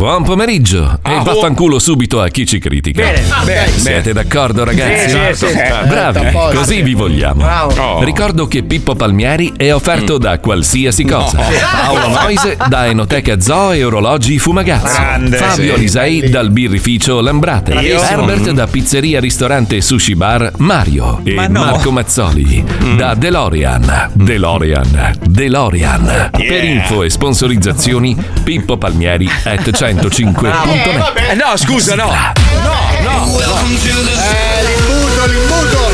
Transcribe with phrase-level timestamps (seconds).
[0.00, 1.78] Buon pomeriggio ah, e vaffanculo oh.
[1.78, 3.02] subito a chi ci critica.
[3.02, 4.12] Bene, bene, Siete bene.
[4.14, 5.02] d'accordo ragazzi?
[5.02, 5.46] Sì, sì, certo.
[5.46, 5.88] sì.
[5.88, 7.46] Bravi, così vi vogliamo.
[7.46, 8.02] Oh.
[8.02, 10.18] Ricordo che Pippo Palmieri è offerto mm.
[10.18, 11.36] da qualsiasi cosa.
[11.36, 11.44] No.
[11.82, 14.98] Paolo Moise da Enoteca Zoo e Orologi Fumagazzi.
[14.98, 17.74] Grande, Fabio Lisei dal birrificio Lambrate.
[17.74, 18.00] Io.
[18.00, 18.54] Herbert mm.
[18.54, 21.20] da Pizzeria Ristorante Sushi Bar Mario.
[21.24, 21.60] E Ma no.
[21.60, 22.96] Marco Mazzoli mm.
[22.96, 24.12] da DeLorean.
[24.14, 25.18] DeLorean.
[25.28, 26.30] DeLorean.
[26.38, 26.48] Yeah.
[26.48, 30.48] Per info e sponsorizzazioni Pippo Palmieri, pippopalmieri.com 105.
[30.48, 31.30] Eh, vabbè.
[31.30, 32.06] Eh, no, scusa, no.
[32.06, 33.38] No, no.
[33.44, 33.58] no.
[33.58, 35.90] Eh, l'imbuto, l'imbuto.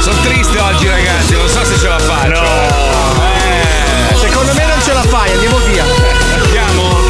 [0.00, 1.34] Sono triste oggi, ragazzi.
[1.34, 2.40] Non so se ce la faccio.
[2.40, 3.20] No.
[3.20, 4.16] Eh.
[4.16, 5.84] Secondo me non ce la fai, andiamo via.
[6.42, 7.00] Andiamo.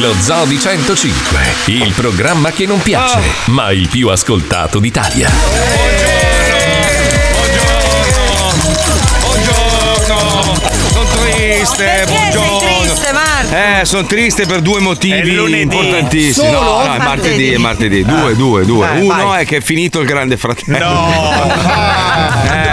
[0.00, 3.52] Lo Zoo di 105, il programma che non piace, oh.
[3.52, 5.28] ma il più ascoltato d'Italia.
[5.28, 6.23] Eh.
[11.64, 12.04] Triste.
[12.06, 12.58] Buongiorno.
[12.60, 13.54] sei triste, Marco?
[13.54, 16.32] Eh, sono triste per due motivi importantissimi.
[16.48, 16.60] Solo?
[16.60, 18.04] No, no, è martedì, è martedì.
[18.04, 18.86] Due, due, due.
[18.94, 19.42] Eh, Uno vai.
[19.42, 20.78] è che è finito il grande fratello.
[20.78, 21.92] No!
[22.44, 22.63] Eh,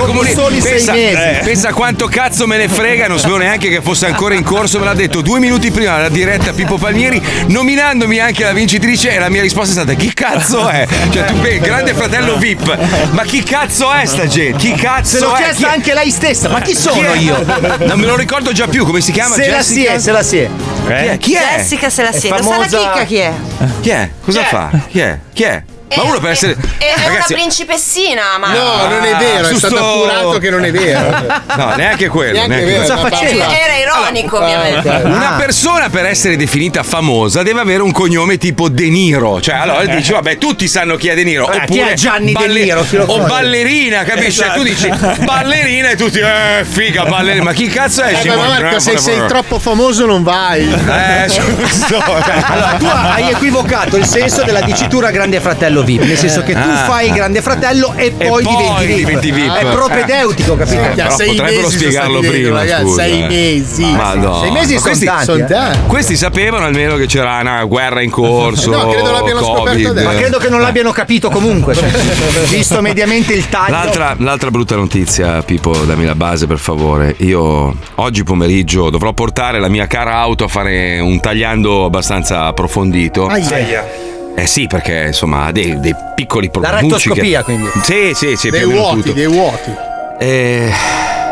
[0.00, 1.16] nella dopo comuni- soli sei pensa, mesi.
[1.16, 4.78] eh, pensa quanto cazzo me ne frega, non sapevo neanche che fosse ancora in corso,
[4.78, 9.18] me l'ha detto due minuti prima la diretta Pippo Palmieri, nominandomi anche la vincitrice e
[9.18, 10.86] la mia risposta è stata chi cazzo è?
[11.10, 14.58] Cioè tu pensi, grande fratello VIP, ma chi cazzo è sta gente?
[14.58, 15.36] Chi cazzo Se l'ho è?
[15.36, 15.68] chiesta Chi è?
[15.68, 17.16] anche lei stessa, ma chi Chi sono è?
[17.18, 17.44] io?
[17.78, 19.34] Non me lo ricordo già più, come si chiama?
[19.34, 19.90] Se la Jessica?
[19.90, 20.48] si è, se la si è.
[20.86, 21.16] Chi è?
[21.18, 21.56] Chi è?
[21.56, 22.36] Jessica se la siega.
[22.36, 23.32] Sa famosa- la chicca chi è?
[23.80, 24.10] Chi è?
[24.24, 24.70] Cosa fa?
[24.88, 25.18] Chi è?
[25.32, 25.62] Chi è?
[25.96, 26.52] Ma uno per essere.
[26.78, 28.52] È, è Ragazzi, una principessina, ma.
[28.52, 31.10] No, non è vero, è stato sto- appurato che non è vero.
[31.56, 32.32] No, neanche quello.
[32.32, 32.84] Neanche neanche vero.
[32.84, 33.00] quello.
[33.00, 33.58] Cosa faceva?
[33.58, 34.88] Era ironico, Ah, ovviamente.
[34.88, 35.04] ok.
[35.06, 39.40] Una persona per essere definita famosa deve avere un cognome tipo De Niro.
[39.40, 41.50] Cioè, allora dici, vabbè, tutti sanno chi è De Niro.
[41.50, 42.82] Eh, chi Oppure è Gianni De balle- Niro?
[42.84, 44.40] Chi lo O ballerina, capisci?
[44.40, 44.88] Cioè, tu dici
[45.24, 47.42] ballerina e tutti, eh, figa, ballerina.
[47.44, 48.16] Ma chi cazzo è?
[48.22, 50.62] Eh, ma Marco, se Eh, sei troppo famoso non vai.
[50.70, 51.98] Eh, giusto.
[52.00, 56.58] Allora, tu hai equivocato il senso della dicitura Grande Fratello VIP, nel senso che tu
[56.58, 56.84] Ah.
[56.86, 58.96] fai il Grande Fratello e poi, poi diventi, VIP.
[58.96, 59.54] diventi VIP.
[59.56, 60.82] È propedeutico, capito?
[60.82, 63.26] Eh, però sei potrebbero spiegarlo prima, ragazzi, scusa, sei eh.
[63.26, 63.84] mesi.
[63.84, 64.40] Madonna.
[64.40, 65.24] Sei mesi Ma sono questi, tanti.
[65.24, 65.46] Sono eh.
[65.46, 65.78] tanti.
[65.86, 68.70] questi sapevano almeno che c'era una guerra in corso.
[68.70, 69.56] No, credo l'abbiano Covid.
[69.56, 70.08] scoperto adesso.
[70.08, 71.74] Ma credo che non l'abbiano capito comunque.
[71.74, 71.88] cioè,
[72.48, 73.72] visto mediamente il taglio.
[73.72, 77.14] L'altra, l'altra brutta notizia, Pippo, dammi la base per favore.
[77.18, 83.26] Io oggi pomeriggio dovrò portare la mia cara auto a fare un tagliando abbastanza approfondito.
[83.26, 84.09] Aia.
[84.34, 86.80] Eh sì, perché insomma ha dei, dei piccoli La problemi.
[86.82, 87.68] rettoscopia, quindi.
[87.82, 89.12] Sì, sì, sì, Dei vuoti, tutto.
[89.12, 89.70] dei vuoti.
[90.18, 90.70] Eh,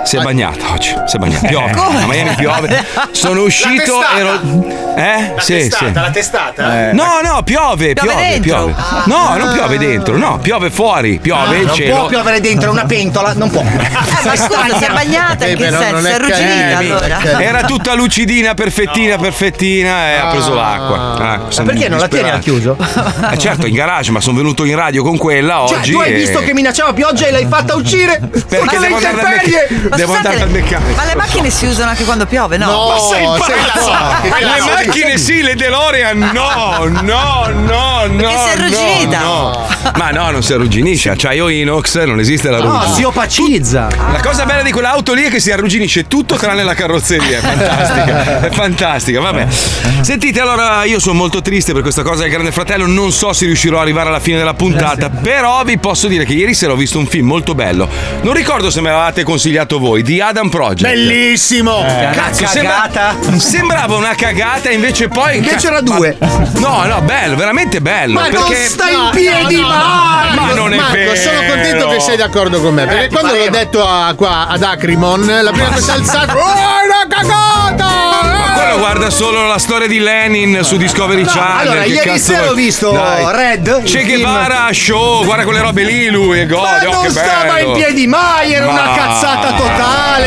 [0.08, 0.94] si è bagnato oggi.
[1.06, 1.46] Si è bagnato.
[1.46, 1.72] Piove.
[1.72, 2.02] Come?
[2.02, 2.84] A Miami piove.
[3.10, 3.98] Sono uscito.
[4.00, 4.19] testata.
[4.19, 4.41] Ero.
[4.96, 5.34] Eh?
[5.38, 5.92] sì, sì.
[5.92, 6.92] la testata?
[6.92, 8.41] No, no, piove, Piove piove, dentro?
[8.64, 8.74] piove.
[9.04, 11.97] No, non piove dentro, no, piove fuori, piove il non cielo.
[11.97, 13.62] può piovere dentro una pentola, non può.
[14.18, 15.91] Eh, ma scusa, si è bagnata Eh, in che senso?
[15.91, 17.20] non Si è arrugginita allora.
[17.38, 20.97] eh, Era tutta lucidina, perfettina, perfettina e ha preso l'acqua.
[21.16, 22.76] Ah, Ma perché non la tieni al chiuso?
[23.30, 25.92] Eh, certo, in garage, ma sono venuto in radio con quella Cioè, oggi.
[25.92, 28.18] tu hai e- visto che minacciava pioggia e l'hai fatta uscire?
[28.48, 29.41] Perché le devo andare!
[29.98, 30.94] Devo scusate, andare dal meccanico.
[30.97, 32.66] Ma le macchine si usano anche quando piove, no?
[32.66, 33.91] No, Ma sei sei pazzo?
[34.38, 38.16] Le macchine sì, le DeLorean no, no, no, no.
[38.16, 39.19] Perché si è arrugginita.
[39.20, 39.92] no, no.
[39.97, 42.94] Ma no, non si arrugginisce, acciaio inox, non esiste la No, ruggine.
[42.94, 43.88] si opacizza.
[44.12, 47.38] La cosa bella di quell'auto lì è che si arrugginisce tutto tranne la carrozzeria.
[47.38, 48.41] È fantastica.
[48.48, 49.20] È fantastica.
[49.20, 49.47] Vabbè.
[50.00, 52.86] Sentite, allora io sono molto triste per questa cosa del Grande Fratello.
[52.86, 55.09] Non so se riuscirò ad arrivare alla fine della puntata.
[55.10, 57.88] Però vi posso dire che ieri sera ho visto un film molto bello.
[58.22, 60.83] Non ricordo se me l'avete consigliato voi, di Adam Project.
[60.93, 61.84] Bellissimo!
[62.12, 63.16] Cazzo, Una sembra- cagata.
[63.39, 65.37] sembrava una cagata, invece poi.
[65.39, 66.16] Invece era Ma- due.
[66.56, 68.15] No, no, bello, veramente bello.
[68.15, 68.66] Ma non perché...
[68.66, 70.41] stai in in piedi, piedi, Marco!
[70.41, 71.15] Ma non è Marco, vero.
[71.16, 72.87] sono contento che sei d'accordo con me.
[72.87, 76.33] Perché Eh, quando l'ho detto a- qua ad Acrimon, la prima cosa alzata.
[76.37, 77.87] Oh, è una cagata!
[77.87, 81.66] Ma quello guarda solo la storia di Lenin su Discovery No, Channel.
[81.69, 83.25] allora, che ieri sera ho visto Dai.
[83.34, 84.05] Red, Che.
[84.05, 86.62] Guevara show, guarda quelle robe lì lui e gode.
[86.87, 87.69] Ma oh, non che stava bello.
[87.69, 89.67] in piedi mai, era una Ma- cazzata totale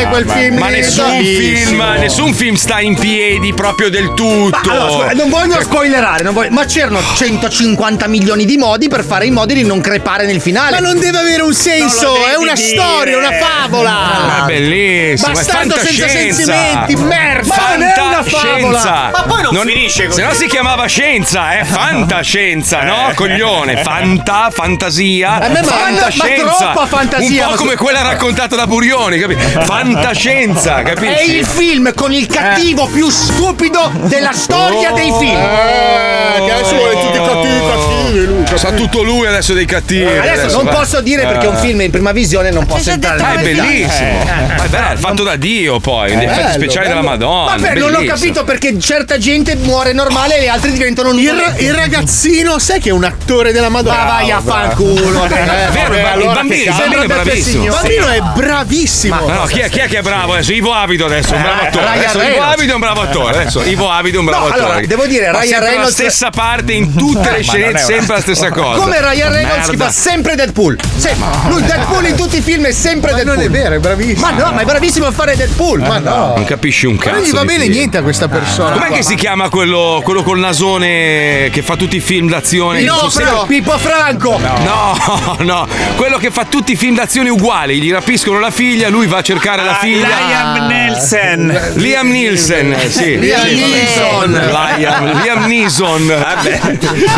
[0.08, 0.58] quel film.
[0.58, 4.58] Ma nessun film, nessun film sta in piedi proprio del tutto.
[4.64, 9.26] Ma allora, non voglio spoilerare, non voglio- ma c'erano 150 milioni di modi per fare
[9.26, 10.80] in modo di non crepare nel finale.
[10.80, 12.68] Ma non deve avere un senso, Non è una dire.
[12.68, 13.90] storia, una favola.
[13.90, 16.52] Ma è bellissimo, Bastardo senza fantascienza.
[16.52, 17.54] sentimenti, merda.
[17.56, 18.78] Ma non è una favola.
[18.78, 19.10] Fantascienza.
[19.12, 20.20] Ma poi non finisce così.
[20.20, 23.12] Se no si chiamava scienza, è fantascienza, no?
[23.14, 26.44] Coglione, fanta, fantasia, A me ma- fantascienza.
[26.44, 29.31] ma troppa fantasia, Un po' ma- come quella raccontata da Burioni, capi?
[29.36, 31.12] Fantascienza, capisci?
[31.12, 35.36] È il film con il cattivo più stupido della storia dei film.
[35.36, 38.41] Eh, che adesso vuole tutti cattivi, cattivi.
[38.56, 40.04] Sa tutto lui adesso dei cattivi.
[40.04, 40.70] Adesso non va.
[40.72, 41.60] posso dire perché è un Eh.
[41.60, 43.20] film in prima visione, non posso entrare.
[43.20, 44.20] Ma è come bellissimo.
[44.22, 44.54] Eh.
[44.56, 47.00] Ma è bello, fatto da Dio poi, gli effetti Bello, speciali bello.
[47.00, 47.56] della Madonna.
[47.56, 51.74] Vabbè, non ho capito perché certa gente muore normale e le altre diventano Il, il
[51.74, 53.96] ragazzino, sai che è un attore della Madonna?
[53.96, 55.24] Ma vai a fanculo.
[55.24, 55.28] È
[55.72, 57.64] vero, il ba- il bambino, il bambino è bravissimo.
[57.64, 59.26] Il bambino è bravissimo.
[59.26, 60.52] Ma no, chi è, chi è che è bravo adesso?
[60.52, 61.86] Ivo Avido adesso, un bravo attore.
[61.86, 62.42] Adesso Ivo.
[62.42, 63.36] Avido è un bravo attore.
[63.40, 64.86] Adesso Ivo Avido è un bravo No, allora, attore.
[64.86, 68.80] devo dire, Ryan Reynolds- la stessa parte in tutte le scenette, sempre la stessa cosa.
[68.80, 70.78] Come Ryan Reynolds che fa sempre Deadpool.
[70.96, 71.14] Se-
[71.48, 73.36] lui Deadpool in tutti i film è sempre Deadpool.
[73.36, 74.20] Non è vero, è bravissimo.
[74.20, 75.80] Ma no, ma è bravissimo a fare Deadpool.
[75.80, 76.32] Ma no.
[76.36, 77.16] Non capisci un Ma cazzo.
[77.16, 77.72] non gli va bene film.
[77.74, 78.72] niente a questa persona.
[78.72, 78.96] Com'è qua.
[78.96, 82.80] che si chiama quello, quello col nasone che fa tutti i film d'azione?
[82.80, 84.38] Sempre- Fra- Pippo Franco.
[84.38, 89.06] No, no, quello che fa tutti i film d'azione uguali, gli rapiscono la figlia, lui
[89.06, 90.08] va a cercare la figlia.
[90.26, 91.60] Liam Nelson.
[91.74, 93.18] Liam Nielsen, eh, sì.
[93.18, 93.40] Liam.
[93.46, 94.30] Neeson.
[95.22, 96.06] Liam, Neeson.
[96.06, 96.60] Vabbè,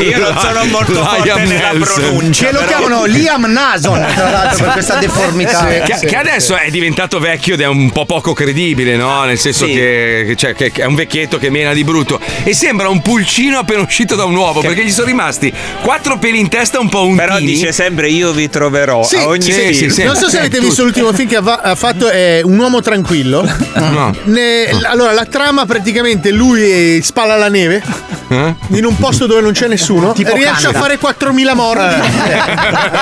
[0.02, 1.94] io non sono molto forte Liam Nelson.
[2.02, 2.46] pronuncia.
[2.46, 5.66] Che lo chiamano Liam Nason, tra l'altro, per questa deformità.
[5.66, 9.24] Che, che adesso è diventato vecchio ed è un po' poco credibile, no?
[9.24, 9.72] Nel senso Sì.
[9.72, 12.20] che, cioè, che- è un vecchietto che mena di brutto.
[12.42, 15.52] E sembra un pulcino appena uscito da un uovo, perché gli sono rimasti
[15.82, 17.16] quattro peli in testa un po' untini.
[17.26, 19.72] Però dice sempre io vi troverò Sì, a ogni sì, film.
[19.72, 20.02] sì, sì.
[20.04, 23.42] Non so se avete visto l'ultimo film che ha fatto è Un uomo tranquillo.
[23.74, 24.12] No.
[24.24, 27.82] Ne- allora, la trama praticamente lui spalla la neve
[28.28, 28.54] Eh?
[28.68, 30.78] in un posto dove non c'è nessuno Tipo riesce Canada.
[30.78, 31.82] a fare 4.000 morti.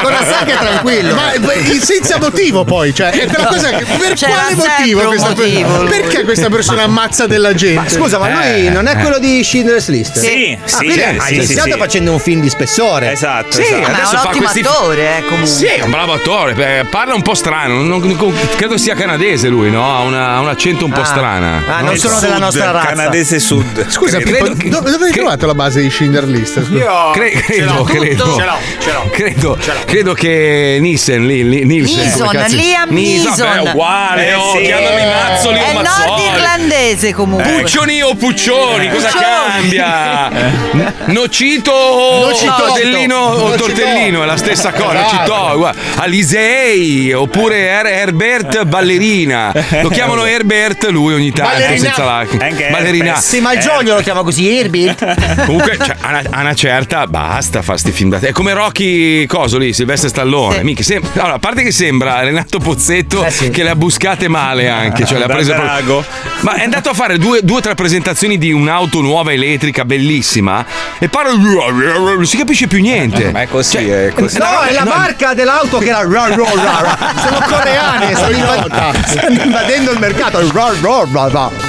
[0.02, 1.14] Cosa sa che è tranquillo?
[1.14, 5.28] Ma beh, senza motivo poi, cioè, è quella cosa che- per C'era quale motivo questa
[5.28, 5.88] motivo, lui.
[5.88, 7.88] Perché questa persona ammazza della gente?
[7.90, 10.18] Scusa, ma lui non è quello di Schindler's List?
[10.18, 11.78] Sì, Ah, sì, quindi eh, ha sì, iniziato sì, sì.
[11.78, 13.10] facendo un film di spessore.
[13.12, 13.80] Esatto, Sì, esatto.
[13.80, 15.46] Ma è adesso un fa ottimo questi attore, eh, comunque.
[15.50, 19.48] Sì, è un bravo attore, beh, parla un po' strano, non- non- credo sia canadese
[19.48, 19.84] lui, no?
[19.96, 21.62] Ha, una- un accento un po' strana.
[21.68, 22.86] Ah, non sono della sud, nostra razza.
[22.88, 23.88] Canadese sud.
[23.88, 26.62] Scusa, Credo Pippo, che- do- dove hai che- trovato la base di Schindler List?
[26.70, 28.00] Io Cre- credo, l'ho.
[28.00, 28.34] credo.
[28.37, 29.08] Ce l'ho, ce l'ho.
[29.11, 33.34] Credo, credo che Nielsen, lì, lì, Nielsen, cazzo- Liam Neeson.
[33.37, 34.62] beh, uguale, Eh, oh, sì.
[34.62, 36.06] chiamami Mazzoli È Mazzoli.
[36.08, 37.52] nordirlandese comunque.
[37.61, 39.25] Puccioni o Puccioni, cosa Puccioni.
[39.76, 40.29] cambia?
[40.29, 42.55] N- Nocito o Nocito.
[42.56, 43.64] tortellino o Nocito.
[43.64, 44.93] tortellino è la stessa cosa.
[45.00, 45.81] Nocito, guarda.
[45.96, 49.52] Alisei oppure Her- Herbert Ballerina.
[49.82, 51.78] Lo chiamano Herbert lui ogni tanto Ballerina.
[51.85, 52.26] senza la
[52.70, 53.17] ballerina.
[53.20, 55.44] Sì, ma il Giorgio lo chiama così, Herbert.
[55.46, 58.28] Comunque, cioè, a una certa basta fa sti film da te.
[58.28, 60.58] È come Rocky Coso lì, Silvestre Stallone.
[60.58, 60.64] Sì.
[60.64, 63.50] Minchia, sem- allora, a parte che sembra Renato Pozzetto Eh sì.
[63.50, 65.04] che le ha buscate male anche.
[65.04, 66.04] Cioè, le ha Da prese drago.
[66.40, 70.64] Ma è andato a fare due o tre presentazioni di un'auto nuova elettrica bellissima
[70.98, 71.32] e parla.
[71.32, 73.30] Non si capisce più niente.
[73.30, 74.38] Ma è così, Cioè, è così.
[74.38, 77.14] No, è la marca dell'auto che era ra, ra, ra, ra.
[77.22, 80.40] Sono coreane, stanno, invad- stanno invadendo il mercato.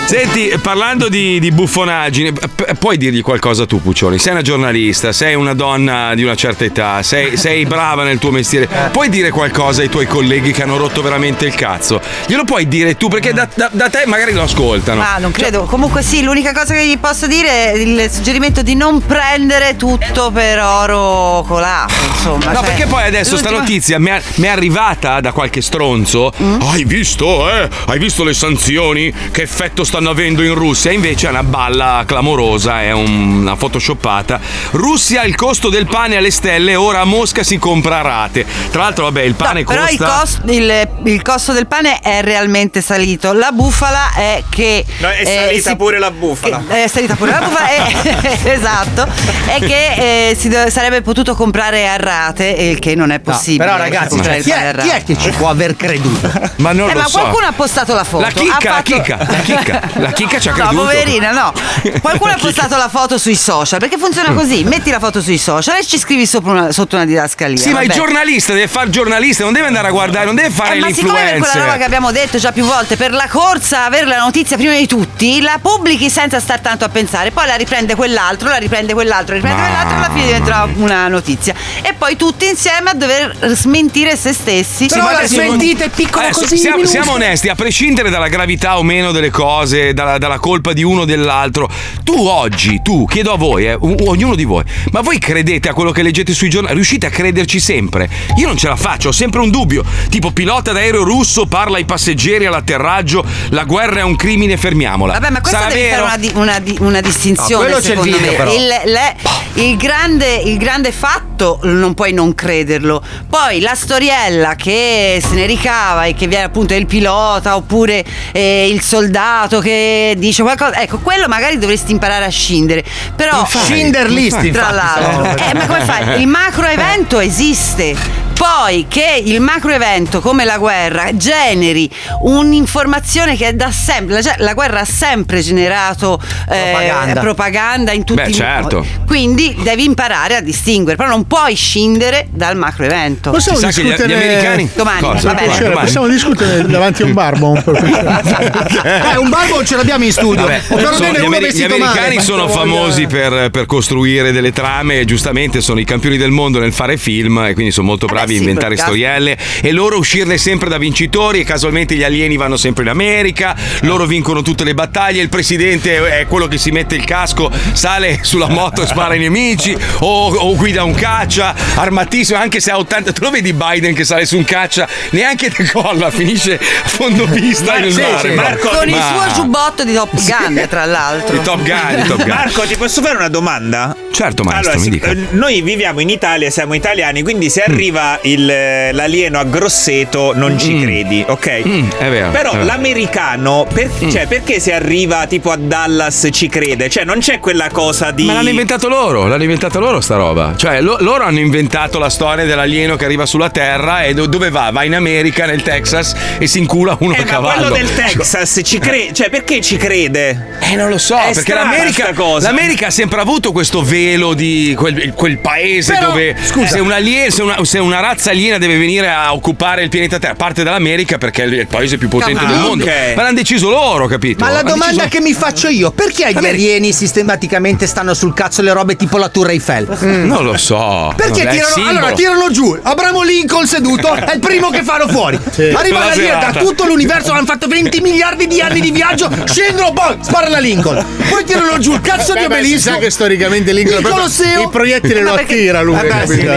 [0.06, 4.17] Senti, parlando di, di buffonaggine, p- puoi dirgli qualcosa tu, Puccioni?
[4.17, 8.31] Sei una giornalista, sei una donna di una certa età, sei, sei brava nel tuo
[8.31, 8.68] mestiere.
[8.92, 12.01] Puoi dire qualcosa ai tuoi colleghi che hanno rotto veramente il cazzo?
[12.25, 15.01] Glielo puoi dire tu, perché da, da- da te magari lo ascoltano.
[15.01, 15.63] Ah, non credo.
[15.66, 20.31] Comunque sì, l'unica cosa che gli posso dire è il suggerimento di non prendere tutto
[20.31, 22.51] per oro colato, insomma.
[22.51, 26.31] No, cioè, perché poi adesso sta l'ultima- notizia mi è, arrivata da qualche stronzo.
[26.60, 27.69] Hai visto, eh?
[27.88, 29.13] Hai visto le sanzioni?
[29.31, 30.92] Che effetto stanno avendo in Russia?
[30.92, 34.40] Invece è una balla clamorosa, è un- una photoshoppata.
[34.72, 38.45] Russia il costo del pane alle stelle, ora a Mosca si compra a rate.
[38.71, 40.19] Tra l'altro, vabbè, il No, pane però il, costa.
[40.19, 43.33] cost- il- il costo del pane è realmente salito.
[43.33, 44.85] La bufala è che.
[44.99, 46.63] No, è eh, salita si- pure la bufala.
[46.68, 47.68] che- è salita pure la bufala.
[47.69, 49.07] è- esatto.
[49.45, 53.31] È che eh, si do- sarebbe potuto comprare a rate, il che non è No,
[53.31, 53.66] possibile.
[53.66, 56.31] però ragazzi, comprare cioè, il chi, pane è, chi è che ci può aver creduto?
[56.57, 57.19] Ma non Eh, lo ma so.
[57.19, 58.23] qualcuno ha postato la foto.
[58.23, 60.81] La chicca, ha la fatto- chicca, la chicca, la chicca ci ha No, creduto.
[60.81, 61.54] poverina, no.
[62.02, 64.37] Qualcuno ha postato la foto sui social perché funziona Mm.
[64.37, 67.57] così: metti la foto sui social e ci scrivi sopra una- sotto una didascalia.
[67.57, 67.99] Sì, ma il vabbè.
[67.99, 71.21] giornalista deve fare giornalista, non deve andare a guardare, non deve fare Eh, ma siccome
[71.23, 74.57] per quella roba che abbiamo detto già più volte, per la corsa, avere la notizia
[74.57, 78.57] prima di tutti, la pubblichi senza star tanto a pensare, poi la riprende quell'altro, la
[78.57, 81.53] riprende quell'altro, la riprende Ma- quell'altro, alla fine diventa una notizia.
[81.81, 84.85] E poi tutti insieme a dover smentire se stessi.
[84.87, 86.57] Però la adesso- smentite è piccolo Adesso così.
[86.57, 90.83] siamo, siamo onesti, a prescindere dalla gravità o meno delle cose, dalla, dalla colpa di
[90.83, 91.69] uno o dell'altro,
[92.03, 95.91] tu oggi, tu, chiedo a voi, eh, ognuno di voi, ma voi credete a quello
[95.91, 96.75] che leggete sui giornali?
[96.75, 98.09] Riuscite a crederci sempre?
[98.37, 99.83] Io non ce la faccio, ho sempre un dubbio.
[100.09, 105.13] Tipo, pilota d'aereo russo parla ai passeggeri all'atterraggio, la guerra è un crimine, fermiamola.
[105.13, 106.05] Vabbè, ma questa Sarà devi vero?
[106.05, 107.65] fare una, di- una di- una distinzione.
[107.67, 108.37] No, quello c'è il secondo video, me.
[108.37, 108.53] però.
[108.53, 109.15] Il, le-
[109.55, 113.03] il grande, il grande fatto non puoi non crederlo.
[113.29, 118.67] Poi la storiella che se ne ricava e che viene appunto il pilota oppure eh,
[118.67, 120.81] il soldato che dice qualcosa.
[120.81, 122.83] Ecco, quello magari dovresti imparare a scindere.
[123.15, 125.43] Però Infatti, Schindler List, tra l'altro.
[125.50, 126.21] Eh, ma come fai?
[126.21, 128.22] Il macro evento esiste.
[128.33, 131.90] Poi che il macro evento come la guerra generi
[132.21, 137.19] un'informazione che è da sempre, la, la guerra ha sempre generato eh, Propaganda.
[137.21, 138.78] propaganda in tutti Beh, i certo.
[138.78, 138.90] modi.
[139.06, 143.31] Quindi devi imparare a distinguere, però non puoi scindere dal macro evento.
[143.31, 145.28] Possiamo Si sa che gli- discutere gli americani- Domani, Cosa?
[145.28, 145.45] va bene.
[145.47, 145.85] Piacere, Domani?
[145.85, 147.63] possiamo discutere davanti a un barbon
[149.13, 150.42] Eh, un barbo ce l'abbiamo in studio.
[150.44, 152.21] Vabbè, sono- gli, uno ameri- gli americani male.
[152.21, 156.73] sono famosi per, per costruire delle trame e giustamente sono i campioni del mondo nel
[156.73, 160.37] fare film e quindi sono molto beh, bravi a sì, inventare storielle e loro uscirne
[160.37, 164.73] sempre da vincitori e casualmente gli alieni vanno sempre in America, loro vincono tutte le
[164.73, 169.13] battaglie, il presidente è quello che si mette il casco, sale sulla moto e spara
[169.13, 173.53] ai nemici o, o guida un caccia armatissimo anche se ha 80 tu lo vedi
[173.53, 178.30] Biden che sale su un caccia neanche decolla finisce a fondo pista nel sì, mare
[178.30, 181.37] sì, Marco- Con il Ma- suo giubbotto di Top Gun, tra l'altro.
[181.37, 182.27] di Top Gun, di Top Gun.
[182.27, 183.95] Marco, ti posso fare una domanda?
[184.11, 185.11] Certo, maestro, Allora, mi sì, dica.
[185.11, 190.33] eh, noi viviamo in Italia, siamo italiani, quindi se arriva il, eh, l'alieno a Grosseto
[190.35, 191.61] non ci credi, ok?
[191.67, 192.65] Mm, è vero, Però è vero.
[192.65, 194.09] l'americano, per- Mm.
[194.09, 196.89] cioè, perché se arriva tipo a Dallas ci crede?
[196.89, 198.25] Cioè, non c'è quella cosa di.
[198.25, 200.53] Ma l'hanno inventato loro, l'hanno inventato loro sta roba.
[200.55, 204.49] Cioè, lo- loro hanno inventato la storia dell'alieno che arriva sulla Terra e do- dove
[204.49, 204.69] va?
[204.71, 207.67] Va in America, nel Texas e si incula uno Eh, a ma cavallo.
[207.69, 209.13] quello del Texas ci crede.
[209.13, 210.57] Cioè, perché ci crede?
[210.71, 215.13] Eh, non lo so, È perché l'America, l'America ha sempre avuto questo velo di quel,
[215.13, 216.67] quel paese Però, dove scusa.
[216.67, 220.19] se, un alien- se una, se una razza aliena deve venire a occupare il pianeta
[220.19, 222.83] Terra, parte dall'America perché è il paese più potente Ah, del mondo.
[222.83, 223.14] ok.
[223.16, 224.44] Ma l'hanno deciso loro, capito?
[224.44, 226.50] Ma la Hanno domanda deciso- che mi faccio io, perché gli Vabbè.
[226.50, 229.88] alieni sistematicamente stanno sul cazzo le robe tipo la Tour Eiffel?
[230.02, 231.14] Non lo so.
[231.16, 235.40] Perché Vabbè, tirano, allora, tirano giù Abramo Lincoln seduto, è il primo che fanno fuori.
[235.74, 239.94] Arriva La lì, da tutto l'universo hanno fatto 20 miliardi di anni di viaggio, scendono,
[239.94, 241.04] poi spara la Lincoln.
[241.30, 242.90] Poi tirano giù il cazzo di Beh, si obelisco.
[242.92, 244.62] sa che storicamente Lincoln il Colosseo.
[244.64, 246.54] il proiettile lo attira lui, Eh beh, capito?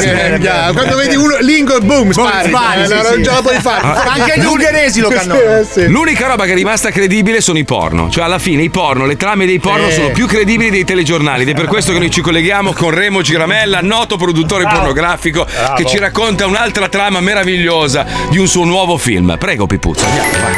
[0.00, 0.03] sì.
[0.04, 2.48] Che- già, Quando vedi uno Lincoln, boom, spari.
[2.48, 3.08] spari, Eh, sì, no, sì.
[3.10, 3.86] non ce la puoi fare.
[4.08, 5.58] Anche gli ungheresi lo cannonano.
[5.58, 5.86] Eh, sì.
[5.88, 8.10] L'unica roba che è rimasta credibile sono i porno.
[8.10, 9.92] Cioè, alla fine i porno, le trame dei porno Eh.
[9.92, 11.42] sono più credibili dei telegiornali.
[11.42, 15.46] Ed è per questo che noi ci colleghiamo con Remo Giramella, noto produttore pornografico,
[15.76, 19.36] che ci racconta un'altra trama meravigliosa di un suo nuovo film.
[19.38, 20.28] Prego, Pipuzzo, andiamo.
[20.42, 20.52] vai.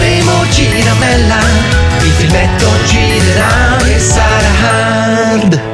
[0.00, 1.38] Remo Giramella,
[2.02, 5.71] il filmetto girerà e sarà hard.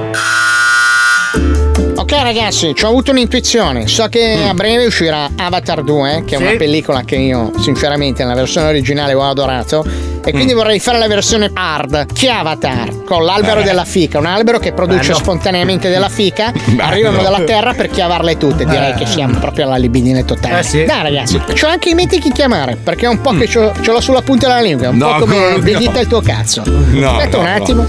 [2.31, 3.87] Ragazzi, ci ho avuto un'intuizione.
[3.89, 8.35] So che a breve uscirà Avatar 2, che è una pellicola che io sinceramente nella
[8.35, 9.83] versione originale ho adorato.
[10.23, 12.13] E quindi vorrei fare la versione hard.
[12.13, 13.03] Che Avatar?
[13.05, 16.53] Con l'albero della fica, un albero che produce spontaneamente della fica.
[16.77, 18.67] Arrivano dalla terra per chiavarle tutte.
[18.67, 20.59] Direi che siamo proprio alla libidine totale.
[20.59, 20.85] Eh sì.
[20.85, 23.91] Dai ragazzi, c'ho anche in mente chi chiamare, perché è un po' che c'ho- ce
[23.91, 25.59] l'ho sulla punta della lingua, un No, po' come no.
[25.61, 26.63] vendita il tuo cazzo.
[26.67, 27.55] No, Aspetta no, un no.
[27.55, 27.87] attimo.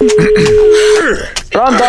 [1.50, 1.84] Pronto?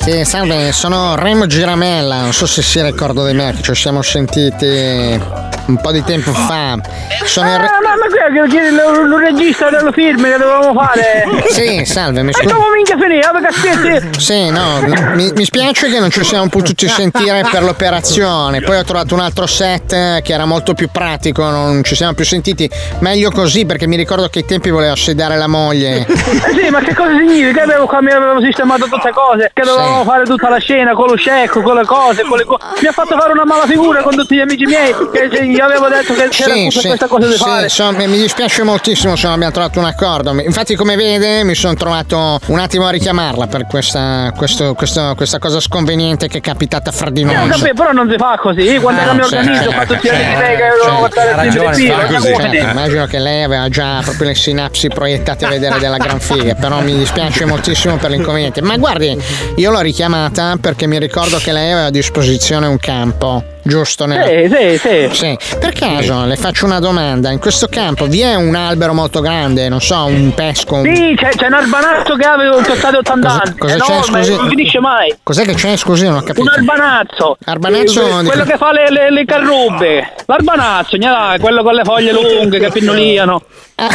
[0.00, 4.00] Sì, salve, sono Remo Giramella, non so se si ricorda di me, che ci siamo
[4.00, 5.20] sentiti
[5.66, 6.78] un po' di tempo fa.
[7.24, 10.36] Sono il Ah, re- ma, ma qui è che il il regista dello film che
[10.36, 11.24] dovevamo fare?
[11.50, 12.52] Sì, salve, mi E scusi.
[12.52, 13.20] come minchia finire?
[13.20, 14.20] Dove cazzetti?
[14.20, 14.80] Sì, no,
[15.14, 18.60] mi, mi spiace che non ci siamo potuti sentire per l'operazione.
[18.60, 22.14] Poi ho trovato un altro set eh, che era molto più pratico, non ci siamo
[22.14, 22.68] più sentiti.
[23.00, 26.06] Meglio così perché mi ricordo che ai tempi volevo sedare la moglie.
[26.06, 27.52] Eh sì, ma che cosa significa?
[27.52, 30.06] Che avevo, qua mi avevo sistemato tutte cose, che dovevamo Sì.
[30.08, 32.92] fare tutta la scena con lo scecco, con le cose, con le co- Mi ha
[32.92, 36.28] fatto fare una mala figura con tutti gli amici miei, che gli avevo detto che
[36.28, 37.62] c'era Sì, tutta sì, questa cosa da sì, fare.
[37.64, 40.30] insomma, mi dispiace moltissimo se non abbiamo trovato un accordo.
[40.40, 45.38] Infatti, come vede, mi sono trovato un attimo a richiamarla per questa, questo- questo- questa
[45.38, 47.48] cosa sconveniente che è capitata fra di Eh, noi.
[47.48, 50.08] capito, però non si fa così, quando Ah, che mi sì, organizzo sì, fa tutti
[50.08, 51.70] gli sì, amici miei che sì, devono portare il film.
[51.72, 56.54] Certo, immagino che lei aveva già proprio le sinapsi proiettate a vedere della gran figa,
[56.54, 58.60] però mi dispiace moltissimo per l'inconveniente.
[58.62, 59.16] Ma guardi,
[59.54, 64.06] io l'ho richiamata perché mi ricordo che lei aveva a disposizione un campo, giusto?
[64.06, 65.08] Nella- Sì, sì, sì.
[65.12, 65.56] Sì.
[65.58, 69.68] Per caso le faccio una domanda: in questo campo vi è un albero molto grande,
[69.68, 70.76] non so, un pesco?
[70.76, 73.84] un- Sì, c'è, c'è un arbanazzo che aveva un tostato 80 Cosa- anni, cosa c'è,
[73.92, 74.36] enorme, scusi?
[74.36, 75.14] non finisce mai.
[75.22, 75.76] Cos'è che c'è?
[75.76, 76.42] Scusi, non ho capito.
[76.42, 77.36] Un arbanazzo.
[77.44, 80.12] Arbanazzo Eh, quello che fa le, le, le carrubbe.
[80.26, 83.42] L'arbanazzo, gnà, quello con le foglie lunghe che pinnoliano.
[83.74, 83.88] Ah,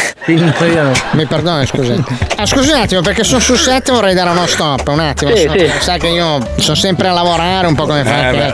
[1.11, 2.03] mi perdoni, scusi.
[2.35, 4.87] Ah, scusi un attimo, perché sono sul set e vorrei dare uno stop.
[4.87, 5.33] Un attimo.
[5.35, 5.71] Sì, so- sì.
[5.79, 8.53] Sa che io sono sempre a lavorare un po' come Eh, lei.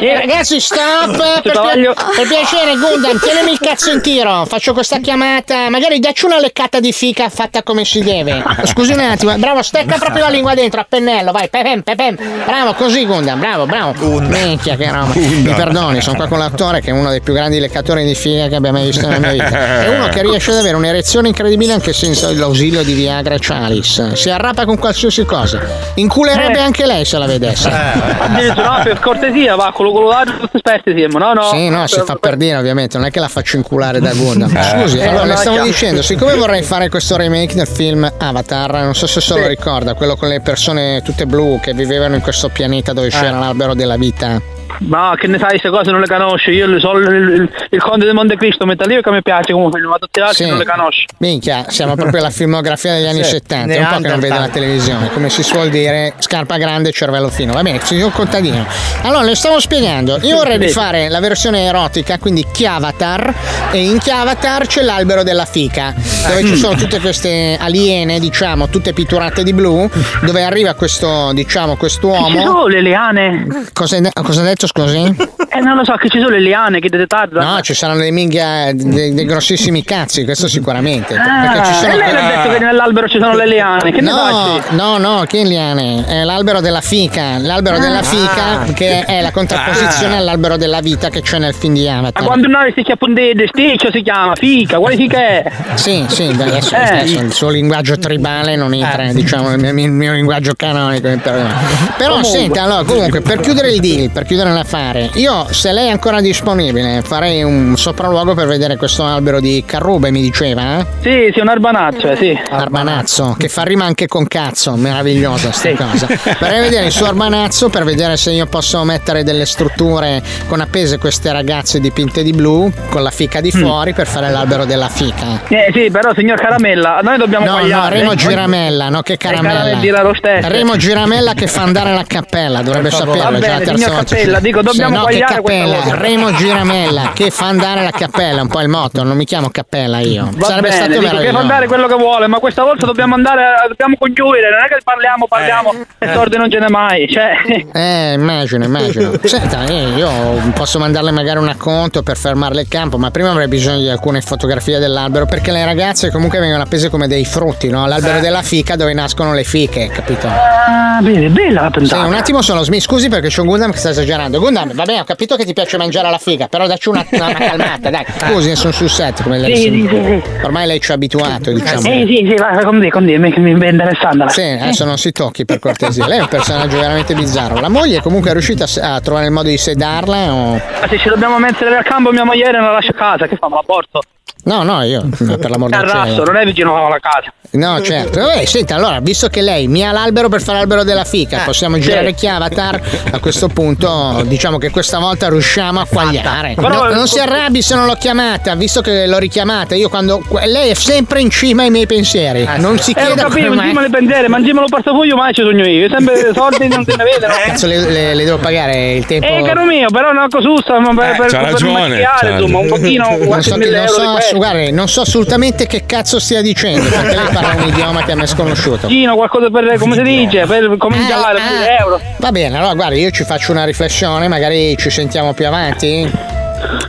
[0.00, 1.40] Eh, Ragazzi, ragazzi, stop!
[1.42, 1.94] Per, taglio.
[1.94, 4.44] per piacere, Gundam, tienimi il cazzo in tiro.
[4.46, 5.68] Faccio questa chiamata.
[5.70, 8.42] Magari dacci una leccata di fica fatta come si deve.
[8.64, 12.16] Scusi un attimo, bravo, stecca proprio la lingua dentro a pennello, vai, pepem, pepem.
[12.44, 13.94] Bravo, così, Gundam, bravo, bravo.
[14.20, 15.12] Minchia, che roba.
[15.14, 18.48] Mi perdoni, sono qua con l'attore che è uno dei più grandi leccatori di figa
[18.48, 19.84] che abbia mai visto nella mia vita.
[19.84, 24.16] È uno che riesce ad avere un'erezione incredibile anche senza l'ausilio di Viagra e Chalice.
[24.16, 25.60] Si arrapa con qualsiasi cosa.
[25.94, 26.62] Inculerebbe Eh.
[26.62, 27.68] anche lei se la vedesse.
[27.70, 31.42] Addirittura, no, per cortesia, va, quello quello là, esperti no, no.
[31.50, 34.54] Sì, no, si fa per dire ovviamente, non è che la faccio inculare da Gundam.
[34.56, 34.62] Eh.
[34.62, 35.68] Scusi, Eh, allora le no, stavo chiaro.
[35.70, 39.94] dicendo, siccome vorrei fare questo remake del film Avatar, non so se se lo ricorda,
[39.94, 43.96] quello con le persone tutte blu che vivevano in questo pianeta dove c'era l'albero della
[43.96, 44.40] vita.
[44.78, 46.50] Ma che ne sai, queste cose non le conosci.
[46.50, 49.88] Io le so, il, il, il Conte di Monte Cristo, Metallica mi piace come film,
[49.88, 50.48] ma tutti gli altri Sì.
[50.50, 51.06] non le conosci.
[51.18, 54.38] Minchia, siamo proprio alla filmografia degli anni Sì, 70, è un po' che non vede
[54.38, 57.52] la televisione, come si suol dire, scarpa grande, cervello fino.
[57.52, 58.66] Va bene, signor contadino.
[59.02, 60.64] Allora, le stavo spiegando, io vorrei Sì.
[60.66, 63.34] rifare la versione erotica, quindi Chiavatar,
[63.70, 65.94] e in Chiavatar c'è l'albero della fica,
[66.26, 69.88] dove ci sono tutte queste aliene, diciamo, tutte pitturate di blu,
[70.22, 72.40] dove arriva questo, diciamo, Ci quest'uomo.
[72.40, 73.46] sono le liane.
[73.72, 75.14] Cosa hai detto, scusi?
[75.54, 77.54] Eh, non lo so, che ci sono le liane che ti tardano.
[77.54, 81.14] No, ci saranno dei minghia, dei, dei grossissimi cazzi, questo sicuramente.
[81.14, 83.92] perché ci Ah, sono e lei ha detto che nell'albero ci sono le liane.
[83.92, 86.04] Che no, no, no, che liane?
[86.06, 87.38] È l'albero della fica.
[87.38, 90.18] L'albero della fica che è la contrapposizione Ah.
[90.18, 92.24] all'albero della vita che c'è nel film di Ma Avatar.
[92.24, 95.44] quando noi si chiama un sticcio si chiama fica, quale fica è?
[95.74, 96.78] Sì, sì, beh, adesso, Eh.
[96.82, 101.08] adesso il suo linguaggio tribale non entra, diciamo, nel mio, il mio linguaggio canonico.
[101.08, 102.24] Però Comunque.
[102.24, 106.20] senta, allora, comunque, per chiudere il deal, per chiudere l'affare, io se lei è ancora
[106.20, 110.78] disponibile farei un sopralluogo per vedere questo albero di Carrube, mi diceva?
[110.78, 110.86] eh?
[111.00, 112.38] Sì, sì, un arbanaccio, eh, sì.
[112.50, 116.06] Arbanazzo, che fa rima anche con cazzo, meravigliosa sta cosa.
[116.40, 120.98] Vorrei vedere il suo arbanazzo per vedere se io posso mettere delle strutture con appese
[120.98, 125.42] queste ragazze dipinte di blu, con la fica di fuori per fare l'albero della fica.
[125.48, 127.88] Eh sì, però signor Caramella, noi dobbiamo No, no.
[127.88, 129.60] Remo Giramella, no che caramella.
[129.60, 130.48] caramelli la rostessa.
[130.48, 133.36] Remo Giramella che fa andare la cappella, dovrebbe saperlo.
[133.36, 134.14] È già la terza volta.
[134.14, 135.76] Cappella, dico, dobbiamo Sì, no, che cappella.
[135.94, 139.98] Remo Giramella che fa andare la cappella, un po' il motto, non mi chiamo cappella
[140.00, 140.28] io.
[140.34, 143.14] Va Sarebbe bene, stato dico che fa andare quello che vuole, ma questa volta dobbiamo
[143.14, 147.30] andare, dobbiamo congiurire, non è che parliamo, parliamo e sordi non ce n'è mai, cioè...
[147.72, 149.12] Eh, immagino, immagino.
[149.22, 150.10] Senta, eh, io
[150.54, 154.20] posso mandarle magari un acconto per fermarle il campo, ma prima avrei bisogno di alcune
[154.20, 157.86] fotografie dell'albero, perché le ragazze comunque vengono appese come dei frutti, no?
[157.86, 160.26] L'albero della fica dove nascono le fiche, capito?
[160.28, 162.06] Ah, bene, bella la Sì, puntata.
[162.06, 164.21] un attimo solo, Smi, scusi perché c'è un Gundam che sta esagerando.
[164.30, 167.26] Gundam, va bene, ho capito che ti piace mangiare la figa, però dacci una, una,
[167.26, 168.04] una calmata, dai.
[168.08, 171.80] Scusi, sono sul set come lei Sì, sì, sì, Ormai lei ci ha abituato, diciamo.
[171.80, 174.28] Sì, sì, sì, vai, con te, con te, mi, mi mi è interessante.
[174.28, 176.06] Sì, adesso non si tocchi per cortesia.
[176.06, 177.60] Lei è un personaggio veramente bizzarro.
[177.60, 180.52] La moglie comunque è riuscita a, trovare il modo di sedarla o.
[180.52, 183.36] Ma se ci dobbiamo mettere al campo mia moglie non la lascio a casa, che
[183.36, 183.48] fa?
[183.48, 184.02] Me la porto?
[184.44, 185.08] No, no, io
[185.38, 186.24] per l'amor del cielo.
[186.24, 187.32] non è vicino alla casa.
[187.52, 188.18] No, certo.
[188.18, 191.78] Vabbè, senta, allora, visto che lei mi ha l'albero per fare l'albero della fica, possiamo
[191.78, 192.14] girare sì.
[192.14, 192.80] Chiavatar.
[193.12, 196.54] A questo punto, diciamo che questa volta riusciamo a quagliare.
[196.56, 199.76] No, non si arrabbi se non l'ho chiamata, visto che l'ho richiamata.
[199.76, 200.20] Io quando.
[200.46, 202.48] Lei è sempre in cima ai miei pensieri.
[202.56, 203.82] Non si Eh, lo chieda capivo, come mai.
[203.84, 205.88] le pensiere, mangiamo il portafoglio, mai ci sogno io.
[205.88, 207.34] Sempre soldi non se ne vedono.
[207.46, 209.26] Cazzo, le, le- le devo pagare il tempo.
[209.26, 213.08] Eh, caro mio, però una cosusta ma per, Eh, per, per ragione, insomma, un pochino,
[213.10, 214.36] non qualche so, che- mille non euro di questo.
[214.36, 218.14] guardi, non so assolutamente che cazzo stia dicendo, perché lei parla un idioma che a
[218.16, 218.86] me è sconosciuto.
[218.88, 222.00] Gino, qualcosa per, come si dice, per cominciare, Ah, mille euro.
[222.18, 226.40] Va bene, allora guardi, io ci faccio una riflessione, magari ci sentiamo più avanti.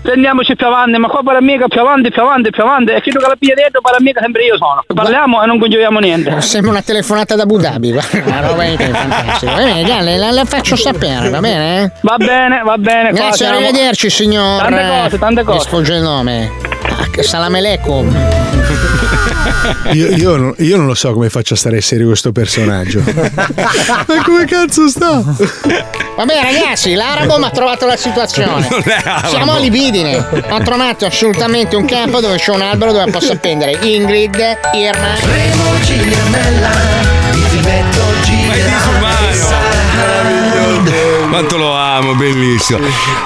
[0.03, 2.91] Prendiamoci più avanti, ma qua per amica più avanti, più avanti, più avanti.
[2.91, 4.83] E fino che la piglia dietro, per amica sempre io sono.
[4.93, 6.41] Parliamo e non congiuriamo niente.
[6.41, 9.51] Sembra una telefonata da Abu Dhabi, guarda, una roba è fantastica.
[9.51, 11.91] Va bene, dai, la, la faccio sapere, va bene?
[12.01, 13.09] Va bene, va bene.
[13.09, 13.57] qua Grazie, siamo.
[13.57, 14.61] arrivederci signor.
[14.61, 15.57] Tante cose, tante cose.
[15.57, 16.51] Mi sfugge il nome.
[17.21, 18.11] Salam aleikum.
[19.93, 23.01] Io, io non, io non lo so come faccia a stare serio questo personaggio.
[23.05, 25.21] Ma come cazzo sta?
[25.21, 28.67] Vabbè ragazzi, l'arabo mi ha trovato la situazione.
[28.67, 29.27] È.
[29.27, 30.17] Siamo a libidine.
[30.49, 34.35] Ho trovato assolutamente un campo dove c'è un albero dove posso appendere Ingrid,
[34.73, 35.15] Irma.
[35.21, 36.69] Remo Giramella,
[37.31, 38.53] il filmetto gira
[41.29, 42.77] Quanto lo amo, bellissimo.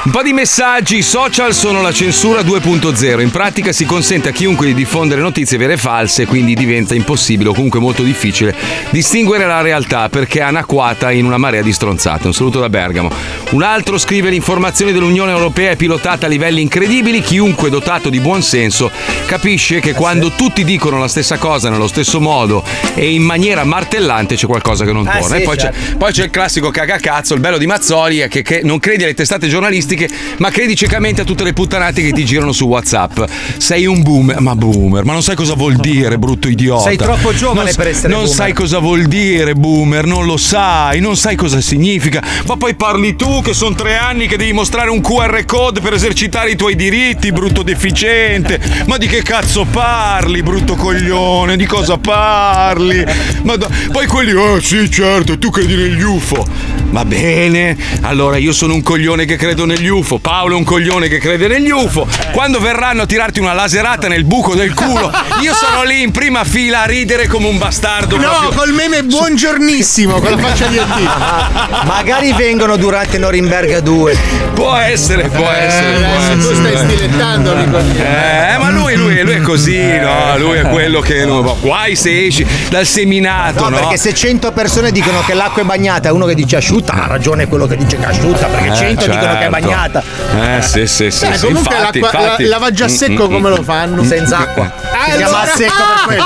[0.04, 3.20] Un po' di messaggi, i social sono la censura 2.0.
[3.20, 7.50] In pratica si consente a chiunque di diffondere notizie vere e false, quindi diventa impossibile
[7.50, 8.56] o comunque molto difficile
[8.92, 12.28] distinguere la realtà perché è anacquata in una marea di stronzate.
[12.28, 13.12] Un saluto da Bergamo.
[13.52, 18.42] Un altro scrive l'informazione dell'Unione Europea è pilotata a livelli incredibili, chiunque dotato di buon
[18.42, 18.90] senso
[19.26, 22.64] capisce che quando tutti dicono la stessa cosa nello stesso modo
[22.96, 25.36] e in maniera martellante c'è qualcosa che non Eh, torna.
[25.36, 25.78] sì, e poi, certo.
[25.78, 29.04] c'è, poi c'è il classico cagacazzo, il bello di Mazzoli è che, che non credi
[29.04, 33.20] alle testate giornalistiche, ma credi ciecamente a tutte le puttanate che ti girano su WhatsApp.
[33.58, 36.84] Sei un boomer, ma boomer, ma non sai cosa vuol dire, brutto idiota.
[36.84, 38.36] Sei troppo giovane Non- per essere Non boomer.
[38.36, 42.22] sai cosa vuol dire, boomer, non lo sai, non sai cosa significa.
[42.46, 45.94] Ma poi parli tu che sono tre anni che devi mostrare un QR code per
[45.94, 48.60] esercitare i tuoi diritti, brutto deficiente.
[48.86, 51.56] Ma di che cazzo parli, brutto coglione?
[51.58, 53.04] Di cosa parli?
[53.44, 56.46] Ma da- Poi quelli, eh sì, certo, tu credi negli UFO.
[56.90, 61.08] Va bene, allora io sono un coglione che credo negli UFO, Paolo è un coglione
[61.08, 62.08] che crede negli UFO.
[62.32, 65.12] Quando verranno a tirarti una laserata nel buco del culo,
[65.42, 68.18] io sono lì in prima fila a ridere come un bastardo.
[68.18, 68.50] No, proprio.
[68.60, 71.86] col meme buongiornissimo, con la faccia di Dio.
[71.86, 74.18] Magari vengono durante Norimberga 2.
[74.54, 75.98] Può essere, può essere.
[76.00, 76.78] può adesso tu essere.
[76.78, 77.78] stai stilettando, mio.
[77.78, 80.38] Eh, ma lui, lui, lui è così, no?
[80.38, 81.26] Lui è quello che.
[81.26, 83.78] No, guai se esci dal seminato, No, no?
[83.78, 87.08] perché se 100 persone dicono che l'acqua è bagnata e uno che dice asciutta, ha
[87.08, 89.50] ragione quello che dice che è asciutta, perché Eh, 100 dicono che è certo.
[89.50, 90.04] bagnata.
[90.40, 91.28] Eh, sì, sì, sì.
[91.28, 92.44] Beh, sì, comunque infatti, l'acqua- infatti.
[92.44, 93.56] la- lava già secco Mm, mm, come mm.
[93.56, 94.04] lo fanno?
[94.04, 94.64] Senza acqua.
[94.66, 96.24] Ah, si chiama allora- secco per quello.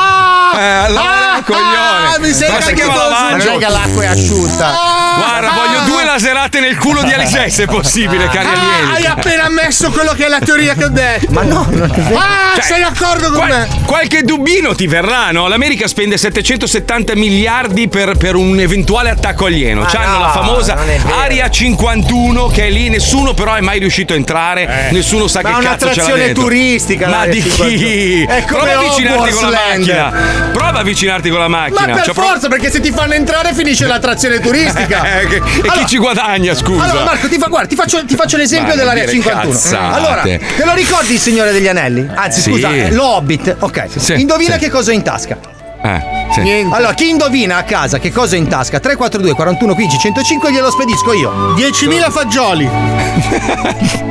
[0.54, 2.14] Eh, allora, Ah, coglione.
[2.16, 2.34] ah, mi è
[3.10, 3.58] lavaggio.
[3.58, 5.01] che l'acqua è asciutta.
[5.17, 5.54] Guarda, Ah.
[5.56, 9.06] voglio due laserate nel culo di Alisei, se possibile, cari Ah, hai alieni.
[9.06, 11.32] appena ammesso quello che è la teoria che ho detto.
[11.32, 12.17] Ma no, non è vero.
[12.17, 13.67] Ah, Cioè, sei d'accordo con Qual- me?
[13.86, 15.47] qualche dubbino ti verrà, no?
[15.47, 19.82] L'America spende 770 miliardi per, per un eventuale attacco alieno.
[19.82, 21.00] Ma C'hanno no, la famosa è.
[21.24, 25.50] Area 51 che è lì, nessuno però è mai riuscito a entrare, nessuno sa Ma
[25.54, 26.43] che è cazzo c'è là un'attrazione dentro.
[26.43, 27.78] turistica, Ma di 51.
[27.78, 28.24] chi?
[28.24, 30.12] È come Prova a avvicinarti con la macchina.
[30.52, 31.80] Prova a avvicinarti con la macchina.
[31.88, 35.01] Ma per Cioè, prova- forza, perché se ti fanno entrare finisce l'attrazione turistica.
[35.04, 36.84] Eh, che- e chi ci guadagna, scusa?
[36.84, 39.52] Allora, Marco, ti, fa- guarda, ti faccio, ti faccio l'esempio dell'area dire 51.
[39.52, 39.96] cazzate.
[39.96, 42.08] Allora, te lo ricordi il Signore degli Anelli?
[42.14, 42.52] Anzi, Sì.
[42.52, 43.56] scusa, eh, lo Hobbit.
[43.60, 43.86] Ok.
[43.96, 44.60] Sì, Indovina sì.
[44.60, 45.38] che cosa ho in tasca.
[45.84, 46.02] Eh,
[46.34, 46.41] sì.
[46.41, 46.76] Niente.
[46.76, 48.80] Allora, chi indovina a casa che cosa ho in tasca?
[48.80, 51.54] 342 41 15 105 glielo spedisco io.
[51.56, 52.70] 10.000 fagioli.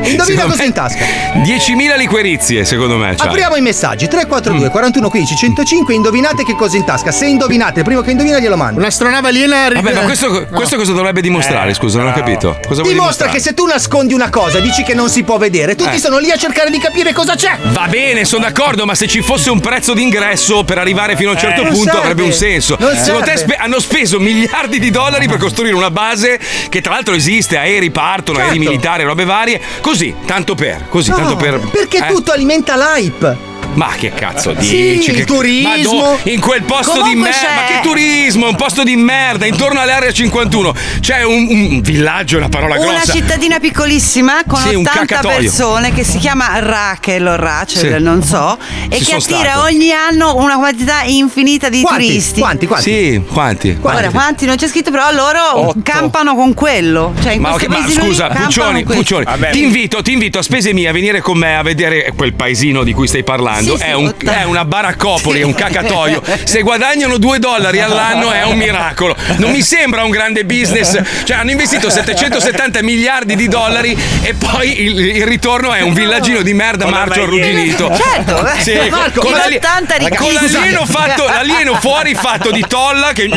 [0.02, 1.04] Indovina Secondo cosa me- in tasca.
[1.44, 3.16] 10.000 liquerizie, secondo me.
[3.16, 3.28] Cioè.
[3.28, 4.70] Apriamo i messaggi 342 Mm.
[4.70, 7.11] 41 15 105 indovinate che cosa in tasca.
[7.12, 8.80] Se indovinate, il primo che indovina glielo mando.
[8.80, 9.80] Un'astronave aliena arriva.
[9.83, 11.72] Vabbè, ma questo, questo cosa dovrebbe dimostrare?
[11.74, 12.59] Scusa, non ho capito.
[12.66, 15.94] Cosa Dimostra che se tu nascondi una cosa, dici che non si può vedere, tutti
[15.96, 15.98] Eh.
[15.98, 17.56] sono lì a cercare di capire cosa c'è.
[17.72, 21.33] Va bene, sono d'accordo, ma se ci fosse un prezzo d'ingresso per arrivare fino a
[21.35, 22.01] un certo non punto serve.
[22.01, 22.77] avrebbe un senso.
[22.79, 26.92] Non Secondo te spe- hanno speso miliardi di dollari per costruire una base che tra
[26.92, 28.70] l'altro esiste, aerei partono, aerei Certo.
[28.70, 31.59] militari, robe varie, così, tanto per, così, No, tanto per...
[31.70, 32.12] Perché eh?
[32.12, 33.49] tutto alimenta l'hype.
[33.74, 35.11] Ma che cazzo Sì, dici?
[35.11, 35.68] il Che- turismo.
[35.68, 37.38] Ma do- in quel posto di Comunque merda.
[37.38, 38.48] c'è- Ma che turismo?
[38.48, 39.46] Un posto di merda.
[39.46, 43.12] Intorno all'area 51 c'è un, un villaggio, una parola Una grossa.
[43.12, 45.37] cittadina piccolissima con Sì, un 80 cacatoio.
[45.38, 48.02] persone che si chiama Rachel o Rachel, Sì.
[48.02, 49.61] non so, e Ci che attira stato.
[49.62, 52.06] ogni anno una quantità infinita di Quanti?
[52.06, 52.40] turisti.
[52.40, 52.66] Quanti?
[52.66, 52.90] Quanti?
[52.90, 53.72] Sì, quanti?
[53.80, 55.80] Guarda, quanti non c'è scritto, però loro Otto.
[55.83, 57.14] campano con quello.
[57.22, 58.83] Cioè, in Ma, questo ok, ma scusa, Puccioni.
[58.85, 62.35] Puccioni ti, invito, ti invito a spese mie a venire con me a vedere quel
[62.35, 63.60] paesino di cui stai parlando.
[63.61, 65.42] Sì, è, un- è una baraccopoli, Sì.
[65.42, 66.23] è un cacatoio.
[66.44, 69.14] Se guadagnano 2 dollari all'anno è un miracolo.
[69.37, 70.99] Non mi sembra un grande business.
[71.25, 76.42] Cioè, hanno investito 770 miliardi di dollari e poi il, il ritorno è un villaggino
[76.42, 77.90] di merda Con marcio arrugginito.
[77.96, 78.61] Certo, eh.
[78.62, 83.29] Sì, Marco, con, ma l'ali- 80 con l'alieno, fatto, l'alieno fuori fatto di tolla che.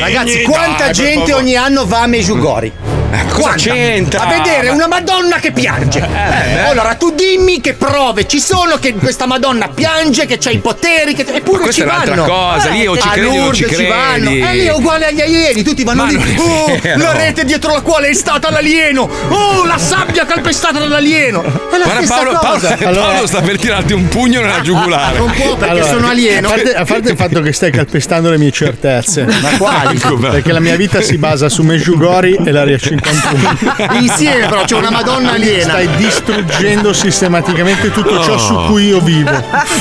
[0.00, 2.72] Ragazzi, quanta gente ogni anno va a Meggiugori?
[3.14, 3.56] Eh, Cosa Quanta?
[3.62, 4.20] c'entra?
[4.22, 6.00] A vedere una Madonna che piange.
[6.68, 11.14] allora tu dimmi che prove ci sono che questa Madonna piange, che c'ha i poteri,
[11.14, 11.24] che...
[11.32, 12.24] eppure questa ci vanno.
[12.24, 14.24] cosa, lì o ci credi o ci ci vanno.
[14.30, 14.40] credi.
[14.40, 16.36] E lì è uguale agli alieni, tutti vanno Ma lì.
[16.38, 19.08] Oh, la rete dietro la quale è stata l'alieno.
[19.28, 21.42] Oh, la sabbia calpestata dall'alieno.
[21.42, 22.76] È la Guarda stessa Paolo, Paolo, cosa.
[22.76, 25.18] Paolo sta per tirarti un pugno nella giugulare.
[25.18, 26.48] Non può perché Allora, sono alieno.
[26.48, 29.24] A parte, a parte il fatto che stai calpestando le mie certezze.
[29.24, 29.98] Ma quali?
[30.34, 33.03] Perché la mia vita si basa su Meggiugori e l'area 51.
[34.00, 35.70] Insieme però c'è una Madonna aliena.
[35.70, 39.30] Stai distruggendo sistematicamente tutto ciò su cui io vivo.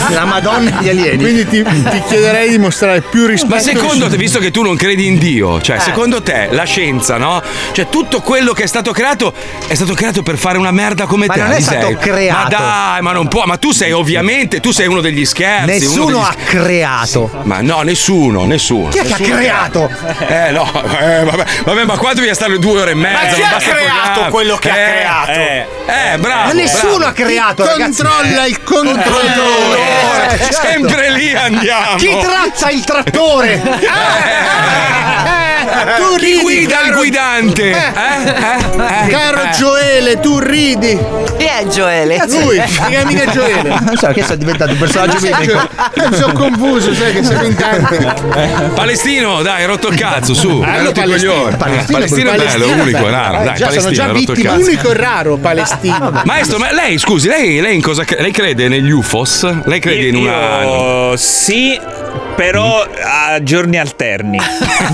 [0.10, 1.18] La Madonna e gli alieni.
[1.24, 3.54] Quindi ti, ti chiederei di mostrare più rispetto.
[3.56, 5.80] Ma secondo te, visto che tu non credi in Dio, cioè Eh.
[5.80, 7.42] secondo te la scienza, no?
[7.72, 9.34] Cioè tutto quello che è stato creato
[9.68, 11.40] è stato creato per fare una merda come Ma te.
[11.42, 12.42] non è stato creato.
[12.42, 15.66] Ma dai, ma non può, ma tu sei ovviamente, tu sei uno degli scherzi.
[15.66, 17.30] Nessuno uno degli ha creato.
[17.44, 18.90] Ma no, nessuno, nessuno.
[18.90, 19.90] Chi è che ha Nessuno creato?
[20.28, 20.66] Eh no,
[21.00, 23.03] eh, vabbè, vabbè, ma qua devi stare due ore e mezza.
[23.10, 25.32] Chi non ha basta il creato quello che ha Eh, creato?
[25.32, 26.46] Eh, eh, bravo.
[26.48, 27.06] Ma nessuno bravo.
[27.06, 28.04] ha creato, ragazzi.
[28.04, 29.04] Controlla il controllore.
[29.34, 30.54] Controllore, Eh, certo.
[30.68, 31.96] Sempre lì andiamo.
[31.98, 33.62] Chi tratta il trattore?
[35.98, 37.70] Tu Chi ridi, guida il caro- guidante?
[37.70, 37.76] Eh?
[37.76, 39.06] Eh?
[39.06, 39.08] Eh?
[39.10, 39.50] Caro Eh.
[39.58, 40.98] Gioele, tu ridi.
[41.38, 42.24] Chi è Gioele?
[42.28, 43.80] Lui, mica mica Gioele.
[43.84, 45.26] Non so che sono diventato un personaggio.
[45.26, 47.98] Eh, mi sono confuso, sai che siamo in tanti.
[48.74, 50.62] Palestino, dai, rotto il cazzo, su.
[50.64, 51.56] Hai no, rotto Palestino, coglioni.
[51.58, 53.10] Palestino, Palestino è bello, Palestino, unico, beh.
[53.10, 53.40] raro.
[53.40, 54.64] Eh, Dai, già, sono Palestino, già hai rotto il vittime.
[54.64, 56.22] Unico e raro, Palestino.
[56.26, 59.66] Maestro, ma lei, scusi, lei, lei in cosa Lei crede negli UFOs?
[59.66, 60.64] Lei crede in una.
[60.64, 61.80] Io sì,
[62.36, 64.38] però a giorni alterni.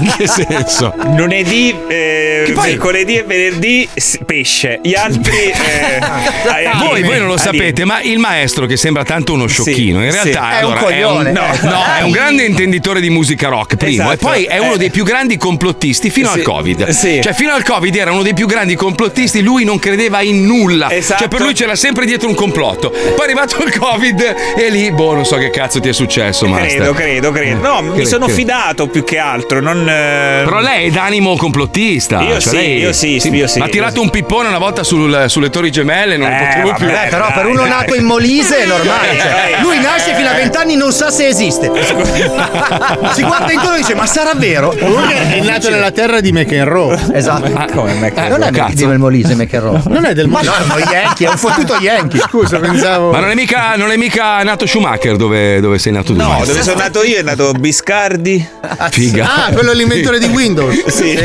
[0.02, 0.94] In che senso?
[1.16, 3.90] Lunedì, eh, poi- mercoledì e venerdì
[4.26, 5.38] pesce, gli altri.
[5.52, 7.38] eh, Voi, alieni, voi non lo alieni.
[7.38, 10.18] sapete, ma il maestro, che sembra tanto uno sciocchino, in sì.
[10.32, 11.32] realtà È un allora, coglione.
[11.32, 14.14] no, no, è un grande intenditore di musica rock, primo, Esatto.
[14.14, 14.78] e poi è uno Eh.
[14.78, 16.44] dei più grandi complottisti fino al Sì.
[16.44, 16.88] Covid.
[16.90, 17.20] Sì.
[17.22, 20.92] Cioè, fino al Covid era uno dei più grandi complottisti, lui non credeva in nulla.
[20.92, 21.20] Esatto.
[21.22, 22.90] Cioè, per lui c'era sempre dietro un complotto.
[22.92, 26.48] Poi è arrivato il Covid e lì, boh, non so che cazzo ti è successo,
[26.48, 26.68] master.
[26.78, 27.62] Credo, credo, credo.
[27.68, 28.40] No, mi Credo, sono credo.
[28.40, 29.60] fidato più che altro.
[29.62, 32.22] Non, eh, Però lei è d'animo complottista.
[32.22, 33.60] Io cioè sì, lei- io sì, io sì.
[33.60, 36.86] Ha tirato un pippone una volta sul- sulle torri gemelle, non Eh, lo potevo più.
[36.88, 37.70] vabbè, Eh, però per dai, uno dai.
[37.70, 39.18] nato in Molise è normale.
[39.20, 41.72] Cioè, lui nasce fino a vent'anni non sa se esiste.
[43.14, 44.74] si guarda intorno e dice: Ma sarà vero?
[44.78, 46.98] Comunque è nato nella terra di McEnroe.
[47.14, 47.52] Esatto.
[47.74, 48.90] come me che- non è cazzo.
[48.90, 49.82] il Molise, McEnroe.
[49.90, 50.52] Non è del Ma mondo.
[50.74, 52.20] no, Yankee, è un fottuto Yankee.
[52.22, 53.12] Scusa, pensavo.
[53.12, 56.20] Ma non è mica, non è mica nato Schumacher dove, dove sei nato tu?
[56.20, 58.48] No, dove sono nato io è nato Biscardi.
[58.92, 59.46] Figa.
[59.48, 60.78] Ah, quello è l'inventore di Windows.
[61.00, 61.18] Sì.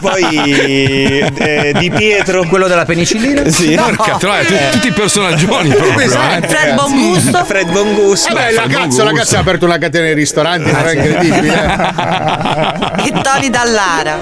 [0.00, 0.24] Poi
[1.36, 2.44] eh, Di Pietro.
[2.48, 3.48] Quello della penicillina?
[3.48, 3.74] Sì.
[3.74, 5.94] Porca troia, tu- tutti i personaggioni proprio.
[5.94, 6.48] Pesante, eh.
[6.48, 6.74] Fred.
[6.74, 7.44] Bongusto.
[7.44, 8.28] Fred Bongusto.
[8.30, 11.54] Eh beh, la cazzo, la cazzo ha aperto una catena di ristoranti, non è incredibile.
[11.54, 12.86] eh.
[13.08, 14.18] E Tony Dallara.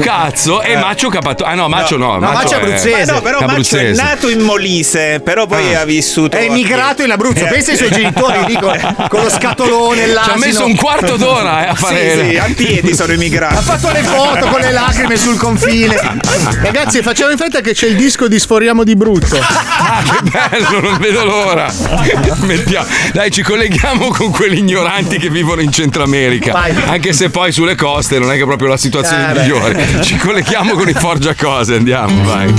[0.00, 1.44] Cazzo, e Maccio Capato.
[1.44, 2.18] Ah no, Maccio no.
[2.18, 3.12] Maccio è abruzzese.
[3.12, 4.02] No, però Maccio è abruzzese.
[4.02, 5.80] nato in Molise, però poi Ah.
[5.80, 6.36] ha vissuto.
[6.36, 7.44] È emigrato in Abruzzo.
[7.46, 10.34] Pensa ai suoi genitori con, con lo scatolone, Ci l'asino.
[10.34, 12.28] ha messo un quarto d'ora eh, a Sì, fare.
[12.30, 13.60] sì, a piedi sono Ha emigrato.
[13.62, 15.96] fatto le foto con le lacrime sul confine.
[16.62, 19.38] Ragazzi, facciamo in fretta che c'è il disco di Sforiamo di brutto.
[19.90, 21.72] Ah, che bello, non vedo l'ora.
[22.40, 26.52] Mettiamo- Dai, ci colleghiamo con quelli ignoranti che vivono in Centro America.
[26.52, 26.74] Vai.
[26.86, 29.40] Anche se poi sulle coste non è che proprio la situazione Eh, beh.
[29.40, 30.02] migliore.
[30.02, 32.52] Ci colleghiamo con i forgiacose, andiamo, vai.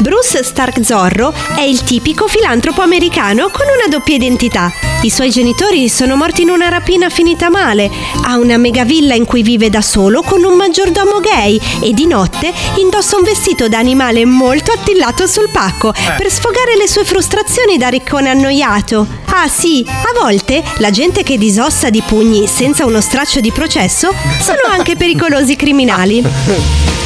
[0.00, 4.70] Bruce Stark Zorro è il tipico filantropo americano con una doppia identità.
[5.02, 7.90] I suoi genitori sono morti in una rapina finita male.
[8.24, 12.52] Ha una megavilla in cui vive da solo con un maggiordomo gay e di notte
[12.76, 17.88] indossa un vestito da animale molto attillato sul pacco per sfogare le sue frustrazioni da
[17.88, 19.06] riccone annoiato.
[19.26, 24.12] Ah sì, a volte la gente che disossa di pugni senza uno straccio di processo
[24.40, 26.96] sono anche pericolosi criminali.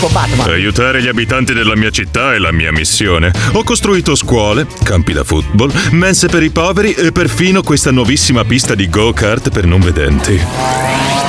[0.51, 3.31] Aiutare gli abitanti della mia città è la mia missione.
[3.53, 8.75] Ho costruito scuole, campi da football, mense per i poveri e perfino questa nuovissima pista
[8.75, 11.22] di go-kart per non vedenti.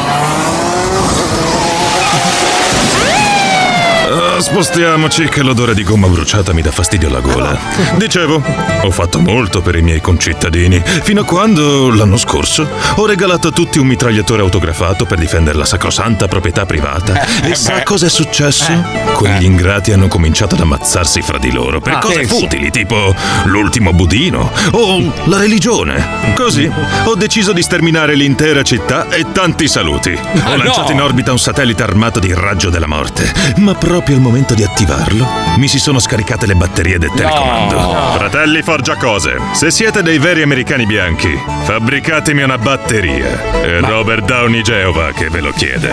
[4.43, 7.58] Spostiamoci che l'odore di gomma bruciata mi dà fastidio alla gola.
[7.95, 8.43] Dicevo,
[8.82, 13.51] ho fatto molto per i miei concittadini, fino a quando, l'anno scorso, ho regalato a
[13.51, 17.25] tutti un mitragliatore autografato per difendere la sacrosanta proprietà privata.
[17.41, 18.73] E sa cosa è successo?
[19.13, 23.93] Quegli ingrati hanno cominciato ad ammazzarsi fra di loro per Ah, cose futili, tipo l'ultimo
[23.93, 26.34] budino o la religione.
[26.36, 26.69] Così
[27.06, 30.12] ho deciso di sterminare l'intera città e tanti saluti.
[30.12, 34.32] Ho lanciato in orbita un satellite armato di raggio della morte, ma proprio al momento
[34.34, 37.96] di attivarlo mi si sono scaricate le batterie del telecomando.
[38.17, 41.30] Fratelli Forgiacose, se siete dei veri americani bianchi,
[41.65, 43.62] fabbricatemi una batteria.
[43.62, 45.88] È Robert Downey Geova che ve lo chiede.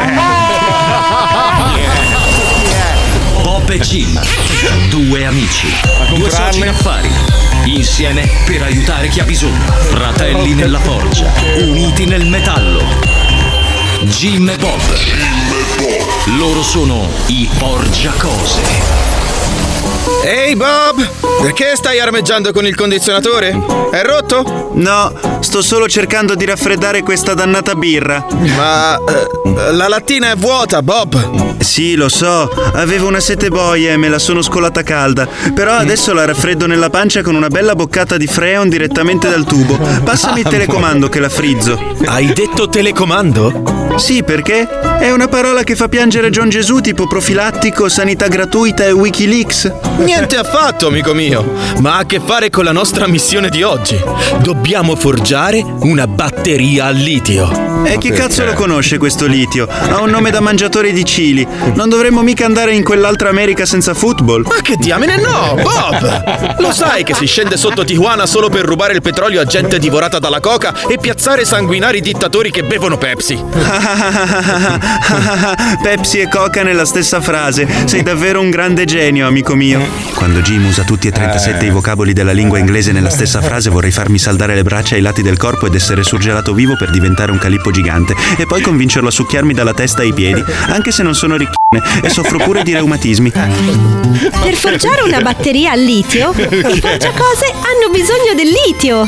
[3.43, 4.19] Bob e Jim,
[4.89, 5.69] due amici,
[6.09, 7.11] due soci in affari,
[7.67, 12.83] insieme per aiutare chi ha bisogno, fratelli nella forgia, uniti nel metallo.
[14.05, 15.50] Jim e Bob.
[16.37, 18.61] Loro sono i Forgiacose.
[20.23, 21.09] Ehi Bob,
[21.41, 23.59] perché stai armeggiando con il condizionatore?
[23.91, 24.71] È rotto?
[24.75, 28.27] No, sto solo cercando di raffreddare questa dannata birra.
[28.57, 31.63] Ma eh, la lattina è vuota, Bob.
[31.63, 36.13] Sì, lo so, avevo una sete boia e me la sono scolata calda, però adesso
[36.13, 39.79] la raffreddo nella pancia con una bella boccata di Freon direttamente dal tubo.
[40.05, 41.79] Passami il telecomando che la frizzo.
[42.05, 43.90] Hai detto telecomando?
[44.01, 44.67] Sì, perché?
[44.99, 49.71] È una parola che fa piangere John Gesù tipo profilattico, sanità gratuita e Wikileaks.
[49.99, 51.45] Niente affatto, amico mio,
[51.81, 54.01] ma ha a che fare con la nostra missione di oggi.
[54.41, 57.70] Dobbiamo forgiare una batteria al litio.
[57.85, 59.67] E chi cazzo lo conosce questo litio?
[59.67, 61.47] Ha un nome da mangiatore di cili.
[61.75, 64.45] Non dovremmo mica andare in quell'altra America senza football.
[64.47, 66.59] Ma che diamine no, Bob!
[66.61, 70.19] Lo sai che si scende sotto Tijuana solo per rubare il petrolio a gente divorata
[70.19, 73.43] dalla coca e piazzare sanguinari dittatori che bevono Pepsi?
[75.83, 77.67] Pepsi e Coca nella stessa frase.
[77.87, 79.81] Sei davvero un grande genio, amico mio.
[80.15, 83.91] Quando Jim usa tutti e 37 i vocaboli della lingua inglese nella stessa frase, vorrei
[83.91, 87.39] farmi saldare le braccia ai lati del corpo ed essere surgelato vivo per diventare un
[87.39, 91.37] calippo gigante e poi convincerlo a succhiarmi dalla testa ai piedi, anche se non sono
[91.37, 91.60] ricchine
[92.03, 93.31] e soffro pure di reumatismi.
[94.43, 99.03] Per forgiare una batteria al litio, i forgiacose hanno bisogno del litio.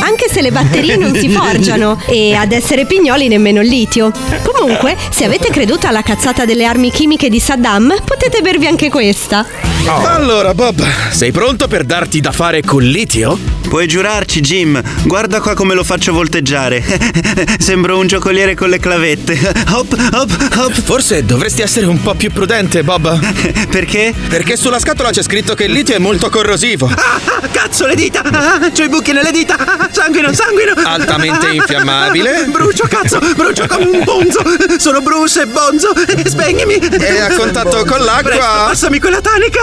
[0.00, 4.10] Anche se le batterie non si forgiano e ad essere pignoli nemmeno il litio.
[4.42, 9.46] Comunque, se avete creduto alla cazzata delle armi chimiche di Saddam, potete bervi anche questa.
[9.86, 13.38] Allora, Bob, sei pronto per darti da fare col litio?
[13.68, 14.82] Puoi giurarci, Jim.
[15.04, 16.82] Guarda qua come lo faccio volteggiare.
[17.58, 19.38] Sembro un giocoliere con le clavette.
[19.70, 20.87] Hop, hop, hop.
[20.88, 23.20] Forse dovresti essere un po' più prudente, Bob.
[23.68, 24.14] Perché?
[24.26, 26.90] Perché sulla scatola c'è scritto che il litio è molto corrosivo.
[26.90, 28.22] Ah, cazzo, le dita!
[28.22, 29.54] Ah, c'ho i buchi nelle dita!
[29.58, 30.72] Ah, sanguino, sanguino!
[30.82, 32.46] Altamente infiammabile.
[32.46, 33.18] Brucio, cazzo!
[33.36, 34.40] Brucio come un bonzo!
[34.78, 35.92] Sono Bruce e Bonzo!
[36.24, 36.76] Spegnimi!
[36.76, 38.22] E a contatto con l'acqua.
[38.22, 39.60] Presto, passami quella tanica!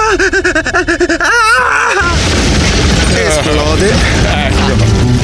[3.15, 4.44] Esplode.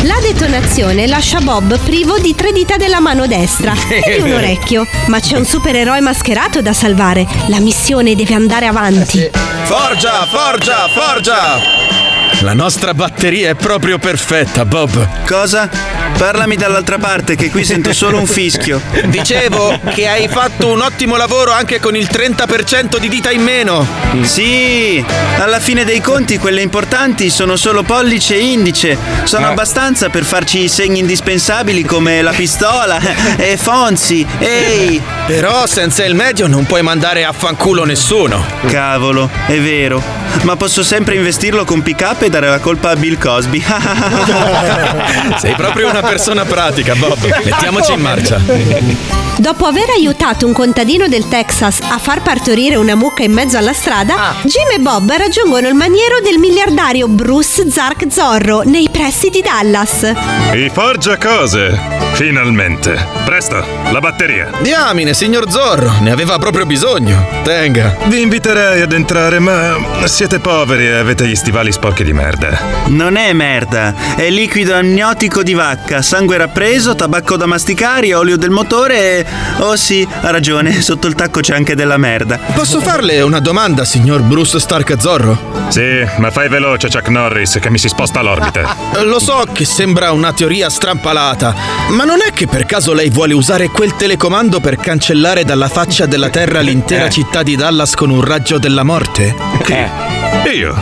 [0.04, 4.88] La detonazione lascia Bob privo di tre dita della mano destra e di un orecchio.
[5.08, 7.28] Ma c'è un supereroe mascherato da salvare.
[7.50, 9.30] La missione deve andare avanti.
[9.64, 12.01] Forgia, forgia, forgia!
[12.40, 15.08] La nostra batteria è proprio perfetta, Bob.
[15.28, 15.70] Cosa?
[16.18, 18.82] Parlami dall'altra parte, che qui sento solo un fischio.
[19.06, 23.88] Dicevo che hai fatto un ottimo lavoro anche con il 30% di dita in meno.
[24.22, 25.04] Sì,
[25.38, 28.98] alla fine dei conti quelle importanti sono solo pollice e indice.
[29.24, 33.00] Sono abbastanza per farci i segni indispensabili come la pistola
[33.38, 34.26] e Fonzi.
[34.40, 35.02] Ehi!
[35.28, 38.44] Però senza il medio non puoi mandare a fanculo nessuno.
[38.68, 40.02] Cavolo, è vero.
[40.44, 43.64] Ma posso sempre investirlo con pick up e dare la colpa a Bill Cosby.
[45.38, 47.18] Sei proprio una persona pratica, Bob.
[47.44, 49.31] Mettiamoci in marcia.
[49.42, 53.74] Dopo aver aiutato un contadino del Texas a far partorire una mucca in mezzo alla
[53.74, 59.42] strada, Jim e Bob raggiungono il maniero del miliardario Bruce Zark Zorro nei pressi di
[59.42, 60.04] Dallas.
[60.54, 61.76] I forgia cose!
[62.14, 63.04] Finalmente!
[63.26, 64.52] Presto, la batteria!
[64.60, 67.26] Diamine, signor Zorro, ne aveva proprio bisogno.
[67.44, 67.98] Tenga.
[68.06, 72.60] Vi inviterei ad entrare, ma siete poveri e avete gli stivali sporchi di merda.
[72.88, 78.52] Non è merda, è liquido amniotico di vacca, sangue rappreso, tabacco da masticare, olio del
[78.52, 79.26] motore e...
[79.60, 82.40] Oh sì, ha ragione, sotto il tacco c'è anche della merda.
[82.54, 85.68] Posso farle una domanda, signor Bruce Stark Zorro?
[85.70, 88.76] Sì, ma fai veloce, Chuck Norris, che mi si sposta l'orbita.
[89.04, 91.56] Lo so che sembra una teoria strampalata,
[91.92, 96.06] ma non è che per caso lei vuole usare quel telecomando per cancellare dalla faccia
[96.06, 99.34] della Terra l'intera città di Dallas con un raggio della morte?
[99.64, 100.21] Che?
[100.50, 100.74] Io?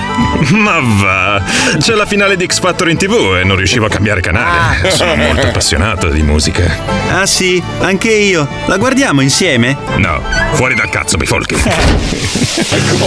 [0.51, 1.43] Ma va!
[1.77, 4.89] C'è la finale di X Factor in tv e non riuscivo a cambiare canale.
[4.91, 6.77] Sono molto appassionato di musica.
[7.09, 8.47] Ah sì, anche io.
[8.67, 9.77] La guardiamo insieme?
[9.97, 10.21] No,
[10.53, 11.55] fuori dal cazzo, bifolchi.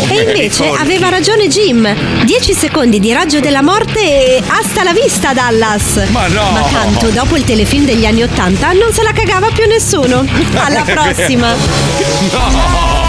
[0.09, 1.89] E invece aveva ragione Jim.
[2.25, 6.07] 10 secondi di raggio della morte e hasta la vista Dallas.
[6.11, 6.51] Ma no!
[6.51, 10.25] Ma tanto dopo il telefilm degli anni Ottanta non se la cagava più nessuno.
[10.55, 13.02] Alla prossima.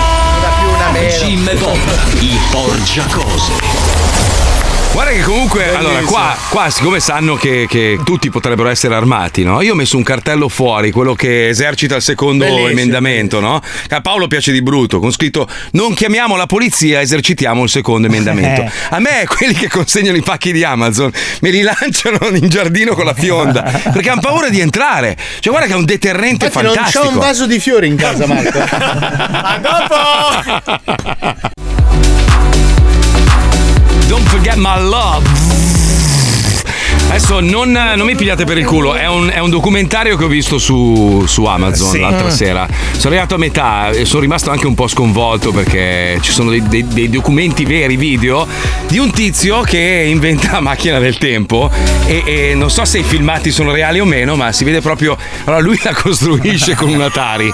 [1.10, 1.78] Jim e Bob,
[2.22, 4.23] i porgiacose.
[4.93, 9.60] Guarda che comunque, allora, qua, qua siccome sanno che, che tutti potrebbero essere armati, no?
[9.62, 12.69] Io ho messo un cartello fuori, quello che esercita il secondo Bellissimo.
[12.69, 13.60] emendamento, no?
[13.89, 18.69] A Paolo piace di brutto, con scritto non chiamiamo la polizia, esercitiamo il secondo emendamento.
[18.91, 23.06] A me quelli che consegnano i pacchi di Amazon me li lanciano in giardino con
[23.06, 25.17] la fionda, perché hanno paura di entrare.
[25.39, 27.13] Cioè, guarda che è un deterrente Infatti non c'ho fantastico.
[27.13, 28.60] un vaso di fiori in casa, Marco.
[28.62, 31.51] A dopo!
[34.10, 35.53] Don't forget my love.
[37.13, 40.28] Adesso non, non mi pigliate per il culo, è un, è un documentario che ho
[40.28, 41.99] visto su, su Amazon Sì.
[41.99, 42.30] l'altra Mm.
[42.30, 42.67] sera.
[42.97, 46.63] Sono arrivato a metà e sono rimasto anche un po' sconvolto perché ci sono dei,
[46.67, 48.47] dei- dei documenti veri, video,
[48.88, 49.78] di un tizio che
[50.10, 51.69] inventa la macchina del tempo
[52.08, 55.15] e, e non so se i filmati sono reali o meno, ma si vede proprio...
[55.43, 57.54] Allora lui la costruisce con un Atari,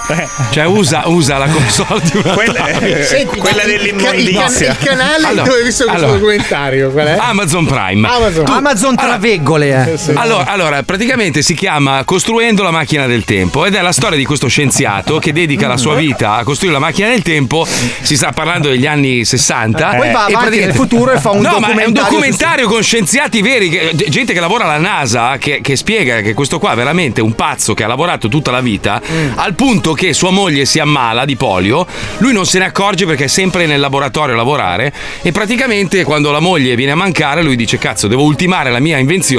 [0.52, 3.04] cioè usa, usa la console di un Atari.
[3.04, 4.70] Senti, quella dell'immondizia.
[4.70, 6.12] Il, il canale Allora, dove hai visto questo allora.
[6.18, 6.90] documentario?
[6.90, 7.16] Qual è?
[7.20, 8.08] Amazon Prime.
[8.08, 8.44] Amazon.
[8.46, 9.18] Tu- Amazon tra
[9.58, 10.12] veggole, eh.
[10.14, 14.24] Allora, allora, praticamente si chiama Costruendo la macchina del tempo ed è la storia di
[14.24, 17.66] questo scienziato che dedica la sua vita a costruire la macchina del tempo.
[18.00, 19.88] Si sta parlando degli anni 60.
[19.96, 22.02] Poi va avanti nel praticamente- futuro e fa un no, ma è un documentario.
[22.10, 26.58] documentario con scienziati veri, che- gente che lavora alla NASA, che, che spiega che questo
[26.58, 29.32] qua è veramente un pazzo che ha lavorato tutta la vita, Mm.
[29.36, 31.86] al punto che sua moglie si ammala di polio,
[32.18, 36.30] lui non se ne accorge perché è sempre nel laboratorio a lavorare e praticamente quando
[36.30, 39.29] la moglie viene a mancare lui dice cazzo devo ultimare la mia invenzione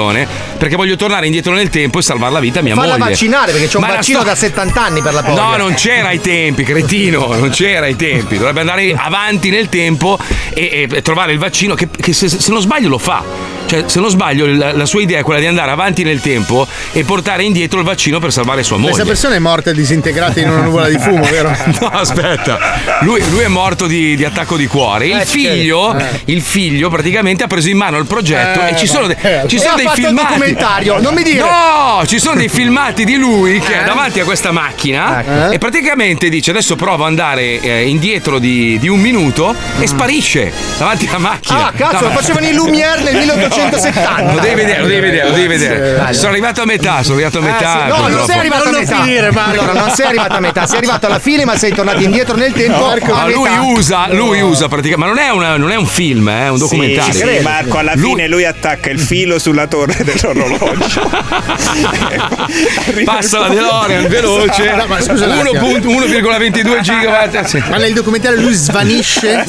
[0.57, 3.09] perché voglio tornare indietro nel tempo e salvare la vita a mia Falla moglie.
[3.11, 5.41] vaccinare perché c'è un Ma vaccino sto- da 70 anni per la polio.
[5.41, 8.37] No, non c'era ai tempi, cretino, non c'era ai tempi.
[8.37, 10.17] Dovrebbe andare avanti nel tempo
[10.53, 13.50] e, e trovare il vaccino che, che se, se non sbaglio lo fa.
[13.71, 16.67] Cioè, se non sbaglio, la, la sua idea è quella di andare avanti nel tempo
[16.91, 19.05] e portare indietro il vaccino per salvare sua Questa moglie.
[19.09, 21.55] persona è morta disintegrata in una nuvola di fumo, vero?
[21.79, 22.59] No, aspetta,
[23.01, 25.07] lui, lui è morto di, di attacco di cuore.
[25.07, 26.05] Il Eh, figlio, eh.
[26.25, 29.15] il figlio praticamente ha preso in mano il progetto Eh, e ci sono, de-
[29.47, 30.27] ci E sono ha dei filmati.
[30.27, 31.39] documentario, non mi dire.
[31.39, 33.85] No, ci sono dei filmati di lui che è Eh?
[33.85, 35.51] davanti a questa macchina Ecco.
[35.53, 40.51] e praticamente dice adesso provo ad andare eh, indietro di, di un minuto e sparisce
[40.77, 41.59] davanti alla macchina.
[41.59, 41.61] Mm.
[41.63, 43.25] Ah, cazzo, No, lo facevano i Lumière nel
[43.63, 44.33] 1870.
[44.33, 46.13] Lo devi vedere, lo devi vedere, lo devi vedere.
[46.13, 47.81] Sono arrivato a metà, sono arrivato a Ah, metà.
[47.83, 48.01] sì.
[48.01, 48.95] No, non sei arrivato a metà.
[49.01, 49.61] finire, Marco.
[49.61, 52.51] Allora, non sei arrivato a metà, sei arrivato alla fine, ma sei tornato indietro nel
[52.53, 52.93] tempo.
[53.03, 53.61] No, lui metà.
[53.61, 56.57] usa, lui usa praticamente, ma non è, una- non è un film, eh, è un
[56.57, 57.13] documentario.
[57.13, 61.09] Sì, sì, Marco, alla Lui- fine lui attacca il filo sulla torre dell'orologio.
[63.05, 65.67] Passa la DeLorean veloce, No, ma scusa un attimo.
[65.67, 67.69] 1.1,22 gigawatt.
[67.69, 69.43] Ma nel documentario lui svanisce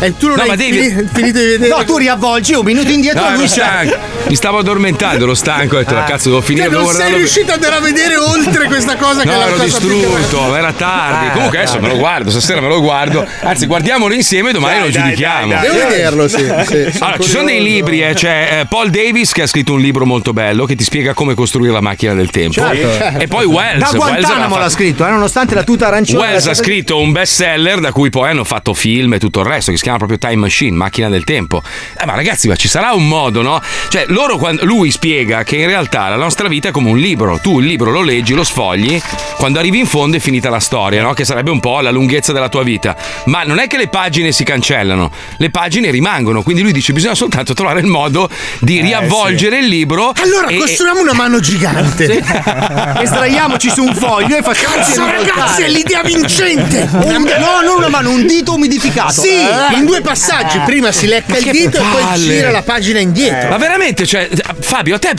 [0.00, 1.68] e tu non No, hai ma devi- fini- finito di vedere.
[1.68, 3.96] No, tu riavvolgi un minuto indietro No, e lui stanco.
[4.28, 6.04] Mi stavo addormentando, ero stanco, ho detto, Ah.
[6.04, 6.68] cazzo, devo finire.
[6.70, 9.56] Cioè, non sei riuscito ad andare a vedere oltre questa cosa che No, la ero
[9.56, 11.26] cosa più distrutto, era tardi.
[11.26, 13.26] Eh, Comunque adesso me lo guardo, stasera me lo guardo.
[13.42, 15.52] Anzi, guardiamo insieme e domani Dai, lo dai, giudichiamo.
[15.52, 16.36] dai, Devo vederlo, sì.
[16.66, 16.98] sì.
[17.00, 20.04] Allora, ci sono dei libri, eh, c'è eh, Paul Davis che ha scritto un libro
[20.06, 22.52] molto bello che ti spiega come costruire la macchina del tempo.
[22.54, 23.18] Certo.
[23.18, 23.78] E poi Wells.
[23.78, 26.18] Da Wells Guantanamo aveva l'ha scritto, eh, nonostante la tuta arancione.
[26.18, 29.46] Wells ha scritto un best seller da cui poi hanno fatto film e tutto il
[29.46, 31.62] resto che si chiama proprio Time Machine, macchina del tempo.
[31.98, 33.60] Eh, ma ragazzi, ma ci sarà un modo, no?
[33.88, 37.38] Cioè, loro quando- lui spiega che in realtà la nostra vita è come un libro.
[37.40, 39.00] Tu il libro lo leggi, lo sfogli,
[39.36, 41.12] quando arrivi in fondo è finita la storia, no?
[41.12, 42.96] Che sarebbe un po' la lunghezza della tua vita.
[43.26, 46.42] Ma non è che le pagine si cancellano, le pagine rimangono.
[46.42, 48.28] Quindi lui dice bisogna soltanto trovare il modo
[48.60, 50.12] di riavvolgere il libro.
[50.20, 52.22] Allora, e- costruiamo una mano gigante.
[53.00, 56.88] Estraiamoci su un foglio e facciamoci Cazzo, ragazzi, è l'idea vincente!
[56.92, 59.20] Un- no, non una mano, un dito umidificato.
[59.22, 59.76] Sì, Eh.
[59.76, 60.58] in due passaggi.
[60.64, 63.48] Prima si lecca il dito e poi gira la pagina indietro.
[63.50, 64.28] Ma veramente, cioè,
[64.60, 65.12] Fabio, a te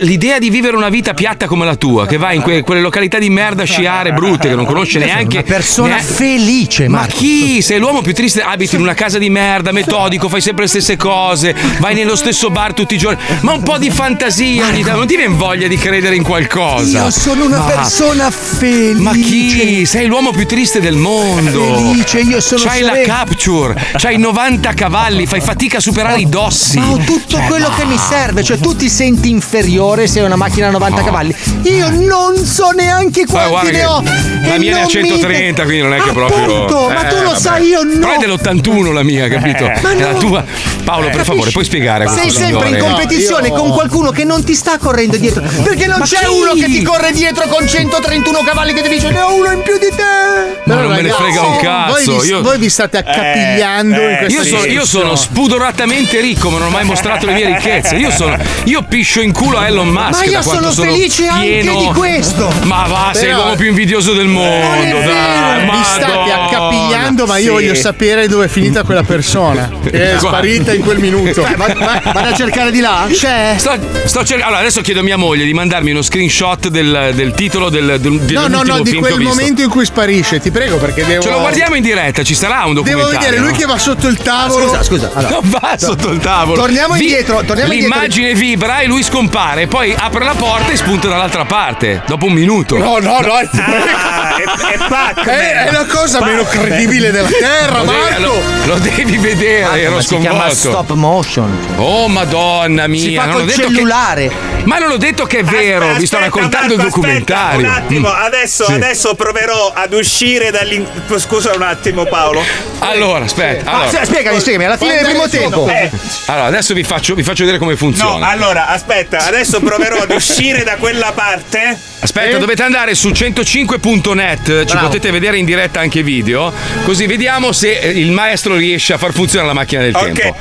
[0.00, 3.18] l'idea di vivere una vita piatta come la tua, che vai in que- quelle località
[3.18, 5.38] di merda a sciare brutte che non conosce neanche.
[5.38, 7.16] Una persona nea- felice, Ma Marco.
[7.16, 7.60] chi?
[7.62, 10.96] Sei l'uomo più triste, abiti in una casa di merda, metodico, fai sempre le stesse
[10.96, 13.18] cose, vai nello stesso bar tutti i giorni.
[13.40, 17.04] Ma un po' di fantasia, ogni tanto, non ti viene voglia di credere in qualcosa.
[17.04, 19.00] Io sono una Ma- persona felice.
[19.00, 19.84] Ma chi?
[19.86, 21.74] Sei l'uomo più triste del mondo.
[21.74, 23.12] Felice, io sono C'hai la sereno.
[23.14, 26.78] capture, c'hai 90 cavalli, fai fatica a superare i dossi.
[26.78, 30.26] Ma ho tutto Cioè, quello che mi serve, cioè tu ti senti inferiore se hai
[30.26, 31.04] una macchina a 90 No.
[31.06, 31.34] cavalli.
[31.62, 34.02] Io non so neanche quanti ne ho.
[34.02, 36.42] La mia ne ha non mi- 130, quindi non è che proprio.
[36.44, 37.38] Appunto, ma tu lo vabbè.
[37.40, 37.98] sai, io no.
[37.98, 39.64] Però è dell'81 la mia, capito?
[39.82, 40.18] Ma È la no.
[40.18, 40.44] tua.
[40.84, 44.24] Paolo, per favore, puoi spiegare a Sei questo sempre in competizione io- con qualcuno che
[44.24, 45.42] non ti sta correndo dietro.
[45.62, 46.26] Perché non Ma c'è chi?
[46.26, 49.62] uno che ti corre dietro con 131 cavalli che ti dice ne ho uno in
[49.62, 50.60] più di te.
[50.64, 52.18] Ma non me ne frega un Voi cazzo.
[52.20, 56.58] vi, Io, voi vi state accapigliando in questa io sono, io sono spudoratamente ricco, ma
[56.58, 57.96] non ho mai mostrato le mie ricchezze.
[57.96, 58.36] Io sono.
[58.64, 60.10] Io piscio in culo a Elon Musk.
[60.18, 62.52] Ma io da quanto sono felice anche pieno- di questo.
[62.62, 64.98] Ma va, sei Però- l'uomo più invidioso del mondo.
[65.00, 67.50] Dai, Vi state accapigliando, ma io Sì.
[67.50, 69.70] voglio sapere dove è finita quella persona.
[69.82, 70.28] Che è Qua.
[70.28, 71.42] sparita in quel minuto.
[71.42, 73.06] Vai, vai, vai, vado a cercare di là.
[73.10, 73.54] C'è.
[73.56, 73.72] Sto,
[74.04, 74.44] sto cercando.
[74.46, 78.12] Allora, adesso chiedo a mia moglie di mandarmi uno screenshot del, del titolo del, del,
[78.12, 81.22] No, no, dell'ultimo no, di quel momento in cui sparisce, ti prego, perché devo.
[81.22, 83.18] Ce lo guardiamo in diretta, ci sarà un Devo documentario.
[83.18, 83.56] vedere lui no?
[83.56, 84.66] che va sotto il tavolo.
[84.68, 85.10] Scusa, scusa.
[85.14, 85.34] Allora.
[85.40, 86.60] Non va sotto il tavolo.
[86.60, 87.94] Torniamo indietro, torniamo indietro.
[87.96, 92.02] L'immagine vibra e lui scompare, poi apre la porta e spunta dall'altra parte.
[92.06, 92.76] Dopo un minuto.
[92.78, 97.78] No, no, no, è, Ah, è, è è- è la cosa meno credibile della terra,
[97.82, 98.20] Lo devi, Marco.
[98.20, 100.70] lo, lo devi vedere, ero Ma si chiama sconvolto.
[100.70, 101.58] stop motion.
[101.76, 104.28] Oh madonna mia, Si fa non col detto cellulare.
[104.28, 104.34] che
[104.64, 107.66] Ma non ho detto che è vero, Aspetta, vi sto raccontando Marco, il documentario.
[107.66, 108.22] aspetta, un attimo, Mm.
[108.24, 108.72] adesso, Sì.
[108.72, 110.86] adesso proverò ad uscire dall'in...
[111.16, 112.42] Scusa un attimo, Paolo.
[112.80, 113.70] Allora, aspetta.
[113.70, 115.68] Ah, Allora, sì, spiegami, spiegami, alla fine del primo tempo.
[115.68, 115.90] Eh,
[116.26, 118.28] allora, adesso vi faccio, vi faccio vedere come no, funziona.
[118.28, 121.76] allora, aspetta, adesso proverò ad uscire da quella parte.
[122.00, 124.86] Aspetta, dovete andare su 105.net, ci Bravo.
[124.86, 126.52] potete vedere in diretta anche video,
[126.84, 130.12] così vediamo se eh, il maestro riesce a far funzionare la macchina del Ok.
[130.12, 130.36] tempo.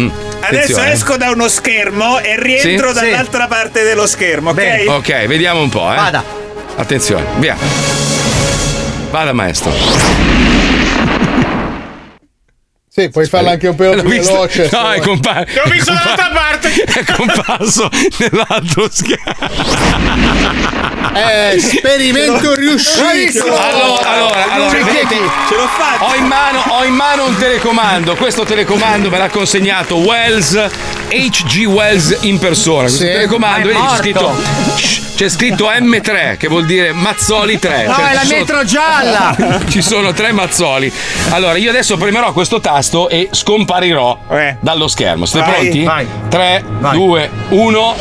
[0.00, 0.92] Mm, Adesso attenzione.
[0.92, 3.00] esco da uno schermo e rientro Sì?
[3.00, 4.84] dall'altra parte dello schermo, ok?
[4.86, 5.96] Ok, vediamo un po', eh.
[5.96, 6.22] Vada.
[6.76, 7.56] Attenzione, via.
[9.10, 9.72] Vada maestro.
[13.00, 14.68] Sì, puoi farla anche un po' L'ho più visto- veloce.
[14.72, 15.60] No, è comparso.
[15.64, 16.48] L'ho visto dall'altra parte.
[16.84, 17.88] È comparso
[18.18, 19.48] nell'altro schermo.
[21.14, 23.44] Eh, esperimento riuscito.
[23.44, 25.14] Allora, allora, allora vedete,
[25.48, 26.04] Ce l'ho fatta.
[26.04, 28.14] ho in, mano, ho in mano un telecomando.
[28.16, 31.64] Questo telecomando me l'ha consegnato Wells, H.G.
[31.66, 32.82] Wells in persona.
[32.82, 34.34] Questo Sì, telecomando vedi, c'è scritto,
[35.16, 37.86] c'è scritto M3, che vuol dire Mazzoli 3.
[37.86, 39.58] No, è la ci sono- metro gialla.
[39.70, 40.92] Ci sono tre Mazzoli.
[41.30, 44.56] Allora, io adesso premerò questo tasto e scomparirò Eh.
[44.60, 45.26] dallo schermo.
[45.26, 45.82] Siete Vai, pronti?
[45.84, 46.06] vai.
[46.28, 46.96] 3, Vai.
[46.96, 47.96] 2, 1.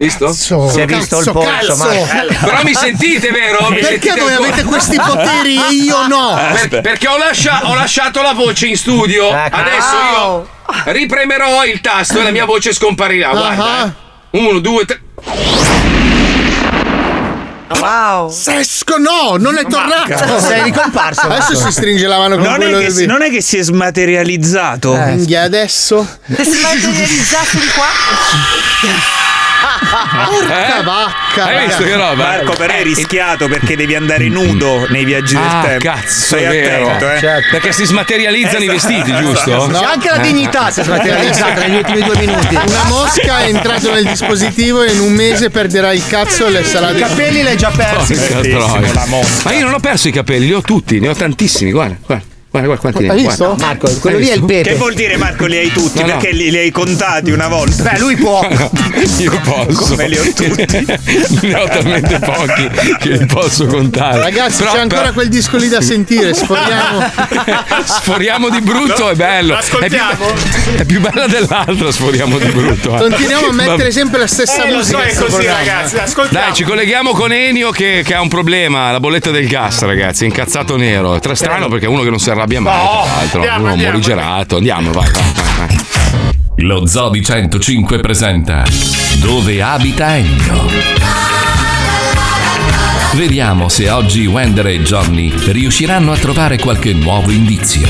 [0.00, 0.32] Visto?
[0.32, 1.76] Si è visto il Cazzo, polso, cazzo.
[1.76, 2.46] Marco.
[2.46, 3.68] Però mi sentite, vero?
[3.68, 4.48] Mi Perché sentite voi ancora?
[4.52, 6.38] avete questi poteri e io no?
[6.68, 9.28] Per- perché ho, lascia- ho lasciato la voce in studio.
[9.34, 9.56] Ecco.
[9.56, 10.48] Adesso io
[10.92, 13.30] ripremerò il tasto e la mia voce scomparirà.
[13.30, 13.64] Guarda.
[13.64, 13.86] Ah.
[14.30, 14.38] eh.
[14.38, 15.00] Uno, due, tre.
[17.76, 18.30] Wow.
[18.30, 20.40] Sesco, no, non è tornato.
[20.40, 21.20] Sei ricomparso.
[21.22, 23.58] Adesso si stringe la mano con Non è, quello che del non è che si
[23.58, 24.96] è smaterializzato.
[24.96, 26.06] E adesso?
[26.26, 29.26] Si materializzasse di qua.
[30.28, 31.44] Porca vacca.
[31.44, 32.14] Hai visto che roba?
[32.14, 35.84] Marco, però è rischiato perché devi andare nudo nei viaggi Ah, del tempo.
[35.84, 36.86] cazzo, Stai è vero.
[36.86, 37.18] attento, eh.
[37.18, 37.48] Certo.
[37.50, 38.94] Perché si smaterializzano i Esatto.
[38.94, 39.66] vestiti, giusto?
[39.68, 39.80] No.
[39.80, 42.54] Anche la dignità si è smaterializzata negli ultimi due minuti.
[42.54, 46.64] Una mosca è entrata nel dispositivo e in un mese perderà il cazzo e le
[46.64, 48.14] sarà I di capelli l'hai già persi.
[49.44, 52.24] Ma io non ho perso i capelli, li ho tutti, ne ho tantissimi, guarda, guarda,
[52.60, 53.08] guarda, guarda quanti ne.
[53.10, 53.46] Hai guarda.
[53.48, 53.64] visto?
[53.66, 54.74] Marco, quello lì è il Che pepe.
[54.74, 56.00] vuol dire Marco li hai tutti?
[56.00, 56.12] No, no.
[56.18, 57.82] Perché li, li hai contati una volta?
[57.82, 58.46] Beh, lui può.
[59.18, 59.90] Io posso.
[59.90, 60.86] Come li ho tutti?
[61.46, 64.20] ne ho talmente pochi che li posso contare.
[64.20, 66.34] Ragazzi, Però- c'è ancora però- quel disco lì da sentire.
[66.34, 67.10] Sforiamo.
[67.84, 69.56] Sforiamo di brutto, è bello.
[69.58, 69.98] È più,
[70.76, 72.94] è più bella dell'altra, sforiamo di brutto.
[72.96, 72.98] eh.
[72.98, 73.90] Continuiamo a mettere Vabbè.
[73.90, 75.02] sempre la stessa Eh, lo so, musica.
[75.02, 75.58] è così, programma.
[75.58, 75.96] ragazzi.
[75.98, 76.44] Ascoltiamo.
[76.46, 80.24] Dai, ci colleghiamo con Enio che, che ha un problema, la bolletta del gas, ragazzi,
[80.24, 81.14] è incazzato nero.
[81.14, 83.38] È tra strano perché è uno che non si arrabbia mai, No, tra l'altro.
[83.40, 83.92] andiamo, uno andiamo.
[83.92, 84.56] morigerato.
[84.56, 85.76] Andiamo, vai, vai, vai, vai.
[86.60, 88.64] Lo Zodi 105 presenta
[89.20, 90.66] Dove abita Ennio?
[93.12, 97.86] Vediamo se oggi Wender e Johnny riusciranno a trovare qualche nuovo indizio.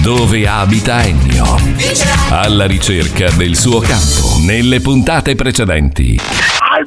[0.00, 1.58] Dove abita Ennio?
[2.30, 4.38] Alla ricerca del suo campo.
[4.40, 6.18] Nelle puntate precedenti.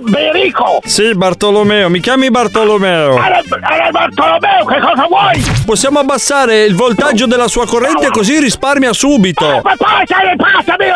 [0.07, 0.79] Alberico!
[0.85, 3.21] Sì, Bartolomeo, mi chiami Bartolomeo.
[3.21, 5.43] Era, era Bartolomeo, che cosa vuoi?
[5.65, 9.59] Possiamo abbassare il voltaggio della sua corrente così risparmia subito.
[9.63, 10.93] Ma passami, passami il,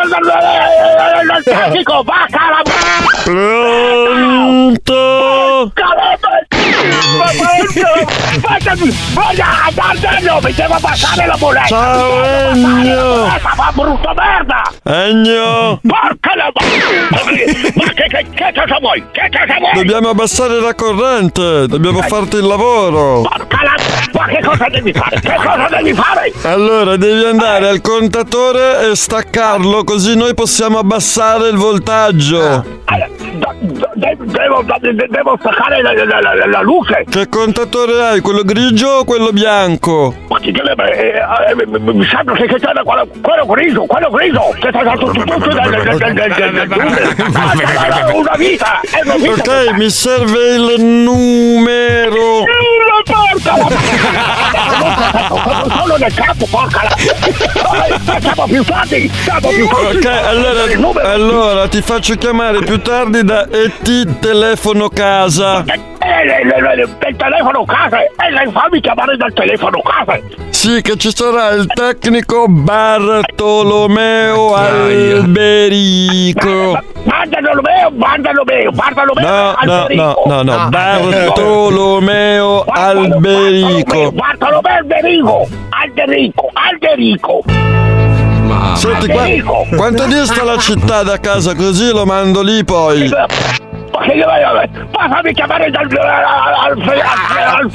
[1.26, 2.62] il, il, traffico, vacca la...
[3.24, 4.92] Pronto?
[9.14, 11.66] Voglio andarmelo, mi devo passare la moneta.
[11.68, 13.26] Ciao, Ennio.
[13.26, 14.62] Ma brutto merda!
[14.84, 16.52] Ennio, Porca la...
[17.10, 17.18] Ma
[17.94, 19.01] che, che, che cosa vuoi?
[19.12, 19.72] Che cosa vuoi?
[19.74, 23.22] dobbiamo abbassare la corrente, dobbiamo farti il lavoro.
[23.22, 23.76] Porca la...
[24.14, 25.20] Ma che cosa devi fare?
[25.20, 26.32] Che cosa devi fare?
[26.44, 32.64] Allora, devi andare al contatore e staccarlo, così noi possiamo abbassare il voltaggio.
[32.90, 33.54] Eh, da-
[33.94, 37.06] de- Devo, de- devo staccare la, la- la- la luce.
[37.10, 40.14] Che contatore hai, quello grigio o quello bianco?
[40.28, 41.18] Ma ti chiede, eh,
[41.52, 45.50] eh, mi- sembra che c'è quello, quello grigio, quello grigio, che sta tutto tutto
[48.16, 48.81] una vita.
[48.84, 52.44] Ok, mi serve il numero.
[53.42, 53.56] Porca
[55.66, 59.98] la solo nel campo, porca la Eh, Siamo più tardi, siamo più tardi.
[59.98, 65.64] Ok, allora, allora ti faccio chiamare più tardi da ET Telefono Casa.
[66.04, 70.20] Eh, eh, eh, eh, del telefono casa, e lei fammi chiamare dal telefono casa.
[70.50, 76.80] Sì, che ci sarà il tecnico Bartolomeo Alberico.
[77.04, 79.28] Mandalo meo, mandalo meo, mandalo meo.
[79.28, 84.12] No, no, no, no, no, Ah, Bartolomeo Alberico.
[84.12, 87.44] Bartolomeo Alberico, Alberico, Alberico.
[88.74, 89.26] Senti, qua,
[89.76, 93.10] quanto dista la città da casa così lo mando lì poi.
[94.92, 95.86] Ma fammi chiamare dal...
[95.86, 96.24] al...
[96.64, 96.82] al...
[96.82, 96.90] al...
[97.58, 97.70] al...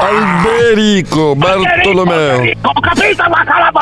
[0.00, 2.50] Alberico, Bartolomeo.
[2.62, 3.80] Ho capito, ma calama...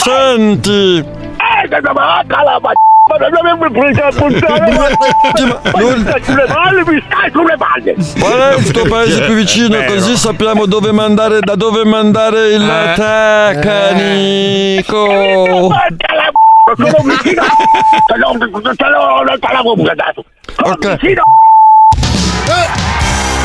[0.00, 2.72] Senti, Eh, ma calama...
[3.10, 3.66] Ma non mi
[4.00, 4.70] a puntare...
[4.70, 7.96] Stai sulle balle, mi stai sulle balle!
[8.20, 12.92] qual è il tuo paese più vicino così sappiamo dove mandare, da dove mandare il
[12.94, 15.06] tecnico.
[16.76, 17.42] Sono vicino!
[18.06, 20.24] Te l'ho, te l'ho, te l'avevo dato!
[20.54, 21.22] Sono vicino!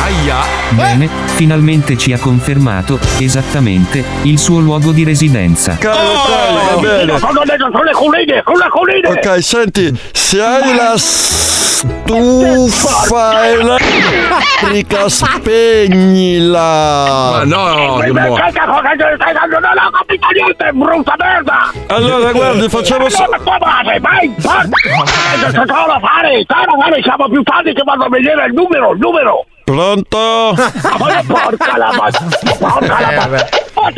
[0.06, 0.38] Aia.
[0.70, 5.78] Bene, finalmente ci ha confermato esattamente il suo luogo di residenza.
[5.82, 7.18] va bene.
[7.18, 9.08] Sono le, sono le colline, sono le colline!
[9.08, 11.90] Ok, senti, se hai la stufa
[13.50, 16.60] elettrica, spegnila.
[17.32, 19.60] Ma no, che mo- cosa stai dando?
[19.60, 21.72] Non ho capito niente, brutta merda!
[21.88, 24.40] Allora, guardi, facciamo so- vai, vai, vai!
[24.40, 24.70] Solo
[26.00, 29.46] fare, solo fare, siamo più tardi che vado a vedere il numero, il numero!
[29.66, 30.54] Pronto?
[30.56, 32.10] Porca la ma-
[32.60, 33.46] porca la ma-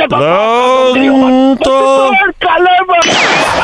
[0.08, 1.70] Pronto?
[1.70, 3.02] Porca la ma-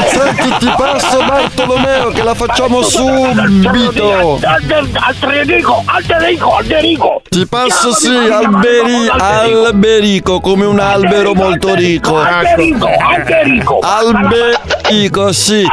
[0.08, 4.38] Senti, ti passo Bartolomeo che la facciamo subito.
[4.43, 7.22] Alterico, Alterico, Alterico!
[7.30, 12.20] Ti passo sì, alberi, alberico, come un albero molto ricco.
[12.20, 13.80] Alberico, Alberico!
[13.80, 15.66] Alberico, sì.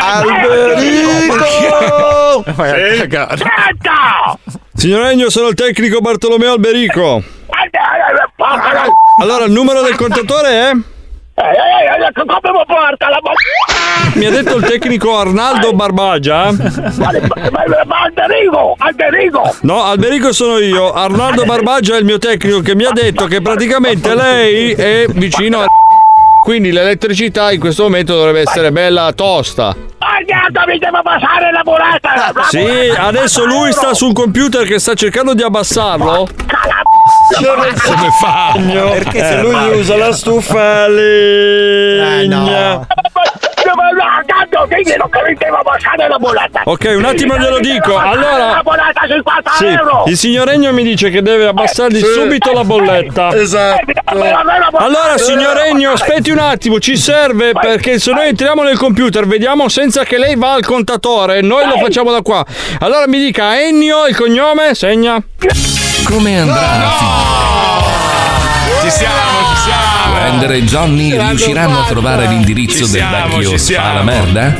[0.00, 1.36] Alberico!
[3.36, 4.38] Senta!
[4.78, 7.20] Signor Egno, sono il tecnico Bartolomeo Alberico.
[9.20, 10.70] Allora, il numero del contatore è?
[12.14, 13.32] Come mi porta la ma-
[14.14, 16.44] Mi ha detto il tecnico Arnaldo Barbagia.
[18.04, 19.56] Alberico, Alberico!
[19.62, 20.92] No, Alberico sono io.
[20.92, 25.62] Arnaldo Barbagia è il mio tecnico che mi ha detto che praticamente lei è vicino
[25.62, 25.66] a.
[26.40, 29.74] Quindi l'elettricità in questo momento dovrebbe essere bella tosta.
[30.18, 32.32] Agnata, mi devo passare la volata!
[32.48, 36.26] Sì, adesso lui sta sul computer che sta cercando di abbassarlo.
[37.36, 38.56] Come fa?
[38.56, 40.88] Perché se lui usa la stufa a
[43.74, 44.22] legna.
[44.26, 46.60] Tanto che mi devo passare la volata!
[46.64, 47.92] Ok, un attimo glielo dico.
[47.94, 48.60] La Allora.
[48.62, 50.04] volata 50 Sì, euro!
[50.06, 53.34] il signor Regno mi dice che deve abbassargli subito la bolletta.
[53.34, 53.86] Esatto.
[54.76, 59.68] Allora, signor Regno, aspetti un attimo, ci serve perché se noi entriamo nel computer, vediamo
[59.68, 62.44] senza che lei va al contatore, noi lo facciamo da qua.
[62.80, 65.20] Allora mi dica Ennio, il cognome, segna.
[66.04, 66.56] Come andrà?
[68.82, 69.14] Ci siamo,
[69.50, 69.57] ci siamo.
[70.18, 73.86] Wender e Johnny riusciranno a trovare l'indirizzo Ci del siamo, vecchio ci siamo.
[73.86, 74.54] fa la merda?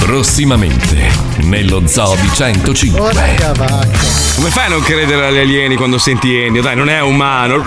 [0.00, 1.10] Prossimamente
[1.42, 3.12] nello Zoo di 105.
[4.36, 6.62] Come fai a non credere agli alieni quando senti Ennio?
[6.62, 7.62] Dai, non è umano.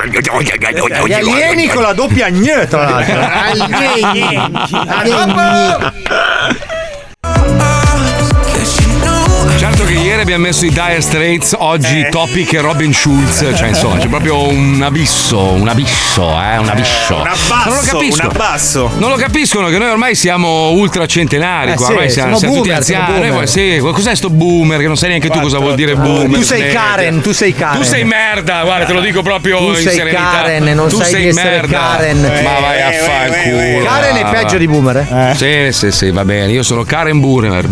[1.05, 3.21] Gli alieni con la doppia gne, tra l'altro.
[4.11, 4.51] Alieni.
[10.13, 12.09] Ieri abbiamo messo i Dire Straits, oggi Eh.
[12.09, 17.15] Topic e Robin Schulz, cioè insomma c'è proprio un abisso, un abisso, eh, un abisso.
[17.15, 18.29] un abbasso, non lo capiscono.
[18.29, 18.91] un abbasso.
[18.97, 22.67] Non lo capiscono che noi ormai siamo ultracentenari, Eh qua, sì, ormai siamo, siamo tutti
[22.67, 23.29] boomer, siamo anziani.
[23.35, 24.79] Noi sì, cos'è sto boomer?
[24.81, 26.29] Che non sai neanche tu cosa vuol dire boomer.
[26.29, 26.75] Tu sei Smetti.
[26.75, 27.77] Karen, tu sei Karen.
[27.79, 30.21] Tu sei merda, guarda, te lo dico proprio Tu in sei serenità.
[30.31, 31.77] Karen, non tu sai sei di merda.
[31.79, 32.21] Karen.
[32.43, 33.85] Ma vai a Eh, fare eh, il eh, culo.
[33.85, 35.33] Karen è peggio di boomer, eh?
[35.35, 36.51] Sì, sì, sì, va bene.
[36.51, 37.67] Io sono Karen Boomer.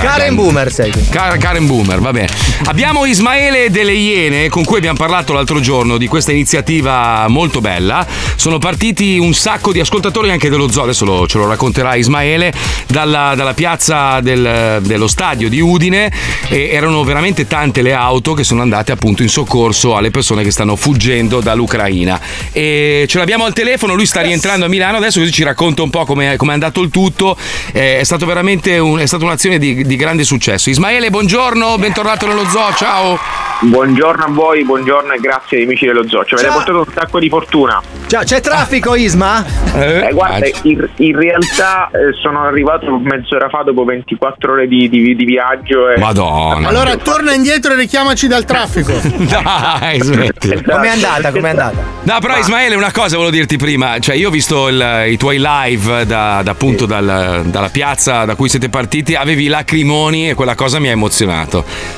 [0.00, 0.90] Karen Boomer sei.
[1.10, 1.36] Car-
[1.66, 2.28] Boomer, va bene.
[2.64, 8.06] Abbiamo Ismaele delle Iene con cui abbiamo parlato l'altro giorno di questa iniziativa molto bella.
[8.36, 12.52] Sono partiti un sacco di ascoltatori anche dello zoo, adesso lo- ce lo racconterà Ismaele,
[12.86, 16.10] dalla, dalla piazza del- dello stadio di Udine
[16.48, 20.50] e erano veramente tante le auto che sono andate appunto in soccorso alle persone che
[20.50, 22.20] stanno fuggendo dall'Ucraina.
[22.52, 25.90] E ce l'abbiamo al telefono, lui sta rientrando a Milano adesso così ci racconta un
[25.90, 27.36] po' come è andato il tutto.
[27.72, 30.70] Eh, è stato veramente un- è stata un'azione di, di grande successo.
[30.70, 33.18] Ismaele, buongiorno, bentornato nello zoo, ciao.
[33.58, 36.22] Buongiorno a voi, buongiorno e grazie amici dello zoo.
[36.26, 37.80] Ci avete portato un sacco di fortuna.
[38.06, 39.42] Ciao, c'è traffico, Isma?
[39.74, 45.16] Eh, guarda, in, in realtà eh, sono arrivato mezz'ora fa dopo 24 ore di, di-
[45.16, 45.88] di viaggio.
[45.88, 45.98] E...
[45.98, 46.68] Madonna.
[46.68, 48.92] Allora torna indietro e richiamaci dal traffico.
[49.16, 50.62] Dai, smetti.
[50.62, 51.32] Com'è andata?
[51.32, 51.82] Com'è andata?
[52.02, 53.98] No, però Ismaele, una cosa volevo dirti prima.
[53.98, 58.34] Cioè, io ho visto il- i tuoi live da, da appunto dal- dalla piazza da
[58.34, 61.45] cui siete partiti, avevi i lacrimoni e quella cosa mi ha emozionato.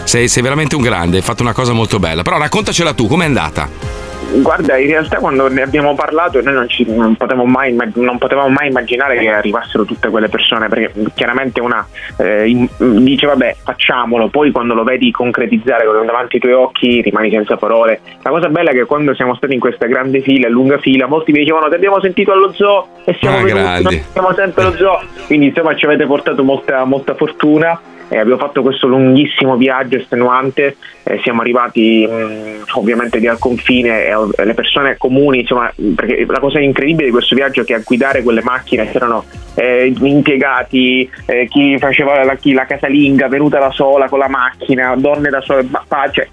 [0.04, 2.22] Sei, sei veramente un grande, hai fatto una cosa molto bella.
[2.22, 3.96] Però raccontacela tu, com'è andata?
[4.30, 8.48] Guarda, in realtà quando ne abbiamo parlato noi non, ci, non, potevamo mai, non potevamo
[8.48, 11.86] mai immaginare che arrivassero tutte quelle persone, perché chiaramente una
[12.18, 17.30] eh, in- dice vabbè facciamolo, poi quando lo vedi concretizzare davanti ai tuoi occhi rimani
[17.30, 18.00] senza parole.
[18.20, 21.32] La cosa bella è che quando siamo stati in questa grande fila, lunga fila, molti
[21.32, 25.00] mi dicevano ti abbiamo sentito allo zoo e siamo Ah, venuti, siamo sempre allo zoo,
[25.26, 27.80] quindi insomma ci avete portato molta, molta fortuna.
[28.08, 34.06] E abbiamo fatto questo lunghissimo viaggio estenuante, eh, siamo arrivati mh, ovviamente lì al confine
[34.06, 37.82] eh, le persone comuni, insomma, perché la cosa incredibile di questo viaggio è che a
[37.84, 39.24] guidare quelle macchine c'erano
[39.58, 44.94] eh, impiegati, eh, chi faceva la, chi- la casalinga venuta da sola con la macchina,
[44.96, 46.28] donne da ma- cioè,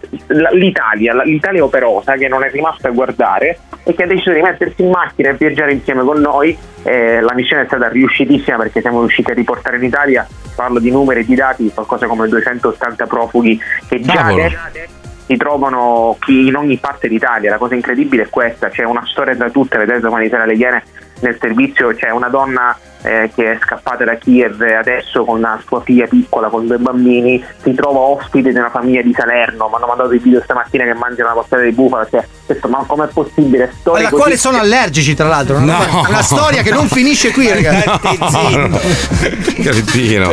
[0.51, 4.83] l'Italia, l'Italia operosa che non è rimasta a guardare e che ha deciso di mettersi
[4.83, 6.55] in macchina e viaggiare insieme con noi.
[6.83, 10.91] Eh, la missione è stata riuscitissima perché siamo riusciti a riportare in Italia, parlo di
[10.91, 13.59] numeri e di dati, qualcosa come 280 profughi
[13.89, 14.29] che già
[15.25, 17.49] si trovano in ogni parte d'Italia.
[17.49, 20.83] La cosa incredibile è questa: c'è una storia da tutte le tese umanitarie leghene
[21.21, 21.87] nel servizio.
[21.95, 26.49] C'è una donna eh, che è scappata da Kiev adesso con la sua figlia piccola,
[26.49, 29.67] con due bambini, si trova ospite di una famiglia di Salerno.
[29.67, 32.07] Mi hanno mandato i video stamattina che mangiano la costata di bufala.
[32.07, 33.73] Cioè, detto, ma com'è possibile?
[33.79, 35.57] Storie alla così- quale sono allergici, tra l'altro.
[35.57, 36.05] Una, No.
[36.07, 37.83] una storia che non finisce qui, ragazzi.
[38.35, 38.79] No, no.
[39.61, 40.31] Cretino.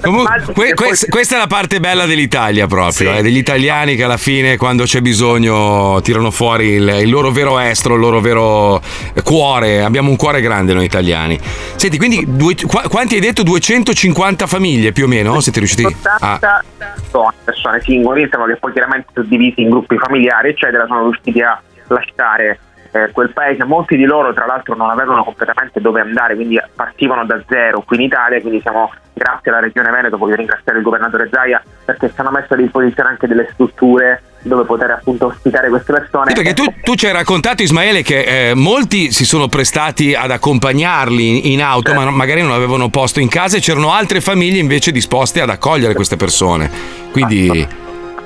[0.00, 4.16] Comunque, que- que- questa è la parte bella dell'Italia proprio, eh, degli italiani che alla
[4.16, 8.80] fine quando c'è bisogno tirano fuori il, il loro vero estro, il loro vero
[9.22, 9.82] cuore.
[9.82, 11.38] Abbiamo un cuore grande noi italiani.
[11.76, 13.42] Senti, quindi due- qua- quanti hai detto?
[13.42, 15.40] 250 famiglie più o meno?
[15.40, 15.90] Siete riusciti a...
[16.34, 21.04] 80 persone, persone singole, insomma, che poi chiaramente sono divisi in gruppi familiari, eccetera, sono
[21.04, 22.58] riusciti a lasciare
[22.92, 23.64] eh, quel paese.
[23.64, 27.96] Molti di loro, tra l'altro, non avevano completamente dove andare, quindi partivano da zero qui
[27.96, 28.40] in Italia.
[28.40, 32.54] Quindi siamo, grazie alla Regione Veneto, voglio ringraziare il governatore Zaia perché ci hanno messo
[32.54, 36.30] a disposizione anche delle strutture dove poter appunto ospitare queste persone.
[36.30, 40.30] Sì, perché tu, tu ci hai raccontato, Ismaele, che eh, molti si sono prestati ad
[40.30, 44.58] accompagnarli in auto, ma non- magari non avevano posto in casa e c'erano altre famiglie
[44.58, 46.70] invece disposte ad accogliere queste persone.
[47.12, 47.66] Quindi.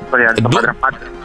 [0.06, 1.16] storia insomma, drammatica.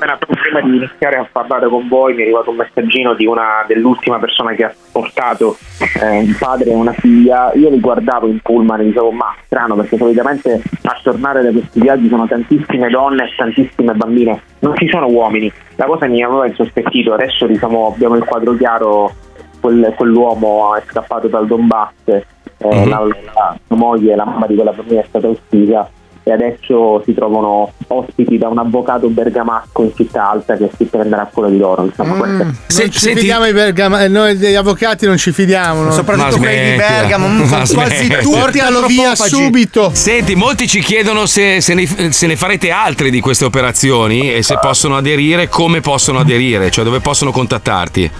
[0.00, 3.64] Appena prima di iniziare a parlare con voi mi è arrivato un messaggino di una
[3.66, 5.58] dell'ultima persona che ha portato
[6.00, 7.52] eh, un padre e una figlia.
[7.52, 11.80] Io li guardavo in pullman e dicevo ma strano perché solitamente a tornare da questi
[11.80, 15.52] viaggi sono tantissime donne e tantissime bambine, non ci sono uomini.
[15.76, 19.12] La cosa mi aveva insospettito, adesso diciamo abbiamo il quadro chiaro,
[19.60, 22.24] quel- quell'uomo è scappato dal Donbass, eh,
[22.58, 22.88] Mhm.
[22.88, 22.98] la,
[23.34, 25.88] la- sua moglie, la mamma di quella bambina è stata uccisa
[26.30, 31.28] e adesso si trovano ospiti da un avvocato bergamasco in città alta che si prenderà
[31.32, 31.84] cura di loro.
[31.84, 35.82] Insomma, questo è- non ci fidiamo i Bergama, eh, noi degli avvocati non ci fidiamo.
[35.82, 35.90] no?
[35.90, 37.18] Ma smettila.
[37.18, 38.18] Ma quasi smettila.
[38.20, 39.90] tutti portalo via subito.
[39.92, 44.42] Senti, molti ci chiedono se, se ne, se ne farete altre di queste operazioni e
[44.42, 48.10] se possono aderire, come possono aderire, cioè dove possono contattarti.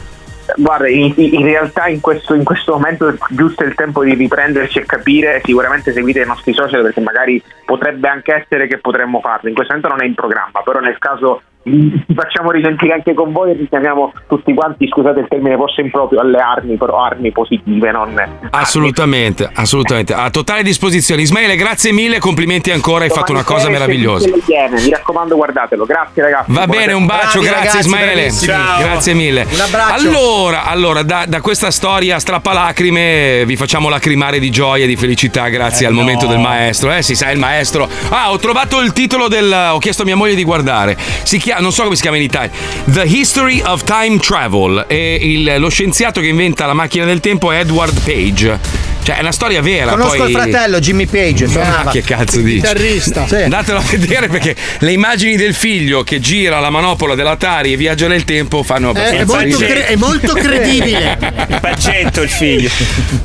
[0.57, 4.79] Guarda, in, in realtà in questo, in questo momento è giusto il tempo di riprenderci
[4.79, 9.49] e capire, sicuramente seguite i nostri social perché magari potrebbe anche essere che potremmo farlo,
[9.49, 13.33] in questo momento non è in programma, però nel caso vi facciamo risentire anche con
[13.33, 17.91] voi e richiamiamo tutti quanti, scusate il termine forse improprio, alle armi, però armi positive,
[17.91, 18.09] non
[18.51, 20.15] Assolutamente, assolutamente.
[20.15, 21.21] A totale disposizione.
[21.23, 24.29] Ismaele, grazie mille, complimenti ancora, hai fatto una cosa meravigliosa.
[24.29, 25.85] Leghene, Mi raccomando, guardatelo.
[25.85, 26.53] Grazie ragazzi.
[26.53, 28.31] Va bene, un bacio, grazie Ismaele.
[28.79, 29.47] Grazie mille.
[29.51, 29.95] Un abbraccio.
[29.95, 35.49] Allora, allora da, da questa storia strappalacrime vi facciamo lacrimare di gioia e di felicità
[35.49, 36.93] grazie al momento del maestro.
[36.93, 37.89] Eh, si sa, il maestro.
[38.09, 39.71] Ah, ho trovato il titolo del.
[39.73, 40.97] Ho chiesto a mia moglie di guardare.
[40.97, 42.51] Si chiama, non so come si chiama in Italia.
[42.85, 44.85] The History of Time Travel.
[44.89, 48.80] E il- lo scienziato che inventa la macchina del tempo è Edward Page.
[49.11, 49.91] Cioè, è una storia vera.
[49.91, 50.31] Conosco poi...
[50.31, 51.45] il fratello Jimmy Page.
[51.45, 51.91] Ah, suonava.
[51.91, 52.61] che cazzo dici?
[52.61, 53.27] Chitarrista.
[53.27, 53.35] Sì.
[53.35, 58.07] Andatelo a vedere perché le immagini del figlio che gira la manopola dell'Atari e viaggia
[58.07, 61.19] nel tempo fanno abbastanza è molto cre- è molto credibile.
[61.49, 62.69] Il paccetto il figlio.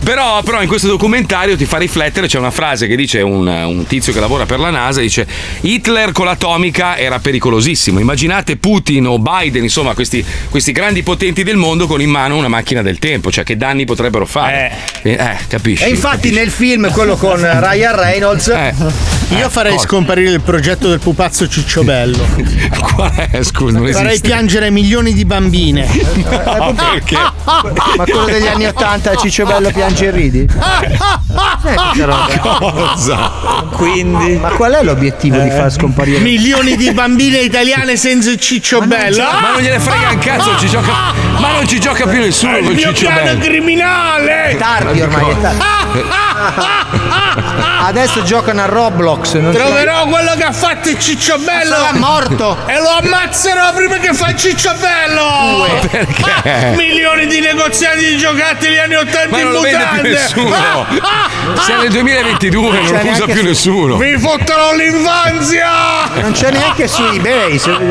[0.04, 3.86] Però, però in questo documentario ti fa riflettere, c'è una frase che dice un, un
[3.86, 5.28] tizio che lavora per la NASA, dice
[5.62, 8.00] Hitler con l'atomica era pericolosissimo.
[8.00, 12.48] Immaginate Putin o Biden, insomma questi, questi grandi potenti del mondo con in mano una
[12.48, 14.72] macchina del tempo, cioè che danni potrebbero fare.
[15.04, 15.38] Eh, eh,
[15.76, 15.84] capisci?
[15.84, 18.48] E infatti nel film, quello con Ryan Reynolds,
[19.30, 19.88] Io farei cosa?
[19.88, 22.26] scomparire il progetto del pupazzo Cicciobello.
[22.96, 23.44] Qual è?
[23.44, 24.28] Scusa, non Farei esiste.
[24.28, 25.88] piangere milioni di bambine.
[26.46, 27.16] Ma perché?
[27.16, 30.48] ma quello degli anni 80 Ciccio Bello piange e ridi?
[32.42, 33.32] Cosa?
[33.72, 34.36] Quindi.
[34.38, 36.20] Ma qual è l'obiettivo di far scomparire?
[36.20, 39.24] Milioni di bambine italiane senza il Cicciobello.
[39.24, 40.92] Ma non gliene frega un cazzo, ci gioca,
[41.40, 43.40] ma non ci gioca più nessuno il con mio Ciccio piano Bello.
[43.44, 44.56] criminale.
[44.58, 45.60] Tardi ormai è tardi.
[47.86, 49.34] Adesso giocano a Roblox.
[49.36, 51.70] Non Troverò quello che ha fatto il Cicciobello.
[51.70, 52.58] Ma sarà morto.
[52.66, 55.68] E lo ammazzerò prima che fa il Cicciobello.
[55.90, 56.74] Perché?
[56.76, 60.10] Milioni di negoziati di giocattoli anni 80 Ma in non lo vende più mutande.
[60.10, 60.86] nessuno.
[61.64, 63.98] Siamo nel 2022, non c'è lo usa più su- nessuno.
[63.98, 65.70] Vi fotterò l'infanzia.
[66.22, 67.60] Non c'è neanche su eBay.
[67.60, 67.74] se-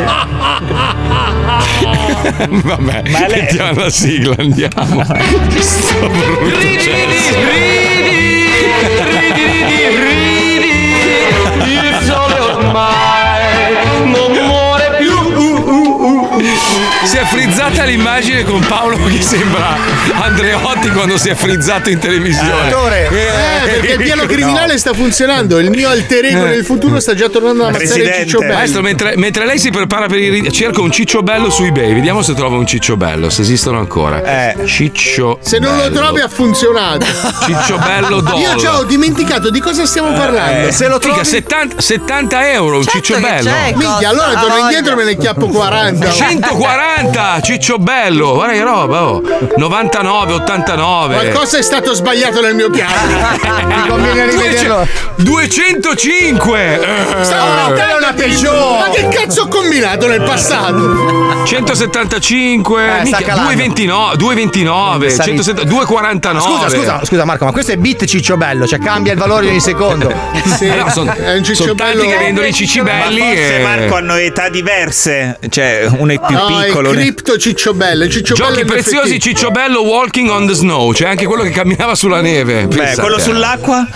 [2.49, 5.05] Vabbè, mettiamo la sigla, andiamo.
[5.61, 7.64] Sto brutto cesso.
[17.25, 19.77] È frizzata l'immagine con Paolo che sembra
[20.21, 22.69] Andreotti quando si è frizzato in televisione.
[22.69, 23.09] Attore.
[23.09, 25.59] Eh, perché il piano criminale sta funzionando.
[25.59, 26.51] Il mio alter ego Eh.
[26.51, 28.53] nel futuro sta già tornando a ammazzare il ciccio bello.
[28.55, 31.95] Maestro, mentre, mentre lei si prepara per il ri- cerca un ciccio bello su eBay,
[31.95, 34.53] vediamo se trova un ciccio bello, se esistono ancora.
[34.67, 35.39] Ciccio.
[35.41, 35.95] Se non lo bello.
[35.97, 37.07] trovi ha funzionato.
[37.45, 38.39] Ciccio bello doll.
[38.41, 40.69] Io già ho dimenticato di cosa stiamo parlando.
[40.69, 43.51] Eh, Figa, 70, 70 euro, un ciccio bello.
[43.75, 46.11] Minchia, allora torno indietro e me ne chiappo 40.
[46.11, 49.23] 140, ciccio bello, guarda che roba, oh.
[49.57, 51.15] 99, 89.
[51.15, 52.93] Qualcosa è stato sbagliato nel mio piano.
[53.67, 54.87] Mi conviene rivederlo.
[55.17, 56.81] 205!
[57.23, 58.79] Stavo mettendo una Peugeot.
[58.79, 61.43] Ma che cazzo ho combinato nel passato?
[61.45, 63.53] 175, Eh, calando.
[63.53, 65.43] 229, 229 Salito.
[65.43, 66.41] 170 249.
[66.41, 69.61] Scusa, scusa, scusa Marco, ma questo è bit ciccio bello, cioè cambia il valore ogni
[69.61, 70.13] secondo.
[70.55, 70.67] Sì.
[70.67, 72.11] Eh no, son- è un ciccio son tanti bello.
[72.11, 76.21] che vendono i cicci belli Ma forse e- Marco hanno età diverse, cioè uno è
[76.25, 76.93] più piccolo.
[76.95, 78.05] Cripto ciccio bello.
[78.05, 81.51] Il ciccio bello Giochi preziosi Ciccio Bello Walking on the Snow, c'è anche quello che
[81.51, 82.67] camminava sulla neve.
[82.67, 83.01] Beh, Pensate.
[83.01, 83.87] quello sull'acqua?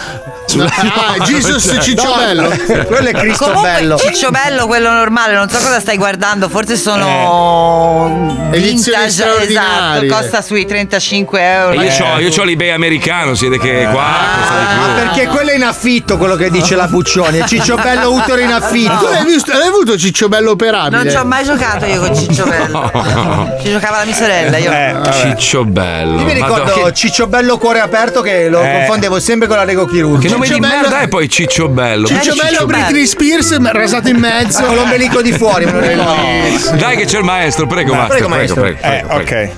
[0.57, 2.49] Ah, Jesus Ciccio bello.
[2.86, 3.96] Quello è Cristo Comunque, bello.
[3.99, 10.40] Ciccio bello, quello normale, non so cosa stai guardando, forse sono Edizioni vintage, esatto, costa
[10.40, 11.82] sui 35 euro.
[11.82, 14.07] Io c'ho, io c'ho l'eBay americano, si vede che qua
[14.38, 14.80] costa di più.
[14.80, 18.40] Ma perché quello è in affitto quello che dice la Puccioni, è ciccio bello utero
[18.40, 18.96] in affitto.
[18.96, 19.53] Tu l'hai visto?
[19.53, 21.03] L'hai avuto Ciccio bello operabile?
[21.03, 22.88] Non ci ho mai giocato io con Ciccio bello.
[23.62, 24.70] Ci giocava la mia sorella, io.
[24.72, 26.18] Eh, Ciccio Bello.
[26.18, 28.72] Io mi ricordo Madonna, che- Ciccio Bello Cuore Aperto che lo Eh.
[28.78, 30.28] confondevo sempre con la Lego Chirurgica.
[30.28, 32.07] Che nome di merda è poi Ciccio Bello?
[32.07, 34.62] Ciccio bello Britney Spears rasato in mezzo.
[34.64, 36.76] Con l'ombelico di fuori, me lo ricordo.
[36.76, 38.62] Dai che c'è il maestro, prego Dai, maestro, prego, prego, maestro.
[38.62, 39.49] prego, prego, Eh, prego.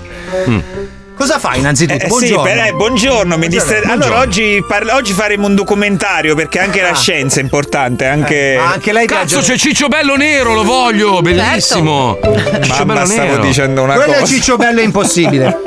[0.89, 0.99] ok.
[1.21, 2.03] Cosa fai innanzitutto?
[2.03, 2.45] Eh, Buongiorno.
[2.47, 4.05] Sì, per- eh, buongiorno, mi distra- Buongiorno.
[4.05, 8.07] Allora, oggi, parla- oggi faremo un documentario perché anche la scienza è importante.
[8.07, 12.18] Anche, Ah, anche lei Cazzo, c'è Ciccio Bello nero, lo voglio, bellissimo.
[12.23, 13.43] Ciccio Mamma, Bello stavo nero.
[13.43, 14.33] dicendo una Quello è cosa.
[14.33, 15.59] Ciccio Bello impossibile.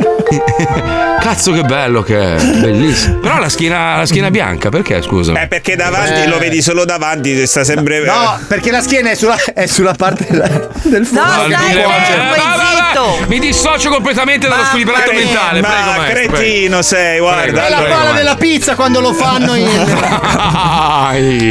[1.20, 3.20] Cazzo che bello che è, bellissimo.
[3.20, 5.40] Però la schiena, la schiena bianca, perché scusa?
[5.40, 6.28] Eh, perché davanti Eh.
[6.28, 8.00] lo vedi solo davanti, sta sempre.
[8.04, 11.48] No, perché la schiena è sulla, è sulla parte del fuoco.
[11.48, 13.26] No, fermo, Eh.
[13.28, 15.18] Mi dissocio completamente dallo squilibrato Cre-
[15.52, 15.62] mentale.
[15.62, 16.32] ma Prego, maestro.
[16.38, 17.42] cretino sei, guarda.
[17.42, 18.18] Prego, È la prego, pala maestro.
[18.24, 19.68] della pizza quando lo fanno in...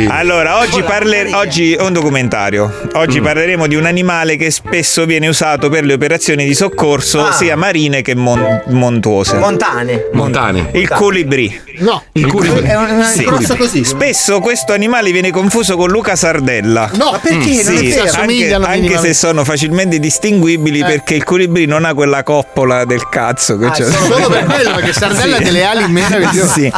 [0.09, 2.89] Allora, oggi, parle- oggi è un documentario.
[2.95, 3.25] Oggi Mm.
[3.25, 7.33] parleremo di un animale che spesso viene usato per le operazioni di soccorso, Ah.
[7.33, 9.37] sia marine che mon- montuose.
[9.37, 10.09] Montane.
[10.13, 10.71] Montane.
[10.73, 11.61] Il colibrì.
[11.83, 12.03] No.
[12.13, 13.25] Il culo È un Sì.
[13.25, 13.85] grosso così.
[13.85, 16.91] Spesso questo animale viene confuso con Luca Sardella.
[16.95, 17.63] No, Ma perché?
[17.65, 18.01] Non è Sì, vero.
[18.03, 23.09] anche, Assomigliano anche se sono facilmente distinguibili perché il colibrì non ha quella coppola del
[23.09, 23.85] cazzo che Ah, c'è.
[23.91, 25.43] solo per quello, perché Sardella Sì.
[25.43, 26.51] ha delle ali meravigliose.
[26.53, 26.73] Sì.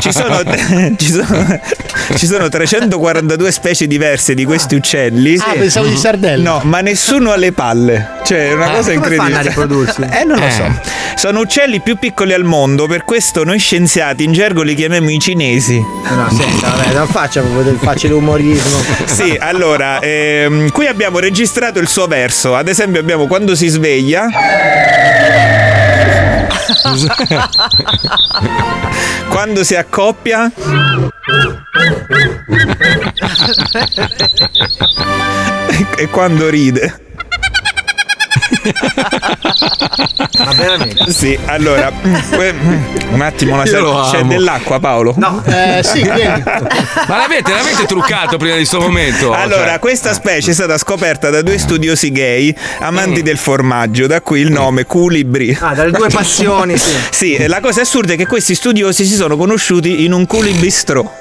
[0.00, 0.42] Ci, sono,
[0.96, 1.60] ci, sono,
[2.16, 5.36] ci sono 342 specie diverse di questi uccelli.
[5.38, 6.50] Ah, pensavo di Sardella.
[6.50, 8.18] No, ma nessuno ha le palle.
[8.24, 9.22] Cioè, è una cosa come incredibile.
[9.32, 10.02] fanno a riprodursi?
[10.10, 10.50] Eh, non lo Eh.
[10.50, 10.80] so.
[11.16, 15.20] Sono uccelli più piccoli al mondo, per questo noi scienziati in gergo li chiamiamo i
[15.20, 15.78] cinesi.
[15.78, 18.78] No, senta, vabbè, non faccia proprio del facile umorismo.
[19.20, 22.56] Sì, allora, ehm, qui abbiamo registrato il suo verso.
[22.56, 24.28] Ad esempio, abbiamo quando si sveglia.
[29.28, 30.50] quando si accoppia.
[35.96, 37.09] e quando ride.
[40.44, 41.12] Ma veramente?
[41.12, 41.92] Sì, allora,
[42.30, 42.54] que-
[43.10, 45.14] un attimo, la lo c'è dell'acqua, Paolo?
[45.16, 45.42] No.
[45.46, 46.42] Eh, sì, vieni.
[46.44, 49.32] Ma l'avete, l'avete truccato prima di questo momento?
[49.32, 54.20] Allora, Cioè, questa specie è stata scoperta da due studiosi gay amanti del formaggio, da
[54.20, 55.56] qui il nome Culibri.
[55.60, 56.88] Ah, dalle due passioni, sì.
[57.20, 61.12] Sì, la cosa assurda è che questi studiosi si sono conosciuti in un culibistro.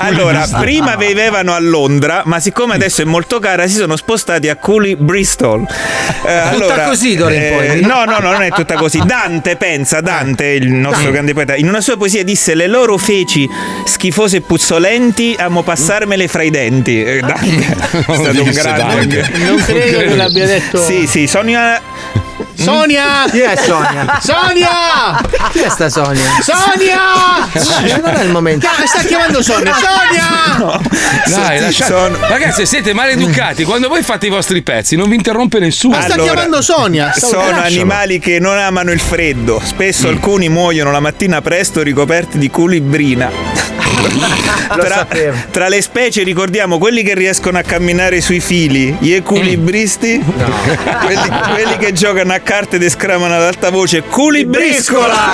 [0.00, 4.56] Allora, prima vivevano a Londra, ma siccome adesso è molto cara, si sono spostati a
[4.56, 5.66] Cooley Bristol.
[6.24, 7.80] Eh, allora, così d'ora in poi?
[7.82, 9.00] No, no, no, non è tutta così.
[9.04, 13.48] Dante, pensa, Dante, il nostro grande poeta, in una sua poesia disse: Le loro feci
[13.84, 17.02] schifose e puzzolenti, amo passarmele fra i denti.
[17.02, 19.20] Eh, Dante è stato un grande.
[19.20, 19.38] Dante.
[19.38, 20.82] Non credo che l'abbia detto.
[20.82, 21.80] Sì, sì, Sonia.
[22.56, 23.24] Sonia!
[23.30, 24.18] Chi è Sonia?
[24.20, 25.20] Sonia!
[25.52, 26.22] Chi è sta Sonia?
[26.40, 27.50] Sonia!
[27.52, 28.66] Eh, non è il momento.
[28.66, 29.74] Ca- Sta chiamando Sonia!
[29.74, 30.80] Sonia!
[31.26, 33.64] Dai, Sì, lasciate- Ragazzi, siete maleducati.
[33.64, 35.96] Quando voi fate i vostri pezzi, non vi interrompe nessuno.
[35.96, 37.12] Ma sta Allora, chiamando Sonia!
[37.14, 37.64] Stavo- Sono lascialo.
[37.66, 39.60] animali che non amano il freddo.
[39.62, 43.30] Spesso alcuni muoiono la mattina presto ricoperti di culibrina.
[44.08, 45.06] Tra,
[45.50, 50.22] tra le specie ricordiamo quelli che riescono a camminare sui fili, gli equilibristi,
[51.04, 55.30] quelli, quelli che giocano a carte ed esclamano ad alta voce culibriscola,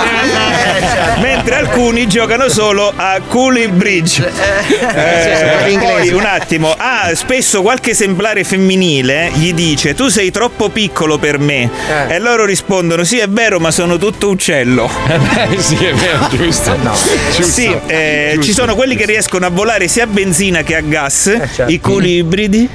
[1.19, 4.31] mentre alcuni giocano solo a culibridge.
[4.67, 10.69] Eh, quelli poi un attimo, ah, spesso qualche esemplare femminile gli dice tu sei troppo
[10.69, 11.69] piccolo per me.
[12.07, 14.89] E loro rispondono sì è vero ma sono tutto uccello.
[15.43, 16.75] Eh, sì, è vero, giusto.
[17.35, 17.43] Giusto.
[17.43, 18.45] Sì, eh, Giusto.
[18.45, 21.71] ci sono quelli che riescono a volare sia a benzina che a gas, certo.
[21.71, 22.69] i colibridi.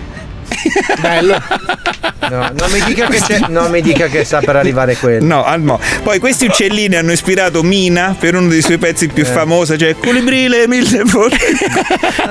[1.01, 1.41] Bello.
[2.31, 3.41] No, non mi dica che c'è.
[3.49, 5.25] Non mi dica che sta per arrivare quello.
[5.25, 5.81] No, ah, no.
[6.03, 10.67] Poi questi uccellini hanno ispirato Mina per uno dei suoi pezzi più famosi, cioè Culibrile
[10.69, 11.37] mille volte.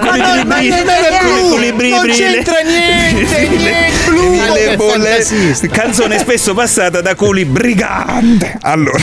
[0.02, 2.16] Ma no, ma Culibrile, non è blu, culibrile, non brile.
[2.16, 4.30] c'entra niente, Mille- niente, blu.
[4.32, 5.26] mille bolle.
[5.72, 8.58] Canzone spesso passata da culi brigante.
[8.62, 9.00] Allora,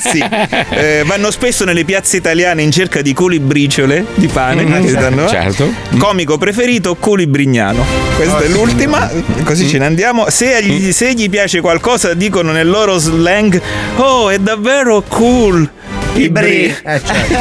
[0.00, 0.24] sì.
[0.70, 4.62] Eh, vanno spesso nelle piazze italiane in cerca di culi briciole di pane.
[4.64, 5.28] Mm, che danno, eh.
[5.28, 5.72] certo.
[5.98, 7.84] Comico preferito, culi brignano.
[8.16, 9.10] Questa è l'ultima,
[9.44, 10.17] così ce ne andiamo.
[10.28, 13.60] Se gli, se gli piace qualcosa, dicono nel loro slang:
[13.96, 15.68] Oh, è davvero cool.
[16.14, 16.76] I bri.
[16.82, 17.38] Eh, certo.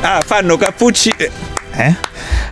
[0.00, 1.16] ah, fanno cappuccino.
[1.76, 1.94] Eh?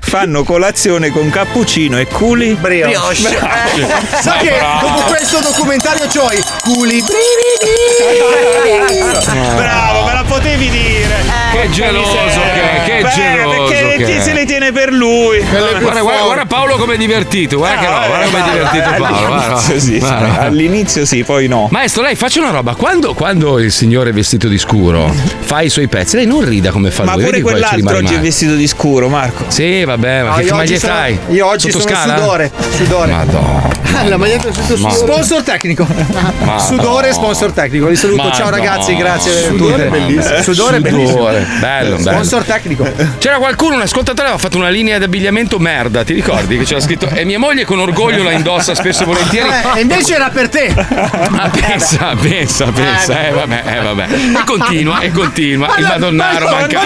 [0.01, 3.23] Fanno colazione con cappuccino e culi Brioche.
[3.29, 3.93] Bravo.
[4.21, 4.87] Sa che Bravo.
[4.87, 7.03] dopo questo documentario c'ho i culi.
[9.57, 11.15] Bravo, la potevi dire.
[11.53, 15.41] Che geloso che è, che Beh, geloso Perché che se le tiene per lui?
[15.41, 19.27] Guarda, guarda, guarda Paolo come è divertito, guarda che no, guarda come è divertito Paolo.
[19.27, 19.45] guarda.
[19.57, 20.41] All'inizio sì, Guarda.
[20.41, 21.69] all'inizio sì, poi no.
[21.71, 22.75] Maestro, lei faccia una roba.
[22.75, 26.91] Quando, quando il signore vestito di scuro fa i suoi pezzi, lei non rida come
[26.91, 27.25] fa Ma lui.
[27.25, 29.45] pure poi ci quell'altro oggi è vestito di scuro, Marco.
[29.49, 31.19] Sì, vabbè, ma No, che io oggi maglietta hai?
[31.29, 32.17] Io oggi Sotto sono scala?
[32.17, 32.53] sudore.
[32.77, 33.11] Sudore.
[33.13, 33.75] Madonna.
[34.07, 34.49] La maglietta
[34.79, 35.87] Ma- Sponsor tecnico.
[36.45, 37.87] Ma- Sudore sponsor tecnico.
[37.87, 38.23] Li saluto.
[38.25, 39.31] Ma Ciao ragazzi, grazie.
[39.31, 39.57] a tutti.
[39.59, 40.16] Sudore bellissimo.
[40.43, 41.09] Sudore bellissimo.
[41.09, 42.11] Sudore, bello, bello.
[42.11, 42.91] Sponsor tecnico.
[43.19, 46.59] C'era qualcuno, un ascoltatore, aveva fatto una linea di abbigliamento merda, ti ricordi?
[46.59, 47.09] Che c'era scritto.
[47.09, 49.49] E mia moglie con orgoglio la indossa spesso e volentieri.
[49.49, 50.73] Eh, e invece era per te.
[51.31, 54.07] Ma pensa, pensa, pensa, eh vabbè, eh vabbè.
[54.11, 55.75] E continua, e continua.
[55.77, 56.81] Il Madonnaro manca.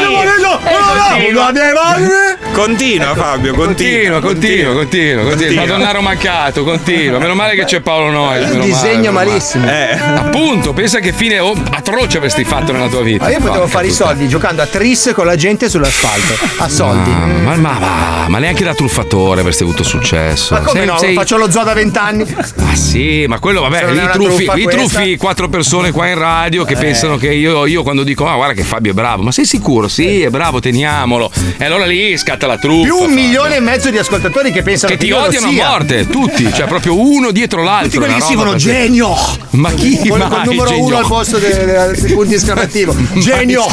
[2.52, 4.20] Continua Fabio, continua.
[4.20, 5.50] Continua, continua, continua, continua.
[5.50, 7.18] Il Madonnaro mancato, continua.
[7.18, 8.50] Meno male che c'è Paolo Noyes.
[8.50, 9.28] male, disegno male.
[9.30, 9.66] malissimo.
[9.70, 9.98] Eh.
[9.98, 13.24] Appunto, pensa che fine oh, atroce avresti fatto nella tua vita.
[13.24, 16.46] Ma io potevo Porca fare i soldi giocando a tris con la gente sull'asfalto.
[16.58, 17.10] A soldi.
[17.10, 20.54] Ma, ma, ma, ma neanche da truffatore avresti avuto successo.
[20.54, 20.98] Ma come Sei- no?
[20.98, 22.26] sei- Faccio lo zoo da vent'anni.
[22.58, 26.74] Ah sì, ma quello vabbè, lì truffi, lì truffi quattro persone qua in radio che
[26.74, 26.76] Eh.
[26.76, 29.88] pensano che io, io quando dico ah guarda che Fabio è bravo, ma sei sicuro?
[29.88, 31.30] Sì, è bravo, teniamolo.
[31.56, 32.84] E allora lì scatta la truffa.
[32.84, 36.06] Più un milione e mezzo di ascoltatori che pensano che che, ti odiano a morte,
[36.06, 37.86] tutti, cioè proprio uno dietro l'altro.
[37.88, 38.78] Tutti quelli che scrivono pazzesca.
[38.78, 39.16] genio.
[39.50, 40.28] Ma chi Quello mai?
[40.28, 40.84] col numero genio?
[40.84, 42.94] uno al posto dei, dei- dei punti esclamativo.
[43.14, 43.64] Genio.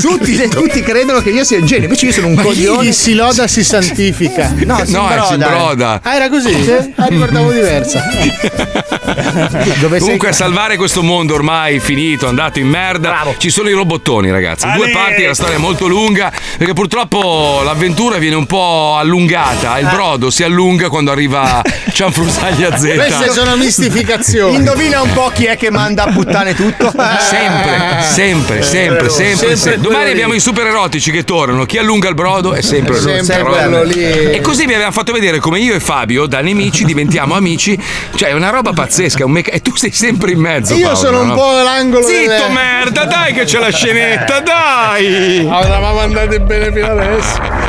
[0.00, 2.86] Tutti, tutti credono che io sia il genio, invece io sono un coglione.
[2.86, 4.52] Chi si loda si santifica.
[4.64, 5.26] No, si No, imbroda.
[5.26, 6.00] si imbroda.
[6.02, 6.72] Ah, era così?
[6.96, 8.02] Ah, ricordavo diversa.
[9.80, 14.30] Dove Comunque a salvare questo mondo ormai finito, andato in merda, ci sono i robottoni
[14.30, 14.66] ragazzi.
[14.74, 19.88] Due parti, la storia è molto lunga perché purtroppo l'avventura viene un po' allungata, il
[19.88, 21.62] brodo si allunga quando arriva
[21.92, 23.30] Cianfrusaglia Queste Z.
[23.30, 24.56] sono mistificazioni.
[24.56, 26.92] Indovina un po' chi è che manda a puttane tutto?
[27.20, 29.80] Sempre, sempre, sempre, sempre, sempre.
[29.80, 31.64] Domani abbiamo i super erotici che tornano.
[31.66, 34.02] Chi allunga il brodo è sempre, Sempre quello lì.
[34.02, 37.78] E così vi abbiamo fatto vedere come io e Fabio, da nemici, diventiamo amici.
[38.14, 39.24] Cioè, è una roba pazzesca.
[39.24, 40.74] un meca- E tu sei sempre in mezzo.
[40.74, 41.34] Io Paolo, sono un no?
[41.34, 45.46] po' l'angolo Zitto, delle- merda, dai che c'è la scenetta, dai!
[45.50, 47.23] Avevamo andati bene fino adesso.
[47.24, 47.63] guys.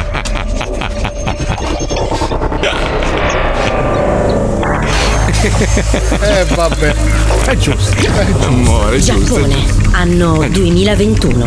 [5.46, 6.96] Eh vabbè.
[7.46, 7.96] È giusto.
[7.96, 8.48] È giusto.
[8.48, 9.56] Amore, Giappone,
[9.91, 11.46] anno 2021.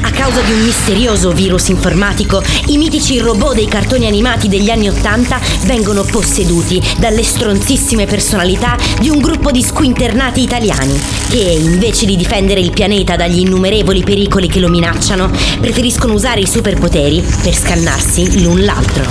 [0.00, 4.88] A causa di un misterioso virus informatico, i mitici robot dei cartoni animati degli anni
[4.88, 12.16] 80 vengono posseduti dalle stronzissime personalità di un gruppo di squinternati italiani che, invece di
[12.16, 15.30] difendere il pianeta dagli innumerevoli pericoli che lo minacciano,
[15.60, 19.04] preferiscono usare i superpoteri per scannarsi l'un l'altro.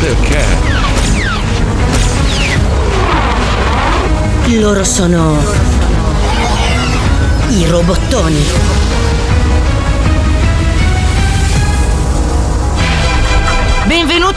[0.00, 1.17] Perché?
[4.56, 5.38] Loro sono
[7.50, 8.87] i robottoni.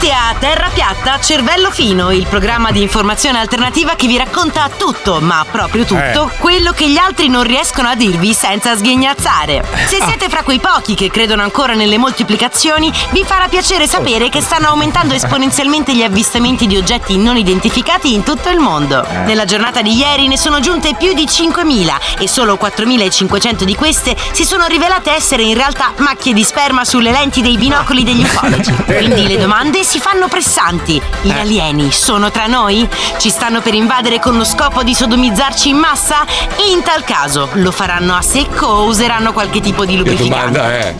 [0.02, 5.20] Benvenuti a Terra Piatta Cervello Fino, il programma di informazione alternativa che vi racconta tutto,
[5.20, 6.38] ma proprio tutto, Eh.
[6.38, 9.64] quello che gli altri non riescono a dirvi senza sghignazzare.
[9.86, 14.40] Se siete fra quei pochi che credono ancora nelle moltiplicazioni, vi farà piacere sapere che
[14.40, 19.06] stanno aumentando esponenzialmente gli avvistamenti di oggetti non identificati in tutto il mondo.
[19.24, 24.16] Nella giornata di ieri ne sono giunte più di 5.000 e solo 4.500 di queste
[24.32, 28.72] si sono rivelate essere in realtà macchie di sperma sulle lenti dei binocoli degli ufologi.
[28.84, 30.98] Quindi le domande si fanno pressanti.
[31.20, 32.88] Gli alieni sono tra noi?
[33.18, 36.24] Ci stanno per invadere con lo scopo di sodomizzarci in massa?
[36.56, 40.60] E in tal caso lo faranno a secco o useranno qualche tipo di lubrificante?
[40.60, 40.94] è.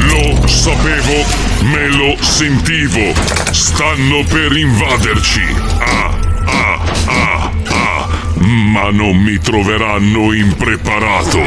[0.00, 1.24] Lo sapevo,
[1.60, 3.14] me lo sentivo.
[3.52, 5.56] Stanno per invaderci.
[5.78, 8.08] Ah, ah, ah, ah.
[8.34, 11.40] Ma non mi troveranno impreparato.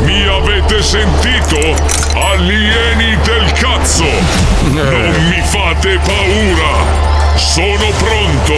[0.00, 2.01] Mi avete sentito?
[2.14, 4.04] Alieni del cazzo!
[4.70, 7.36] Non mi fate paura!
[7.36, 8.54] Sono pronto!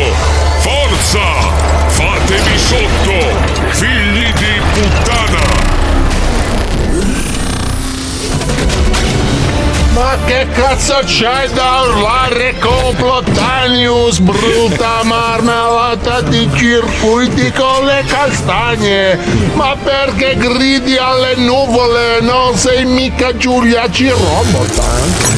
[0.59, 1.21] Forza!
[1.89, 3.71] Fatemi sotto!
[3.71, 5.74] Figli di puttana!
[9.95, 19.17] Ma che cazzo c'hai da urlare Complotanius, brutta marmellata di circuiti con le castagne?
[19.55, 22.21] Ma perché gridi alle nuvole?
[22.23, 24.83] Non sei mica Giulia Cirobota?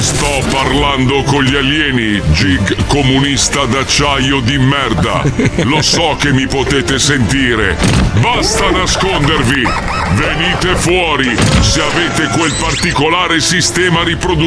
[0.01, 5.23] Sto parlando con gli alieni, Gig comunista d'acciaio di merda.
[5.65, 7.77] Lo so che mi potete sentire.
[8.21, 9.69] Basta nascondervi.
[10.15, 14.45] Venite fuori se avete quel particolare sistema riproduttivo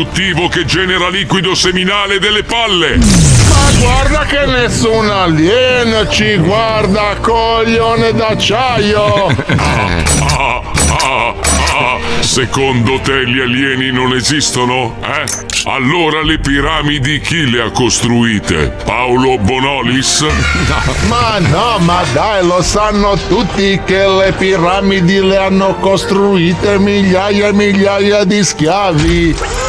[0.50, 2.97] che genera liquido seminale delle palle.
[2.97, 9.28] Ma guarda che nessun alieno ci guarda, coglione d'acciaio!
[9.58, 10.62] Ah,
[11.02, 11.34] ah,
[11.74, 11.97] ah.
[12.22, 14.97] Secondo te gli alieni non esistono?
[15.02, 15.47] Eh?
[15.66, 18.76] Allora le piramidi chi le ha costruite?
[18.84, 20.26] Paolo Bonolis?
[21.08, 27.54] Ma no, ma dai, lo sanno tutti che le piramidi le hanno costruite migliaia e
[27.54, 29.68] migliaia di schiavi.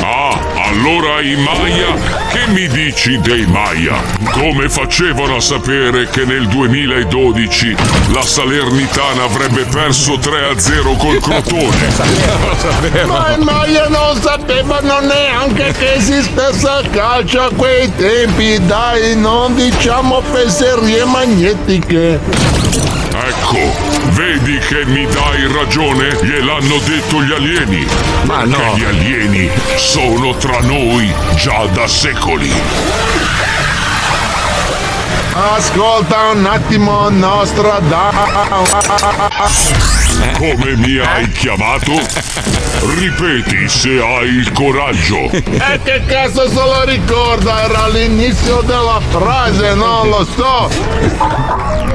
[0.00, 0.38] Ah,
[0.68, 1.94] allora i Maya?
[2.30, 4.00] Che mi dici dei Maya?
[4.30, 7.76] Come facevano a sapere che nel 2012
[8.12, 11.92] la Salernitana avrebbe perso 3-0 col Crotone?
[13.06, 19.54] Ma i Maya non sapevano neanche che esistesse il calcio a quei tempi, dai, non
[19.54, 22.20] diciamo fesserie magnetiche.
[23.38, 23.72] Ecco,
[24.10, 26.18] vedi che mi dai ragione?
[26.22, 27.86] Gliel'hanno detto gli alieni.
[28.24, 28.56] Ma no.
[28.56, 32.52] Che gli alieni sono tra noi già da secoli.
[35.32, 38.10] Ascolta un attimo, Nostradamus.
[40.36, 41.92] Come mi hai chiamato?
[42.98, 45.30] Ripeti se hai il coraggio.
[45.30, 47.62] E che cazzo se lo ricorda?
[47.64, 50.70] Era all'inizio della frase, non lo so.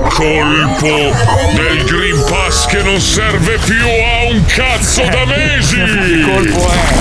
[0.10, 1.14] Colpo
[1.54, 5.76] del Green Pass che non serve più a un cazzo da mesi!
[5.76, 6.96] Che colpo è?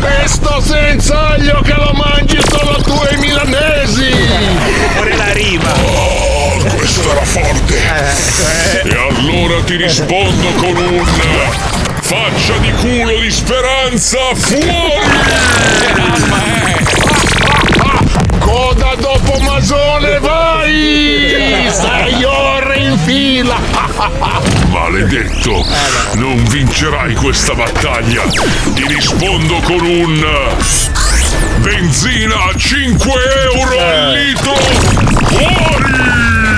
[0.00, 0.51] Pesto
[8.84, 11.80] E allora ti rispondo con un
[12.12, 15.00] faccia di culo di speranza fuori!
[18.38, 21.70] Coda dopo Masone, vai!
[21.70, 23.58] Sei ore in fila!
[24.68, 25.64] Maledetto!
[26.16, 28.24] Non vincerai questa battaglia!
[28.74, 30.26] Ti rispondo con un.
[31.60, 33.12] Benzina a 5
[33.54, 34.54] euro al litro!
[35.28, 36.51] Fuori!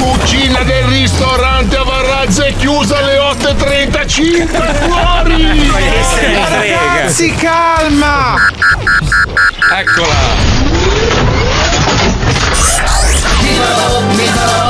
[0.00, 4.88] Cucina del ristorante a Varrazza è chiusa alle 8.35!
[4.88, 5.70] Fuori!
[6.48, 8.36] Ragazzi, calma!
[9.76, 10.38] Eccola!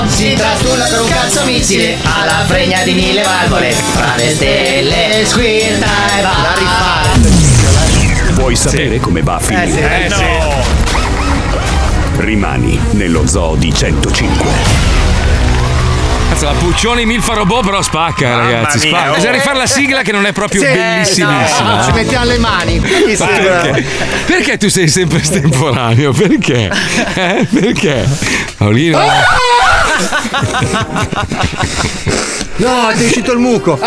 [0.08, 5.86] Si trastulla con un cazzo missile alla fregna di mille valvole Fra le stelle squirta
[6.18, 10.06] e va La rifare Vuoi sapere come va a finire?
[10.06, 10.22] Eh sì.
[10.22, 12.20] Eh sì.
[12.20, 15.09] Rimani nello zoo di 105.
[16.30, 18.78] Cazzo, la Puccioni Milfa Robot però spacca, Mamma ragazzi.
[18.88, 19.10] mia, Spacca.
[19.10, 19.14] oh.
[19.14, 21.76] Bisogna rifare la sigla che non è proprio Sì, bellissimissima.
[21.76, 22.78] no, ci mettiamo le mani.
[22.80, 23.86] Perché?
[24.26, 26.12] Perché tu sei sempre estemporaneo?
[26.12, 26.70] Perché?
[27.14, 27.46] Eh?
[27.52, 28.08] Perché?
[28.56, 28.98] Paolino.
[32.56, 33.78] No, ti è uscito il muco.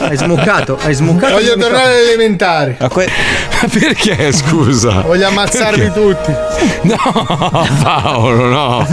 [0.00, 1.34] Hai smuccato, hai smuccato.
[1.34, 2.76] Voglio tornare alle elementari.
[2.78, 2.88] Ma
[3.72, 5.00] perché, scusa?
[5.02, 6.32] Voglio ammazzarvi tutti.
[6.82, 8.86] No, Paolo, no.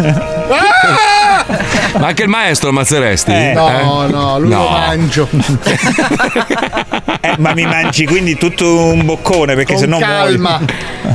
[1.98, 3.32] Ma anche il maestro ammazzeresti?
[3.54, 4.08] No, Eh?
[4.12, 5.28] no, lui lo mangio.
[7.22, 10.60] Eh, ma mi mangi quindi tutto un boccone perché se no calma.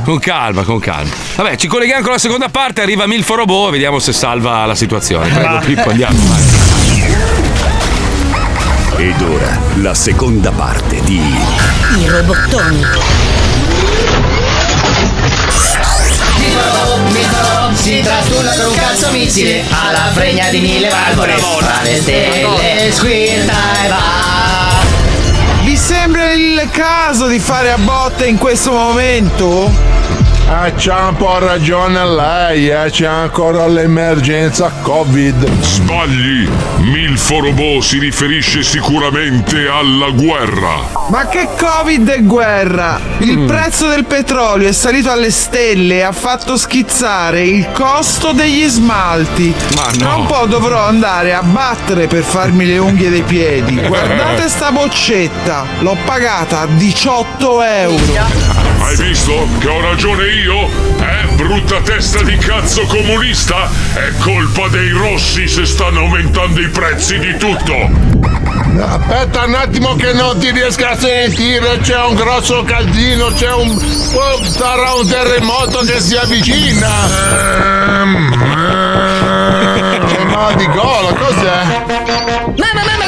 [0.03, 1.11] Con calma, con calma.
[1.35, 5.27] Vabbè, ci colleghiamo con la seconda parte, arriva Milfo Robot, vediamo se salva la situazione.
[5.29, 5.59] Prego, Ah.
[5.59, 6.17] Pippo, andiamo.
[6.27, 7.88] vai.
[8.99, 11.21] Ed ora la seconda parte di
[11.99, 12.83] I robottoni.
[17.75, 21.37] Si trastula con un cazzo missile alla fregna di mille valvole.
[21.37, 23.53] Fra le stelle squirta
[23.85, 24.83] e va.
[25.63, 29.71] Vi sembra il caso di fare a botte in questo momento?
[30.51, 35.61] Ah, c'ha un po' ragione lei, eh, c'è ancora l'emergenza Covid.
[35.61, 36.49] Sbagli!
[36.79, 40.87] Milfo Robot si riferisce sicuramente alla guerra.
[41.09, 42.99] Ma che Covid e guerra?
[43.19, 43.47] Il Mm.
[43.47, 49.53] prezzo del petrolio è salito alle stelle e ha fatto schizzare il costo degli smalti.
[49.75, 49.97] Ma no.
[49.97, 53.75] Tra un po' dovrò andare a battere per farmi le unghie dei piedi.
[53.85, 58.78] Guardate sta boccetta, l'ho pagata a 18 euro.
[58.89, 60.65] Hai visto che ho ragione io?
[60.97, 63.69] Eh, brutta testa di cazzo comunista?
[63.93, 67.75] È colpa dei rossi se stanno aumentando i prezzi di tutto.
[68.81, 73.69] Aspetta un attimo che non ti riesco a sentire, c'è un grosso caldino, c'è un...
[73.69, 76.89] oh, sarà un terremoto che si avvicina.
[80.07, 81.83] C'è mal di gola, cos'è?
[82.55, 83.05] Mamma, mamma,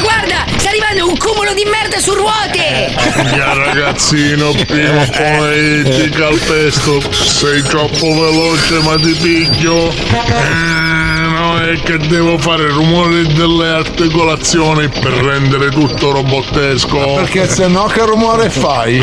[1.62, 2.94] di merda su ruote!
[3.34, 7.00] Ya ragazzino, prima o poi ti calpesto.
[7.12, 9.90] Sei troppo veloce ma ti piglio.
[9.90, 17.14] Eh, no, è che devo fare rumore delle articolazioni per rendere tutto robottesco.
[17.14, 19.00] Perché se no che rumore fai?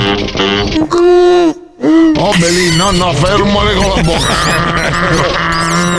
[1.81, 5.97] Oh Belin, no, no, fai rumore con la bocca.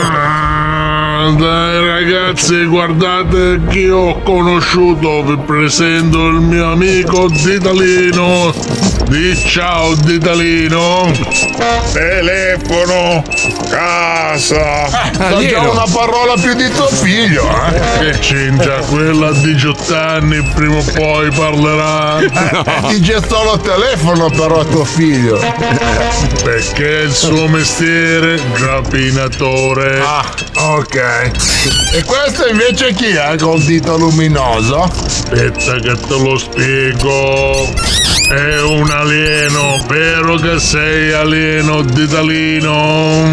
[1.23, 8.90] Ragazzi, guardate chi ho conosciuto, vi presento il mio amico Ditalino.
[9.11, 11.11] Di ciao Ditalino.
[11.91, 13.21] Telefono,
[13.69, 14.87] casa.
[15.11, 15.71] Già alieno.
[15.71, 17.79] una parola più di tuo figlio, eh?
[17.99, 22.19] Che c'entra quella a 18 anni, prima o poi parlerà.
[22.87, 25.37] Ti dice solo telefono però tuo figlio.
[26.41, 29.99] Perché è il suo mestiere rapinatore.
[29.99, 30.25] Ah,
[30.55, 31.31] ok.
[31.95, 34.83] E questo invece chi è col dito luminoso?
[34.83, 38.09] Aspetta che te lo spiego.
[38.31, 43.23] È un alieno, vero che sei alieno ditalino?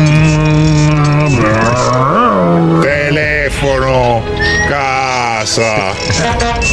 [2.81, 4.25] Telefono,
[4.69, 5.93] casa.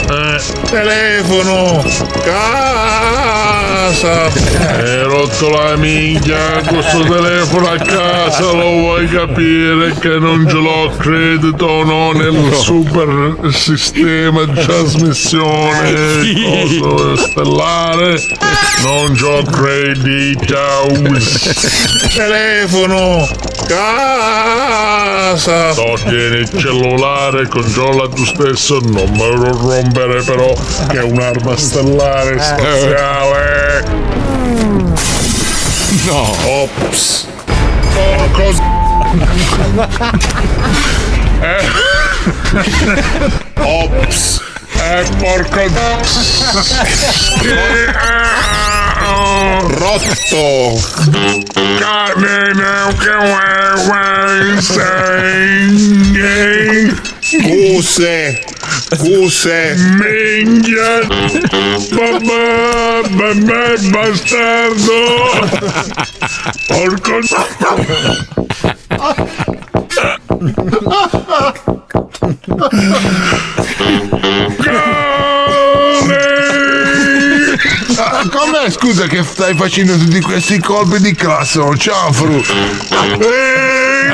[0.08, 1.84] Eh, telefono,
[2.24, 4.26] casa.
[4.26, 10.92] Hai rotto la minchia, questo telefono a casa lo vuoi capire che non ce l'ho
[10.98, 18.22] credito no nel super sistema di trasmissione coso stellare
[18.84, 20.58] non c'ho credito
[22.14, 23.28] telefono
[23.68, 25.74] casa.
[26.06, 29.36] Tieni il cellulare controlla tu stesso non me lo
[29.96, 30.54] rompere però
[30.88, 33.84] che è un'arma stellare spaziale.
[36.06, 36.36] No.
[36.44, 37.28] Ops.
[37.96, 38.64] Oh, cosa
[44.80, 45.00] eh.
[45.00, 45.10] Ops.
[45.10, 45.60] Eh, porco.
[49.78, 50.80] Rotto.
[57.22, 58.44] Scuse.
[58.94, 59.76] Scuse.
[60.00, 60.94] Minchia.
[61.92, 62.44] Babà,
[63.10, 65.00] babà, bastardo.
[66.68, 67.16] Porco.
[77.98, 78.70] Ah, Com'è?
[78.70, 82.42] Scusa che stai facendo tutti questi colpi di classo, Cianfru?
[83.20, 84.14] Eh,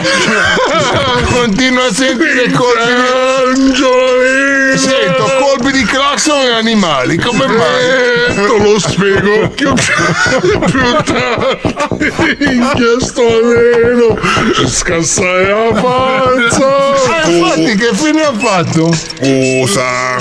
[1.33, 4.60] Continuo a sentire colpi di...
[4.77, 8.11] Sento colpi di clacson e animali, come mai?
[8.33, 12.13] te lo spiego più, più tardi.
[12.39, 14.17] Minchia sto aleno,
[14.65, 16.93] scassai la panza.
[17.25, 18.91] Eh, infatti che fine ha fatto?
[18.93, 20.15] Scusa.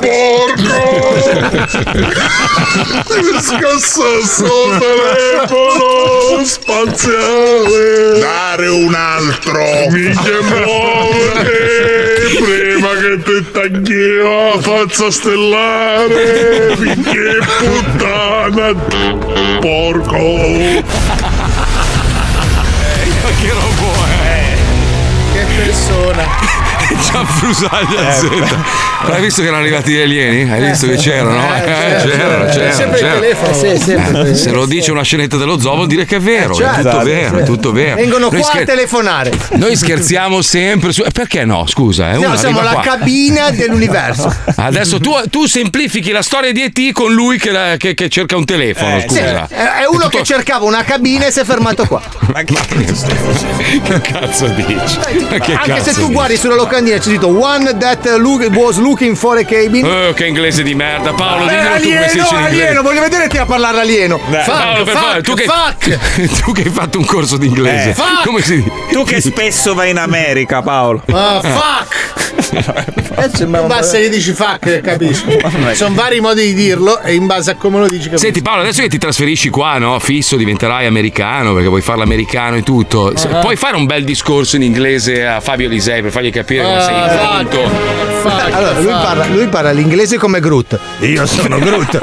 [0.00, 0.82] Porco!
[3.40, 8.18] Scassa sto telefono spaziale!
[8.18, 9.64] Dare un altro!
[9.90, 12.04] Minchia muovere!
[12.34, 12.73] Prima
[13.04, 18.72] che ti taglio, faccia stellare, finché puttana,
[19.60, 20.16] porco.
[23.40, 24.56] che robot è?
[25.32, 26.73] Che persona.
[27.00, 28.28] Gian Frusaglia Z.
[29.10, 30.50] Hai visto che erano arrivati gli alieni?
[30.50, 31.36] Hai visto che c'erano?
[31.54, 31.64] Eh, Eh,
[32.00, 33.20] certo, c'erano, c'erano, Sempre il c'erano.
[33.20, 33.50] telefono.
[33.50, 34.66] Eh, sì, sempre il Eh, Se lo telefono.
[34.66, 36.78] dice una scenetta dello zoo vuol dire che è vero, Eh, certo.
[36.80, 37.42] è tutto Sì, vero, sì.
[37.42, 37.96] è tutto vero.
[37.96, 39.32] Vengono Noi qua scher- a telefonare.
[39.50, 41.02] Noi scherziamo sempre su.
[41.02, 41.66] eh, Perché no?
[41.66, 42.82] Scusa, eh, No, siamo la qua.
[42.82, 44.34] cabina dell'universo.
[44.56, 48.36] Adesso tu, tu semplifichi la storia di ET con lui che, la- che- che cerca
[48.36, 49.46] un telefono, Sì, scusa.
[49.48, 52.00] è è uno che cercava una cabina e si è fermato qua.
[52.44, 54.98] Che cazzo dici?
[55.28, 56.12] Ma che Anche cazzo se tu dici?
[56.12, 59.84] guardi sulla locandina c'è scritto One that look- was looking for a cabin.
[59.84, 62.46] Oh, che inglese di merda, Paolo, Eh, dimmelo tu come si alieno, dice in inglese.
[62.62, 64.18] alieno, voglio vedere te a parlare alieno.
[64.18, 67.90] Paolo, Fuck, per favore, tu che, fuck, tu che hai fatto un corso di inglese,
[67.90, 67.94] Eh.
[68.24, 68.70] come si dice?
[68.90, 71.02] Tu che spesso vai in America, Paolo.
[71.12, 72.23] Ah, fuck!
[73.66, 75.24] Basta che dici fuck, capisci?
[75.72, 78.24] Sono vari modi di dirlo e in base a come lo dici capisci.
[78.24, 79.98] Senti Paolo, adesso che ti trasferisci qua, no?
[79.98, 83.12] Fisso, diventerai americano perché vuoi farlo americano e tutto.
[83.14, 83.38] Ah.
[83.38, 86.94] Puoi fare un bel discorso in inglese a Fabio Lisei per fargli capire come sei
[86.94, 87.70] Ah, pronto.
[88.24, 90.78] Allora, lui parla, lui parla l'inglese come Groot.
[91.00, 92.00] Io sono Groot.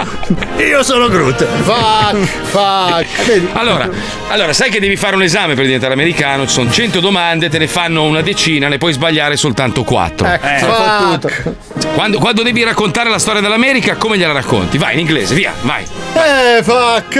[0.58, 1.44] Io sono Groot.
[1.46, 3.42] Fuck, fuck.
[3.54, 3.90] Allora,
[4.30, 6.46] allora, sai che devi fare un esame per diventare americano?
[6.46, 10.40] Ci sono 100 domande, te ne fanno una decina, ne puoi sbagliare soltanto 4.
[10.42, 11.54] Ecco, fuck.
[11.94, 14.78] Quando, quando devi raccontare la storia dell'America, come gliela racconti?
[14.78, 15.84] Vai in inglese, via, vai.
[16.14, 17.20] Eh, fuck.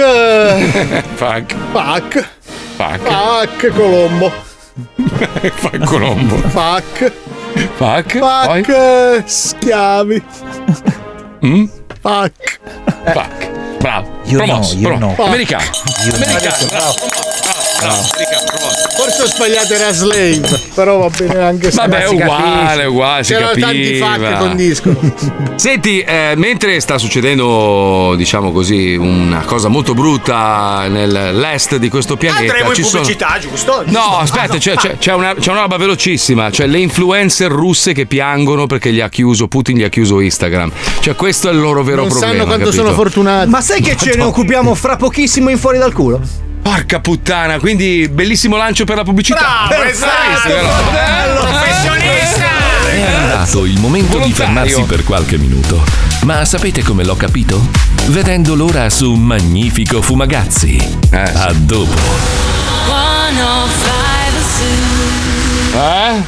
[1.14, 1.54] Fuck.
[1.72, 2.28] Fuck.
[2.76, 3.00] Fuck.
[3.06, 4.32] Fuck, Colombo.
[5.54, 6.36] Fuck Colombo.
[6.48, 7.12] Fuck.
[7.76, 8.18] Fuck.
[8.18, 8.68] Fuck.
[8.68, 10.22] eh, Schiavi.
[11.44, 11.64] Mm?
[12.00, 12.58] Fuck.
[13.12, 13.50] Fuck.
[13.78, 14.08] Bravo.
[14.24, 15.20] Io promosso, no, io promosso.
[15.22, 15.26] no.
[15.28, 15.64] Americano.
[16.06, 16.14] No.
[16.14, 16.66] Americano.
[16.70, 16.94] Bravo.
[17.90, 20.40] Forse ho sbagliato, era slave.
[20.74, 23.98] Però va bene anche se Vabbè, è uguale, uguale, si C'erano tanti
[24.38, 24.96] con disco.
[25.56, 32.42] Senti, eh, mentre sta succedendo, diciamo così, una cosa molto brutta nell'est di questo pianeta,
[32.52, 33.00] Andremo in ci sono.
[33.02, 33.82] pubblicità, giusto?
[33.86, 36.50] No, aspetta, c'è, c'è- c'è una, c'è una roba velocissima.
[36.50, 40.70] Cioè, le influencer russe che piangono perché gli ha chiuso, Putin gli ha chiuso Instagram.
[41.00, 42.32] Cioè, questo è il loro vero Non problema.
[42.32, 42.82] sanno quanto capito?
[42.84, 43.48] sono fortunati.
[43.50, 46.20] Ma sai che ce ne occupiamo fra pochissimo in fuori dal culo?
[46.62, 49.66] Porca puttana, quindi bellissimo lancio per la pubblicità.
[49.68, 50.48] Bravo, esatto,
[50.92, 52.44] bello, professionista.
[52.88, 55.82] È arrivato il momento di fermarsi per qualche minuto.
[56.22, 57.68] Ma sapete come l'ho capito?
[58.06, 60.98] Vedendo l'ora su Magnifico Fumagazzi.
[61.10, 61.98] A dopo.
[65.74, 66.22] Eh?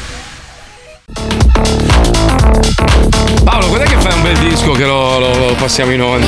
[3.45, 6.27] Paolo, quando è che fai un bel disco che lo, lo- lo passiamo in onda?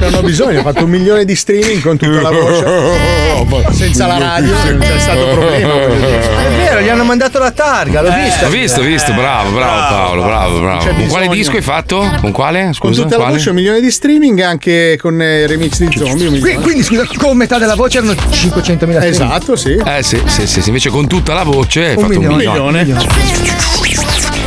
[0.00, 3.72] Non ho bisogno, ho fatto un milione di streaming con tutta la voce.
[3.72, 5.72] Senza la radio non c'è stato problema.
[5.72, 6.46] voglio dire.
[6.46, 8.46] È vero, gli hanno mandato la targa, l'ho vista.
[8.46, 10.84] Ho visto, ho visto, bravo, bravo Paolo, bravo, bravo.
[10.94, 12.06] Con quale disco hai fatto?
[12.20, 12.64] Con quale?
[12.78, 13.36] Con Scusa, tutta la quale?
[13.38, 16.26] voce un milione di streaming anche con eh, remix di zombie.
[16.26, 16.60] un Qui- milione.
[16.62, 19.80] Quindi scusa, con metà della voce erano 500.000 Esatto, sì.
[19.82, 22.84] Eh sì, sì, sì, sì, invece con tutta la voce hai Un fatto un milione.
[22.84, 23.10] milione.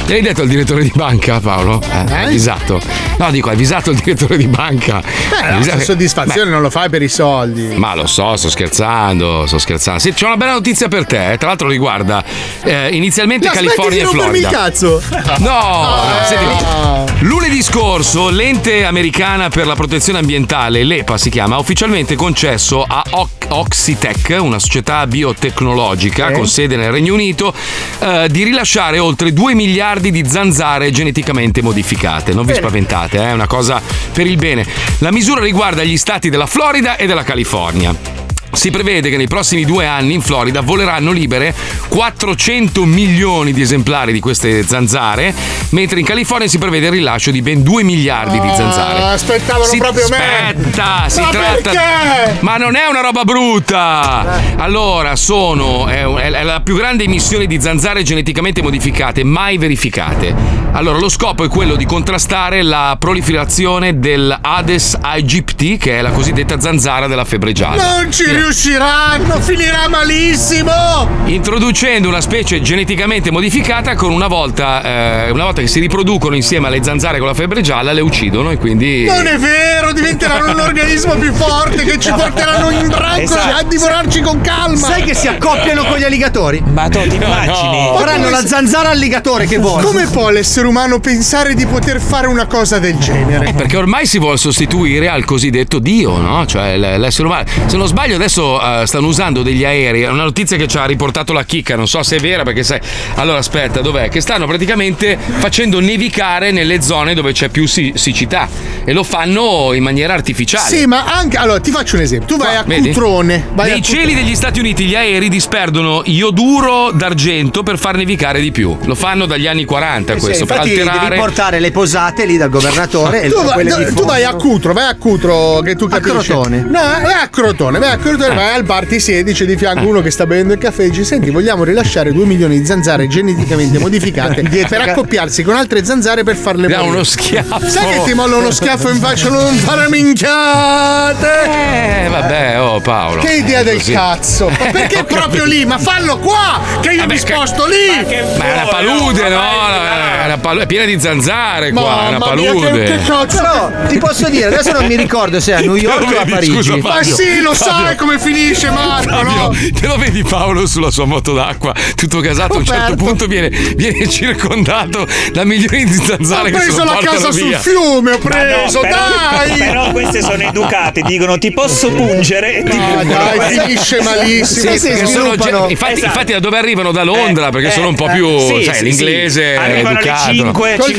[0.07, 1.81] Gli hai detto al direttore di banca, Paolo?
[1.81, 2.79] Eh, hai avvisato.
[3.17, 5.01] No, dico, hai avvisato il direttore di banca.
[5.01, 7.73] Beh, no, avvisato- soddisfazione non lo fai per i soldi.
[7.75, 9.99] Ma lo so, sto scherzando, sto scherzando.
[9.99, 12.23] Sì, c'è una bella notizia per te, eh, tra l'altro riguarda
[12.63, 14.47] eh, inizialmente No, California e Florida.
[14.47, 15.01] il cazzo.
[15.39, 21.59] No, no, senti, lunedì scorso l'ente americana per la protezione ambientale, l'EPA si chiama, ha
[21.59, 23.01] ufficialmente concesso a
[23.47, 27.53] Oxitec, una società biotecnologica con sede nel Regno Unito,
[27.99, 32.33] eh, di rilasciare oltre 2 miliardi di zanzare geneticamente modificate.
[32.33, 33.81] Non vi spaventate, è una cosa
[34.11, 34.65] per il bene.
[34.99, 38.25] La misura riguarda gli stati della Florida e della California.
[38.55, 41.53] Si prevede che nei prossimi due anni in Florida voleranno libere
[41.89, 45.33] 400 milioni di esemplari di queste zanzare,
[45.69, 48.99] mentre in California si prevede il rilascio di ben 2 miliardi di zanzare.
[48.99, 50.17] Ah, aspettavano Si- proprio me.
[50.17, 51.69] Aspetta, si Ma tratta.
[51.69, 52.37] perché?
[52.39, 54.41] Ma non è una roba brutta!
[54.57, 55.87] Allora, sono.
[55.87, 60.33] È, è la più grande emissione di zanzare geneticamente modificate mai verificate.
[60.71, 66.11] Allora, lo scopo è quello di contrastare la proliferazione del Hades aegypti, che è la
[66.11, 67.97] cosiddetta zanzara della febbre gialla.
[68.01, 71.09] Non ci riusciranno, finirà malissimo.
[71.25, 76.67] Introducendo una specie geneticamente modificata con una volta, eh, una volta che si riproducono insieme
[76.67, 79.05] alle zanzare con la febbre gialla, le uccidono e quindi.
[79.05, 83.55] Non è vero, diventeranno un organismo più forte che ci porteranno in branco Esatto.
[83.57, 84.77] a divorarci con calma.
[84.77, 86.61] Sai che si accoppiano con gli alligatori?
[86.71, 87.89] Ma tu ti immagini?
[87.91, 89.83] Ma Faranno come la zanzara alligatore che vuole.
[89.83, 93.47] Come può l'essere umano pensare di poter fare una cosa del genere?
[93.47, 96.45] Eh, Perché ormai si vuole sostituire al cosiddetto Dio, no?
[96.45, 97.45] Cioè l'essere umano.
[97.65, 100.01] Se non sbaglio, adesso eh, stanno usando degli aerei.
[100.03, 102.63] È una notizia che ci ha riportato la chicca, non so se è vera perché
[102.63, 102.79] sai.
[103.15, 104.09] Allora aspetta, dov'è?
[104.09, 108.47] Che stanno praticamente facendo nevicare nelle zone dove c'è più si- siccità
[108.83, 110.67] e lo fanno in maniera artificiale.
[110.75, 111.37] Sì, ma anche.
[111.37, 112.27] Allora, ti faccio un esempio.
[112.27, 112.87] Tu vai a Vedi?
[112.89, 113.47] Cutrone.
[113.53, 118.41] Vai Nei a cieli degli Stati Uniti gli aerei disperdono ioduro d'argento per far nevicare
[118.41, 118.75] di più.
[118.85, 121.09] Lo fanno dagli anni 40 Sì, questo, per infatti alterare.
[121.09, 123.35] devi portare le posate lì dal governatore e Tu,
[123.77, 126.29] di tu vai a Cutro, vai a Cutro che tu capisci.
[126.29, 126.61] Crotone.
[126.61, 129.87] No, vai a Crotone, vai a Crotone, vai al bar, ti siedi, c'è di fianco
[129.87, 133.07] uno che sta bevendo il caffè e dice "Senti, vogliamo rilasciare 2 milioni di zanzare
[133.07, 136.89] geneticamente modificate per accoppiarsi con altre zanzare per farle morire".
[136.89, 137.59] uno schiaffo.
[137.67, 142.03] Sai che ti molla uno schiaffo in faccia non fare minchiate?
[142.05, 143.21] Eh, vabbè, oh Paolo.
[143.21, 143.93] Che idea È del così.
[143.93, 144.49] cazzo!
[144.49, 145.65] Ma perché proprio lì?
[145.65, 146.61] Ma fallo qua!
[146.81, 148.05] Che io mi sposto lì!
[148.37, 149.41] Ma è una palude, no?
[149.41, 152.83] È, una palude, è piena di zanzare qua, è una Mamma mia, palude.
[152.83, 153.37] che- che cazzo?
[153.37, 156.25] Però ti posso dire, adesso non mi ricordo se è a New York o a
[156.25, 156.53] Parigi.
[156.53, 159.55] scusa, Ma sì, lo sai come finisce Marco, Fabio, no?
[159.79, 163.49] te lo vedi Paolo sulla sua moto d'acqua, tutto casato, a un certo punto viene,
[163.49, 168.19] viene circondato da milioni di zanzare Ho che se preso la casa sul fiume, ho
[168.21, 169.57] Ma no, preso, però, dai!
[169.57, 174.75] però queste sono educate, dicono ti posso pungere e ti No, dai, finisce malissimo.
[174.75, 176.05] Sì, sono ge- infatti, Esatto.
[176.05, 176.91] infatti da dove arrivano?
[176.91, 179.59] Da Londra, Eh, perché eh, sono un po' eh, più, sì, sai, sì, l'inglese sì.
[179.59, 180.33] Arrivano alle educato.
[180.33, 180.95] 5, Col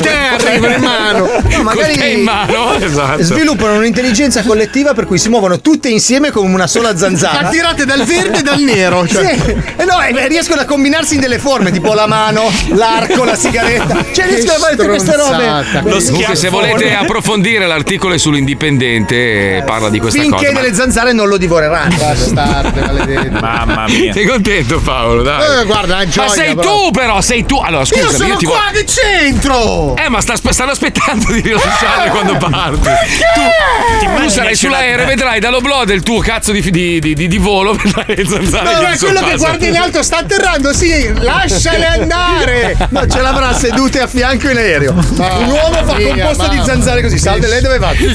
[0.46, 1.24] arrivano in mano.
[1.56, 3.22] No, magari in mano, esatto.
[3.22, 7.46] sviluppano un'intelligenza collettiva per cui si muovono tutte insieme come una sola zanzara.
[7.46, 9.06] Attirate dal verde e dal nero.
[9.06, 9.36] Cioè.
[9.36, 9.54] Sì.
[9.76, 14.04] E no, e riescono a combinarsi in delle forme, tipo la mano, l'arco, la sigaretta.
[14.12, 15.64] Cioè riescono a fare tutte queste robe.
[15.82, 20.52] Lo Comunque, se volete approfondire l'articolo è sull'Indipendente, eh, parla di questa Finché cosa.
[20.52, 21.96] ma- delle zanzare non lo divoreranno.
[21.96, 23.30] Bastarde.
[23.30, 24.12] Mamma mia.
[24.12, 25.22] Sei contento, Paolo?
[25.22, 25.60] Dai.
[25.60, 26.84] Eh, guarda, una gioia, ma sei però.
[26.84, 27.58] tu, però, sei tu.
[27.58, 29.96] Allora, scusa, Io sono ti qua, che c'entro?
[29.96, 32.88] Eh, ma sta, stanno aspettando di rilasciare quando parti.
[32.88, 37.72] Tu, tu sarai sull'aereo vedrai dall'oblò del tuo cazzo di, di, di, di- di volo,
[37.74, 39.36] vedrai le zanzare No, è quello che sorpassano.
[39.36, 42.76] guardi in alto sta atterrando, sì, lasciale andare.
[42.90, 44.92] No, ce l'avrà sedute a fianco in aereo.
[44.92, 47.18] Un uomo fa composto di zanzare così.
[47.18, 47.92] Salve, lei dove va?
[47.92, 48.14] che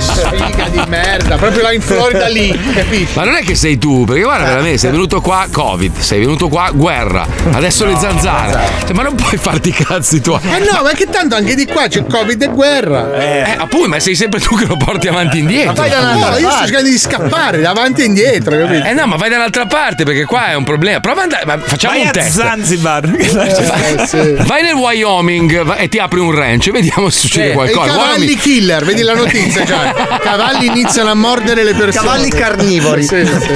[0.00, 3.08] sfiga di merda, proprio là in Florida lì, capisci?
[3.14, 6.48] Ma non è che sei tu, perché guarda, veramente sei venuto qua Covid, sei venuto
[6.48, 8.58] qua guerra, adesso le zanzare.
[8.86, 10.40] Cioè, ma non puoi farti i cazzi tuoi.
[10.44, 13.14] Eh no, ma che tanto anche di qua c'è Covid e guerra.
[13.14, 15.72] Eh, appunto, ma sei sempre tu che lo porti avanti e indietro.
[15.72, 18.86] Ma vai da No, io sto cercando di scappare davanti e indietro, capito?
[18.86, 21.00] Eh no, ma vai da un'altra parte perché qua è un problema.
[21.00, 22.40] Prova ad andare, ma facciamo Vai un a test.
[22.40, 23.06] Zanzibar.
[23.88, 24.34] Eh, sì.
[24.46, 27.86] Vai nel Wyoming e ti apri un ranch e vediamo se succede E i qualcosa.
[27.90, 29.92] cavalli Wyoming- killer, vedi la notizia già.
[30.20, 32.06] Cavalli iniziano a mordere le persone.
[32.06, 33.02] Cavalli carnivori.
[33.04, 33.52] Sì, sì.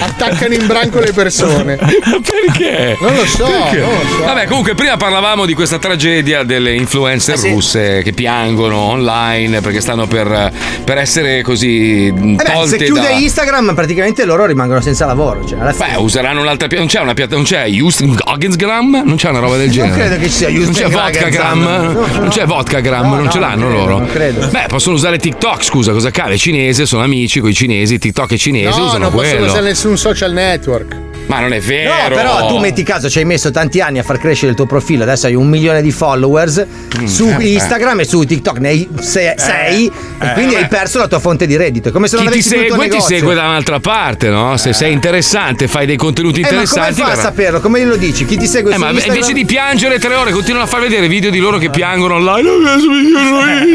[0.00, 1.76] Attaccano in branco le persone.
[1.76, 2.96] Perché?
[3.00, 3.78] Non lo so, Perché?
[3.80, 4.24] non lo so.
[4.24, 10.06] Vabbè, comunque prima parlavamo di questa tragedia delle influencer russe che piangono online perché stanno
[10.06, 10.52] per,
[10.84, 13.18] per essere così Eh beh, tolte se chiude da...
[13.18, 15.46] Instagram, praticamente loro rimangono senza lavoro.
[15.46, 15.88] Cioè, alla fine.
[15.94, 16.78] Beh, useranno un'altra piattaforma.
[16.80, 17.42] Non c'è una piattaforma.
[17.42, 18.56] Non c'è Houston Goggins
[19.04, 19.94] Non c'è una roba del genere.
[19.96, 21.28] credo che ci sia Non c'è Houston Vodka.
[21.28, 21.60] Gram.
[21.62, 23.08] No, Non c'è Vodka Gram.
[23.08, 23.98] No, non no, ce l'hanno non credo, loro.
[23.98, 24.46] non credo.
[24.48, 25.64] Beh, possono usare TikTok.
[25.64, 26.36] Scusa, cosa cade?
[26.38, 27.98] Cinese, sono amici con i cinesi.
[27.98, 29.46] TikTok è cinese, No, usano non possono quello.
[29.46, 30.96] usare nessun social network.
[31.26, 32.14] Ma non è No, vero.
[32.14, 35.04] però tu metti caso, ci hai messo tanti anni a far crescere il tuo profilo,
[35.04, 36.66] adesso hai un milione di followers
[37.04, 37.44] su eh, beh.
[37.44, 39.86] Instagram e su TikTok ne hai se- sei,
[40.20, 41.90] e quindi hai perso la tua fonte di reddito.
[41.90, 44.56] È come se non Chi ti avessi tuo segue ti segue da un'altra parte, no?
[44.56, 47.00] Se sei interessante, fai dei contenuti Eh, ma come interessanti.
[47.02, 47.60] fa a saperlo?
[47.60, 48.24] Come glielo dici?
[48.24, 49.14] Chi ti segue Eh, su ma Instagram?
[49.16, 52.50] invece di piangere tre ore, continuano a far vedere video di loro che piangono online.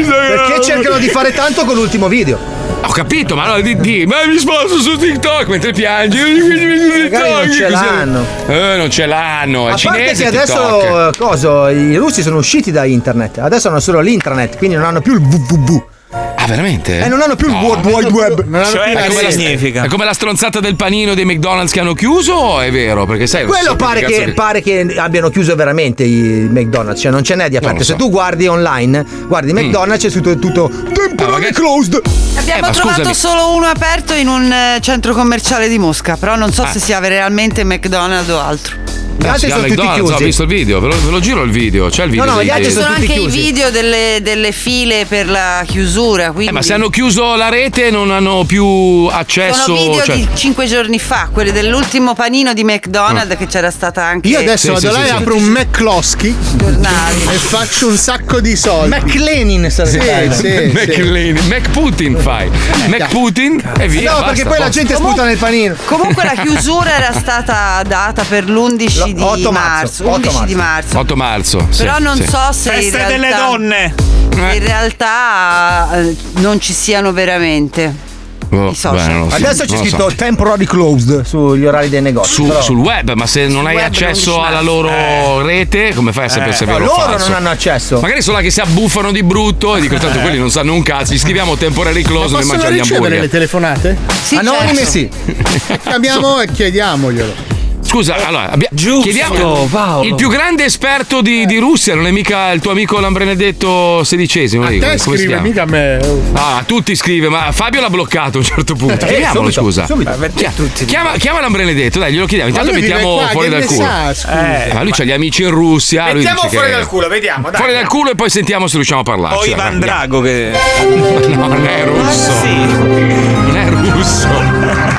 [0.06, 2.38] Perché cercano di fare tanto con l'ultimo video.
[2.86, 6.18] Ho capito, ma allora di, di- ma mi sposto su TikTok mentre piangi.
[6.18, 8.24] Magari non ce l'hanno.
[8.46, 9.68] Eh, non ce l'hanno.
[9.68, 13.68] È A parte cinese che adesso eh, coso, i russi sono usciti da internet, adesso
[13.68, 15.84] hanno solo l'internet, quindi non hanno più il www.
[16.08, 17.00] Ah, veramente?
[17.04, 18.44] E non hanno più il World Wide Web.
[18.46, 19.82] Non hanno Cioè, più È come, la, significa?
[19.82, 23.04] è come la stronzata del panino dei McDonald's che hanno chiuso o è vero?
[23.06, 27.10] Perché sai Quello so pare cazzo che, pare che abbiano chiuso veramente i McDonald's, cioè
[27.10, 27.78] non ce n'è di aperto.
[27.78, 27.92] so.
[27.92, 32.00] Se tu guardi online, guardi McDonald's c'è tutto, tutto temporary closed.
[32.36, 33.14] Abbiamo Eh, trovato scusami.
[33.14, 36.70] solo uno aperto in un eh, centro commerciale di Mosca, però non so Ah.
[36.70, 38.76] se sia veramente McDonald's o altro.
[39.18, 40.12] Gli Ah, altri sono tutti chiusi.
[40.12, 41.88] Ho visto il video, ve lo, ve lo giro il video.
[41.88, 42.24] C'è il video.
[42.24, 43.38] No, no, gli altri sono tutti anche chiusi.
[43.38, 47.48] i video delle, delle file per la chiusura, quindi Eh, ma se hanno chiuso la
[47.48, 48.64] rete non hanno più
[49.10, 49.62] accesso.
[49.64, 54.04] sono video cioè- di cinque giorni fa, quelli dell'ultimo panino di McDonald's che c'era stata
[54.04, 55.22] anche Io adesso Sì, vado sì, là sì, e sì.
[55.22, 57.20] apro un McCloskey giornali.
[57.22, 58.90] e faccio un sacco di soldi.
[58.96, 61.02] McLenin sarebbe Sì, sì, Mac sì.
[61.04, 62.50] Lane- Mac Putin fai.
[62.88, 64.10] Mac Putin e via.
[64.12, 65.74] No, basta, perché poi la gente sputa nel panino.
[65.86, 70.54] Comunque la chiusura era stata data per l'11 di 8 marzo, marzo, 8 11 di
[70.54, 70.98] marzo.
[70.98, 71.66] 8 marzo.
[71.70, 72.26] sì, Però non sì.
[72.28, 73.94] so se in Feste realtà, delle donne.
[74.36, 74.56] Eh.
[74.56, 78.04] in realtà eh, non ci siano veramente.
[78.48, 79.76] Oh, beh, Adesso c'è lo so.
[79.78, 82.32] scritto temporary closed sugli orari dei negozi.
[82.32, 86.26] Su- però- sul web, ma se non hai accesso non alla loro rete, come fai
[86.26, 87.26] a sapere Eh, se è vero loro falso?
[87.28, 87.98] non hanno accesso.
[87.98, 90.82] Magari sono là che si abbuffano di brutto e dico tanto quelli non sanno un
[90.84, 93.30] cazzo, gli scriviamo temporary close e mangiano gli ricevere le hamburger.
[93.30, 93.96] telefonate?
[94.22, 94.90] Sì, Anonime certo.
[94.90, 95.10] sì.
[95.82, 97.54] Chiamiamo e chiediamoglielo.
[97.86, 100.06] Scusa, allora, abbia- chiediamo Paolo.
[100.06, 104.56] il più grande esperto di, di Russia, non è mica il tuo amico Lambrenedetto XVI,
[104.62, 105.42] A lì, te scrive, chiama?
[105.42, 105.98] mica a me.
[106.32, 109.04] Ah, a tutti scrive, ma Fabio l'ha bloccato a un certo punto.
[109.04, 109.86] Eh, Chiamiamolo, subito, scusa.
[109.86, 110.10] subito.
[110.34, 110.52] Chia-
[110.84, 112.50] Chiama, chiama Lambrenedetto, dai, glielo chiediamo.
[112.52, 113.84] Ma Intanto mettiamo qua, fuori dal culo.
[114.12, 114.66] sa?
[114.68, 116.04] Eh, ma lui c'ha gli amici in Russia.
[116.06, 117.50] lui Mettiamo dice fuori che- dal culo, vediamo.
[117.50, 117.60] Dai.
[117.60, 119.36] Fuori dal culo e poi sentiamo se riusciamo a parlarci.
[119.38, 119.78] Poi Dai, Ivan.
[119.80, 120.50] Drago che.
[121.36, 122.32] No, non è russo.
[122.44, 124.95] Non è russo.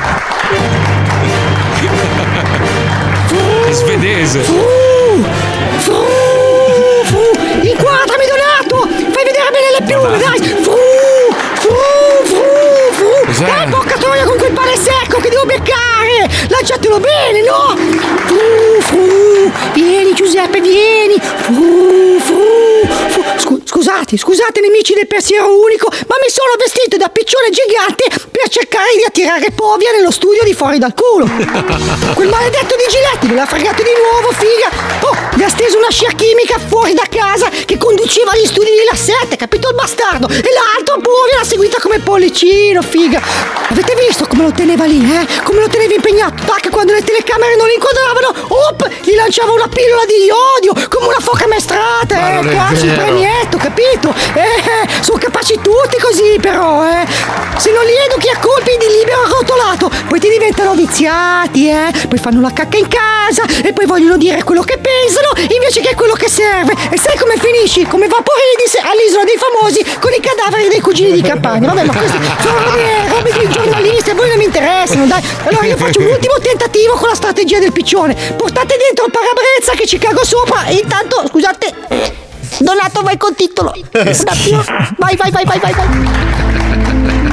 [3.78, 4.40] Svedese.
[7.62, 8.88] Inquadrami Donato!
[9.12, 10.38] Fai vedere bene le piume, dai!
[10.62, 10.74] Fru,
[11.54, 11.76] fru,
[12.24, 12.42] fru,
[12.90, 13.26] fru!
[13.26, 13.44] Cos'è?
[13.46, 16.28] Dai, porca troia con quel pane secco che devo beccare!
[16.48, 17.76] Lanciatelo bene, no?
[18.26, 19.52] Fru, fru!
[19.74, 21.14] Vieni Giuseppe, vieni!
[21.20, 22.57] Fru, fru, fru!
[23.78, 28.48] Scu- scusate, scusate nemici del pensiero unico, ma mi sono vestito da piccione gigante per
[28.48, 31.30] cercare di attirare Povia nello studio di fuori dal culo!
[32.14, 34.68] Quel maledetto di Giletti me l'ha fregato di nuovo, figa!
[35.06, 38.82] Oh, gli ha steso una scia chimica fuori da casa che conduceva agli studi di
[38.90, 40.26] La 7, capito il bastardo?
[40.26, 43.22] E l'altro pure l'ha seguita come pollicino, figa!
[43.70, 45.42] Avete visto come lo teneva lì, eh?
[45.44, 46.42] Come lo teneva impegnato?
[46.44, 50.26] Tac, quando le telecamere non lo inquadravano, op, gli lanciava una pillola di
[50.58, 52.48] odio, come una foca maestrata, Ma eh?
[52.48, 54.14] Cazzo, il premietto, capito?
[54.34, 57.06] Eh, sono capaci tutti così, però, eh?
[57.58, 61.92] Se non li educhi a colpi di libero arrotolato, poi ti diventano viziati, eh?
[62.08, 65.94] Poi fanno la cacca in casa e poi vogliono dire quello che pensano invece che
[65.94, 66.74] quello che serve.
[66.90, 67.84] E sai come finisci?
[67.86, 71.68] Come Vaporidis all'isola dei famosi con i cadaveri dei cugini di campagna.
[71.68, 75.22] Vabbè, ma queste sono robe, robe di giornalisti, a voi non mi interessano, dai.
[75.44, 78.14] Allora io faccio un ultimo tentativo con la strategia del piccione.
[78.36, 82.26] Portate dentro parabrezza che ci cago sopra e intanto, scusate,
[82.60, 83.72] Donato vai col titolo.
[84.98, 86.77] Vai, vai, vai, vai, vai, vai.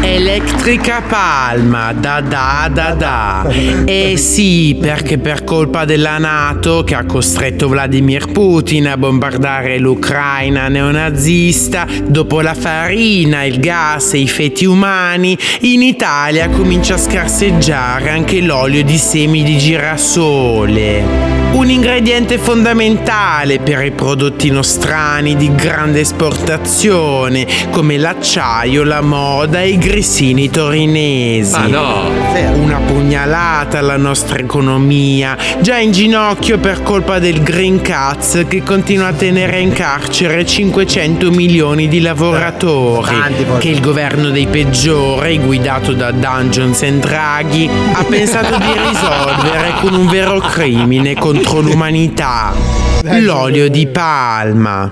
[0.07, 3.47] Elettrica Palma, da da da da.
[3.85, 10.67] Eh sì, perché per colpa della Nato che ha costretto Vladimir Putin a bombardare l'Ucraina
[10.67, 18.11] neonazista, dopo la farina, il gas e i feti umani, in Italia comincia a scarseggiare
[18.11, 21.35] anche l'olio di semi di girasole.
[21.55, 29.69] Un ingrediente fondamentale per i prodotti nostrani di grande esportazione come l'acciaio, la moda e
[29.69, 31.55] i grissini torinesi.
[31.55, 32.11] Ah, no.
[32.55, 39.07] Una pugnalata alla nostra economia, già in ginocchio per colpa del Green Cats che continua
[39.07, 43.15] a tenere in carcere 500 milioni di lavoratori.
[43.57, 49.93] Che il governo dei peggiori, guidato da Dungeons and Draghi, ha pensato di risolvere con
[49.93, 52.53] un vero crimine contro l'umanità.
[53.01, 54.91] L'olio di palma.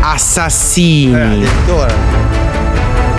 [0.00, 1.44] Assassini.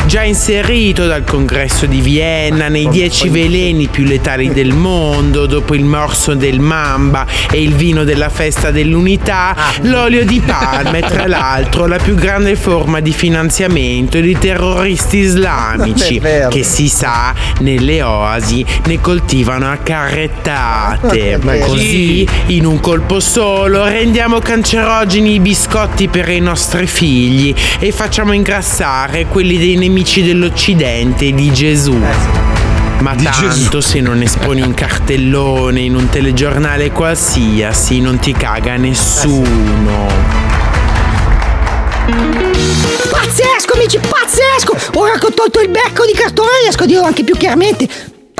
[0.05, 5.83] Già inserito dal congresso di Vienna nei 10 veleni più letali del mondo, dopo il
[5.83, 11.87] morso del mamba e il vino della festa dell'unità, l'olio di palma è tra l'altro
[11.87, 19.01] la più grande forma di finanziamento di terroristi islamici che si sa nelle oasi ne
[19.01, 21.39] coltivano a carrettate.
[21.65, 28.33] Così, in un colpo solo, rendiamo cancerogeni i biscotti per i nostri figli e facciamo
[28.33, 31.97] ingrassare quelli dei nemici dell'Occidente e di Gesù.
[32.99, 40.07] Ma tanto se non esponi un cartellone in un telegiornale qualsiasi non ti caga nessuno.
[43.09, 44.99] Pazzesco, amici, pazzesco!
[44.99, 47.87] Ora che ho tolto il becco di cartone riesco a dirlo anche più chiaramente.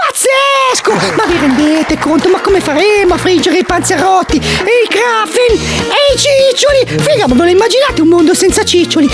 [0.08, 0.94] Pazzesco!
[1.16, 2.30] Ma vi rendete conto?
[2.30, 4.38] Ma come faremo a friggere i panzerotti?
[4.38, 5.52] E i krafen?
[5.52, 7.02] E i ciccioli?
[7.02, 9.10] Figa, ma ve lo immaginate un mondo senza ciccioli?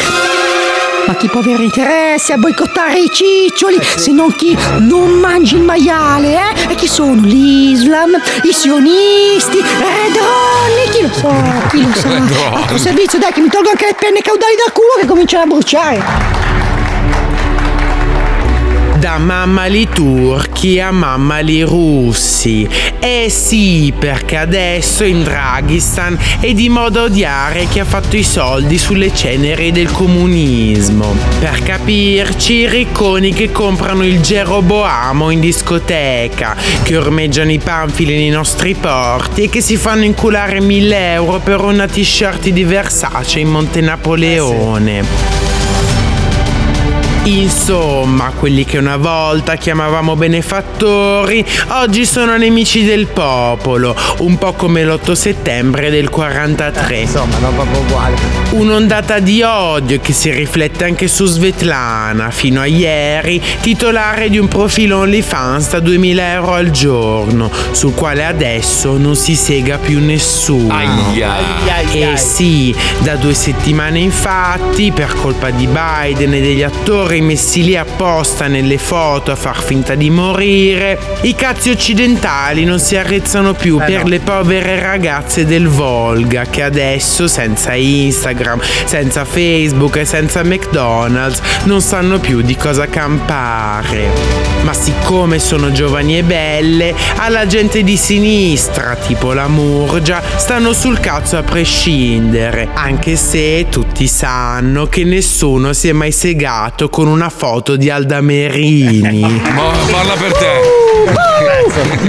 [1.07, 5.61] Ma chi può avere interesse a boicottare i ciccioli se non chi non mangi il
[5.61, 6.71] maiale, eh?
[6.71, 7.21] E chi sono?
[7.23, 12.51] L'Islam, i sionisti, Red Ronnie, chi lo sa, chi lo sa.
[12.51, 15.47] Altro servizio, dai, che mi tolgo anche le penne caudali dal culo che cominciano a
[15.47, 16.50] bruciare.
[19.01, 22.69] Da mammali turchi a mammali russi.
[22.99, 28.77] Eh sì, perché adesso in Draghistan è di moda odiare chi ha fatto i soldi
[28.77, 31.15] sulle ceneri del comunismo.
[31.39, 38.29] Per capirci, i ricconi che comprano il Geroboamo in discoteca, che ormeggiano i panfili nei
[38.29, 43.49] nostri porti e che si fanno inculare 1000 euro per una t-shirt di Versace in
[43.49, 45.50] Monte Napoleone.
[47.23, 54.83] Insomma, quelli che una volta chiamavamo benefattori, oggi sono nemici del popolo, un po' come
[54.83, 56.97] l'8 settembre del 43.
[56.97, 58.15] Insomma, non proprio uguale.
[58.51, 64.47] Un'ondata di odio che si riflette anche su Svetlana, fino a ieri titolare di un
[64.47, 70.73] profilo OnlyFans da 2000 euro al giorno, sul quale adesso non si sega più nessuno.
[70.73, 71.59] Aia.
[71.91, 77.75] Eh sì, da due settimane infatti, per colpa di Biden e degli attori messi lì
[77.75, 83.77] apposta nelle foto a far finta di morire, i cazzi occidentali non si arrezzano più
[83.81, 84.07] Eh per no.
[84.07, 91.81] le povere ragazze del Volga che adesso senza Instagram, senza Facebook e senza McDonald's non
[91.81, 94.49] sanno più di cosa campare.
[94.63, 100.99] Ma siccome sono giovani e belle, alla gente di sinistra, tipo la Murgia, stanno sul
[100.99, 107.29] cazzo a prescindere, anche se tutti sanno che nessuno si è mai segato con una
[107.29, 109.41] foto di Alda Merini.
[109.53, 110.79] Ma parla per te.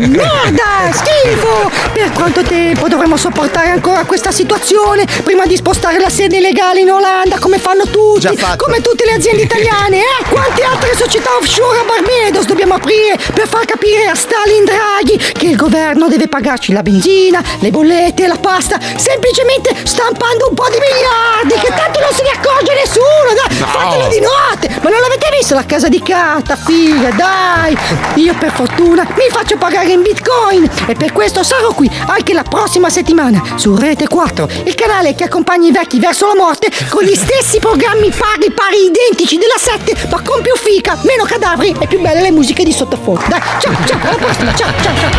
[0.08, 1.70] Merda, schifo!
[1.92, 6.90] Per quanto tempo dovremo sopportare ancora questa situazione prima di spostare la sede legale in
[6.90, 10.24] Olanda come fanno tutti, come tutte le aziende italiane, eh?
[10.28, 15.46] Quante altre società offshore a Barbados dobbiamo aprire per far capire a Stalin Draghi che
[15.46, 20.78] il governo deve pagarci la benzina, le bollette, la pasta, semplicemente stampando un po' di
[20.78, 23.66] miliardi che tanto non se ne accorge nessuno, dai, No.
[23.66, 24.80] fatelo di notte!
[24.82, 27.76] Ma non l'avete visto la casa di carta, figa, dai!
[28.16, 32.42] Io per fortuna mi faccio pagare in bitcoin e per questo sarò qui anche la
[32.42, 37.04] prossima settimana su Rete 4, il canale che accompagna i vecchi verso la morte con
[37.04, 41.86] gli stessi programmi pari pari identici della 7, ma con più fica, meno cadaveri e
[41.86, 43.22] più belle le musiche di sottofondo.
[43.28, 45.10] Dai, ciao, ciao, alla prossima, ciao, ciao, ciao!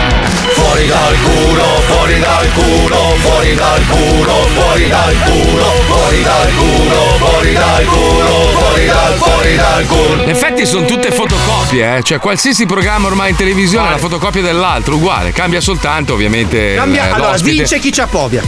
[0.56, 7.18] Fuori dal culo, fuori dal culo, fuori dal culo, fuori dal culo, fuori dal culo,
[7.18, 10.24] fuori dal culo, fuori dal, fuori dal culo.
[10.24, 12.04] In effetti sono tutte fotocopie, eh?
[12.04, 16.76] cioè qualsiasi programma ormai in televisione è la fotocopia dell'altro, uguale, cambia soltanto ovviamente.
[16.76, 18.44] Cambia, eh, allora vince chi c'ha povia.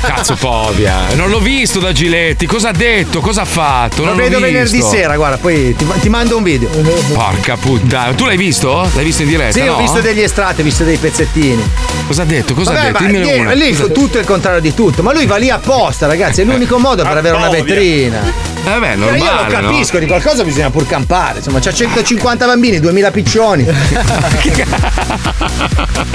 [0.00, 4.02] Cazzo povia, non l'ho visto da Giletti, cosa ha detto, cosa ha fatto?
[4.02, 6.68] Lo Non l'ho vedo venerdì sera, guarda, poi ti, ti mando un video.
[7.12, 8.88] Porca puttana, tu l'hai visto?
[8.94, 9.52] L'hai visto in diretta?
[9.52, 9.78] Sì, ho no?
[9.78, 11.62] visto degli estratti, ho visto dei pezzettini.
[12.06, 12.54] Cosa ha detto?
[12.54, 13.02] Cosa Vabbè, ha detto?
[13.02, 16.06] ma Dimmene lì- lì tutto è il contrario di tutto, ma lui va lì apposta,
[16.06, 18.45] ragazzi, è l'unico modo per avere una vetrina.
[18.66, 19.70] Eh, vabbè, Cioè, io lo normale, no?
[19.70, 21.38] capisco, di qualcosa bisogna pur campare.
[21.38, 23.64] Insomma, c'ha 150 bambini, 2000 piccioni.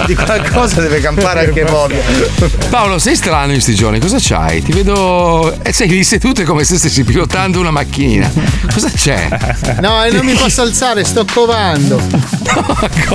[0.05, 1.95] di qualcosa deve campare anche Bobby.
[2.69, 4.61] Paolo, sei strano in sti giorni, cosa c'hai?
[4.61, 5.57] Ti vedo.
[5.63, 8.29] Eh, sei lì seduto come se stessi pilotando una macchina.
[8.73, 9.29] Cosa c'è?
[9.79, 11.99] No, e non mi posso alzare, sto covando.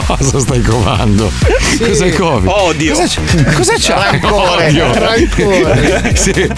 [0.06, 1.30] Cosa stai covando?
[1.78, 2.46] Cosa covi?
[2.48, 2.94] Odio.
[2.94, 3.52] Cosa c'è?
[3.52, 3.94] Cosa c'è?
[3.94, 4.66] Rancore.
[4.66, 4.92] Odio.
[4.94, 6.14] Rancore.
[6.16, 6.50] Sì.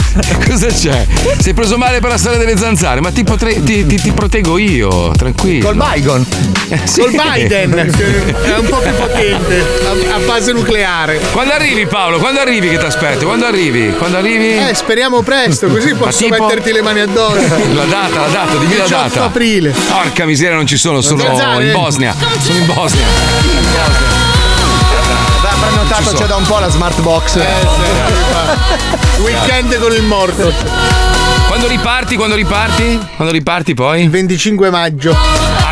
[0.46, 1.06] Cosa c'è?
[1.38, 2.66] Sei preso male per la storia delle zanzare,
[3.00, 5.64] ma ti, potrei, ti, ti- ti proteggo io, tranquillo.
[5.64, 6.26] Col Biden.
[6.84, 7.00] sì.
[7.00, 7.72] Col Biden,
[8.44, 9.64] è un po' più potente,
[10.10, 11.18] a, a base nucleare.
[11.32, 12.18] Quando arrivi Paolo?
[12.18, 13.24] Quando arrivi che ti aspetto?
[13.26, 13.94] Quando arrivi?
[13.96, 14.56] Quando arrivi?
[14.58, 16.36] Eh, speriamo presto, così posso tipo?
[16.42, 17.36] metterti le mani addosso.
[17.74, 19.24] La data, la data, dimmi la 18 data.
[19.24, 19.70] aprile.
[19.70, 21.66] Porca miseria, non ci sono, sono Zanzare?
[21.66, 22.14] in Bosnia.
[22.40, 23.06] Sono in Bosnia.
[25.42, 26.14] Va prenotato, Ci so.
[26.16, 27.36] c'è da un po' la smart box.
[27.36, 27.46] Eh,
[29.22, 31.17] Weekend con il morto.
[31.48, 32.16] Quando riparti?
[32.16, 32.98] Quando riparti?
[33.16, 34.02] Quando riparti poi?
[34.02, 35.16] Il 25 maggio.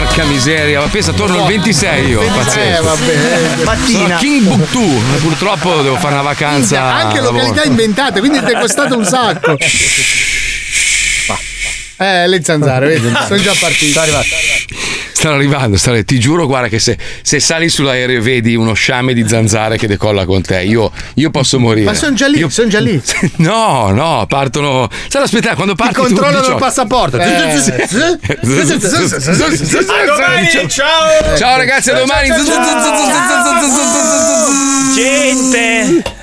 [0.06, 2.20] Porca miseria, ma pensa, torno il 26 io.
[2.20, 2.82] 26, pazzesco.
[2.82, 3.58] vabbè.
[3.58, 4.16] Sono a Mattina.
[4.16, 5.02] Timbuktu.
[5.20, 6.82] Purtroppo devo fare una vacanza.
[6.82, 9.56] Anche località inventate, quindi ti è costato un sacco.
[11.98, 14.00] Eh, le zanzare, vedi, sono già partite.
[15.26, 19.12] Stanno arrivando, stanno- ti giuro, guarda che se, se sali sull'aereo e vedi uno sciame
[19.12, 21.86] di zanzare che decolla con te, io, io posso morire.
[21.86, 23.02] Ma sono già lì, sono già lì.
[23.38, 24.88] No, no, partono.
[25.08, 26.58] Stai aspettare quando parti tu, controllano il 18.
[26.58, 27.18] passaporto.
[27.18, 27.24] Eh.
[30.68, 31.36] ciao!
[31.36, 32.28] Ciao ragazzi, a domani.
[34.94, 36.14] Gente!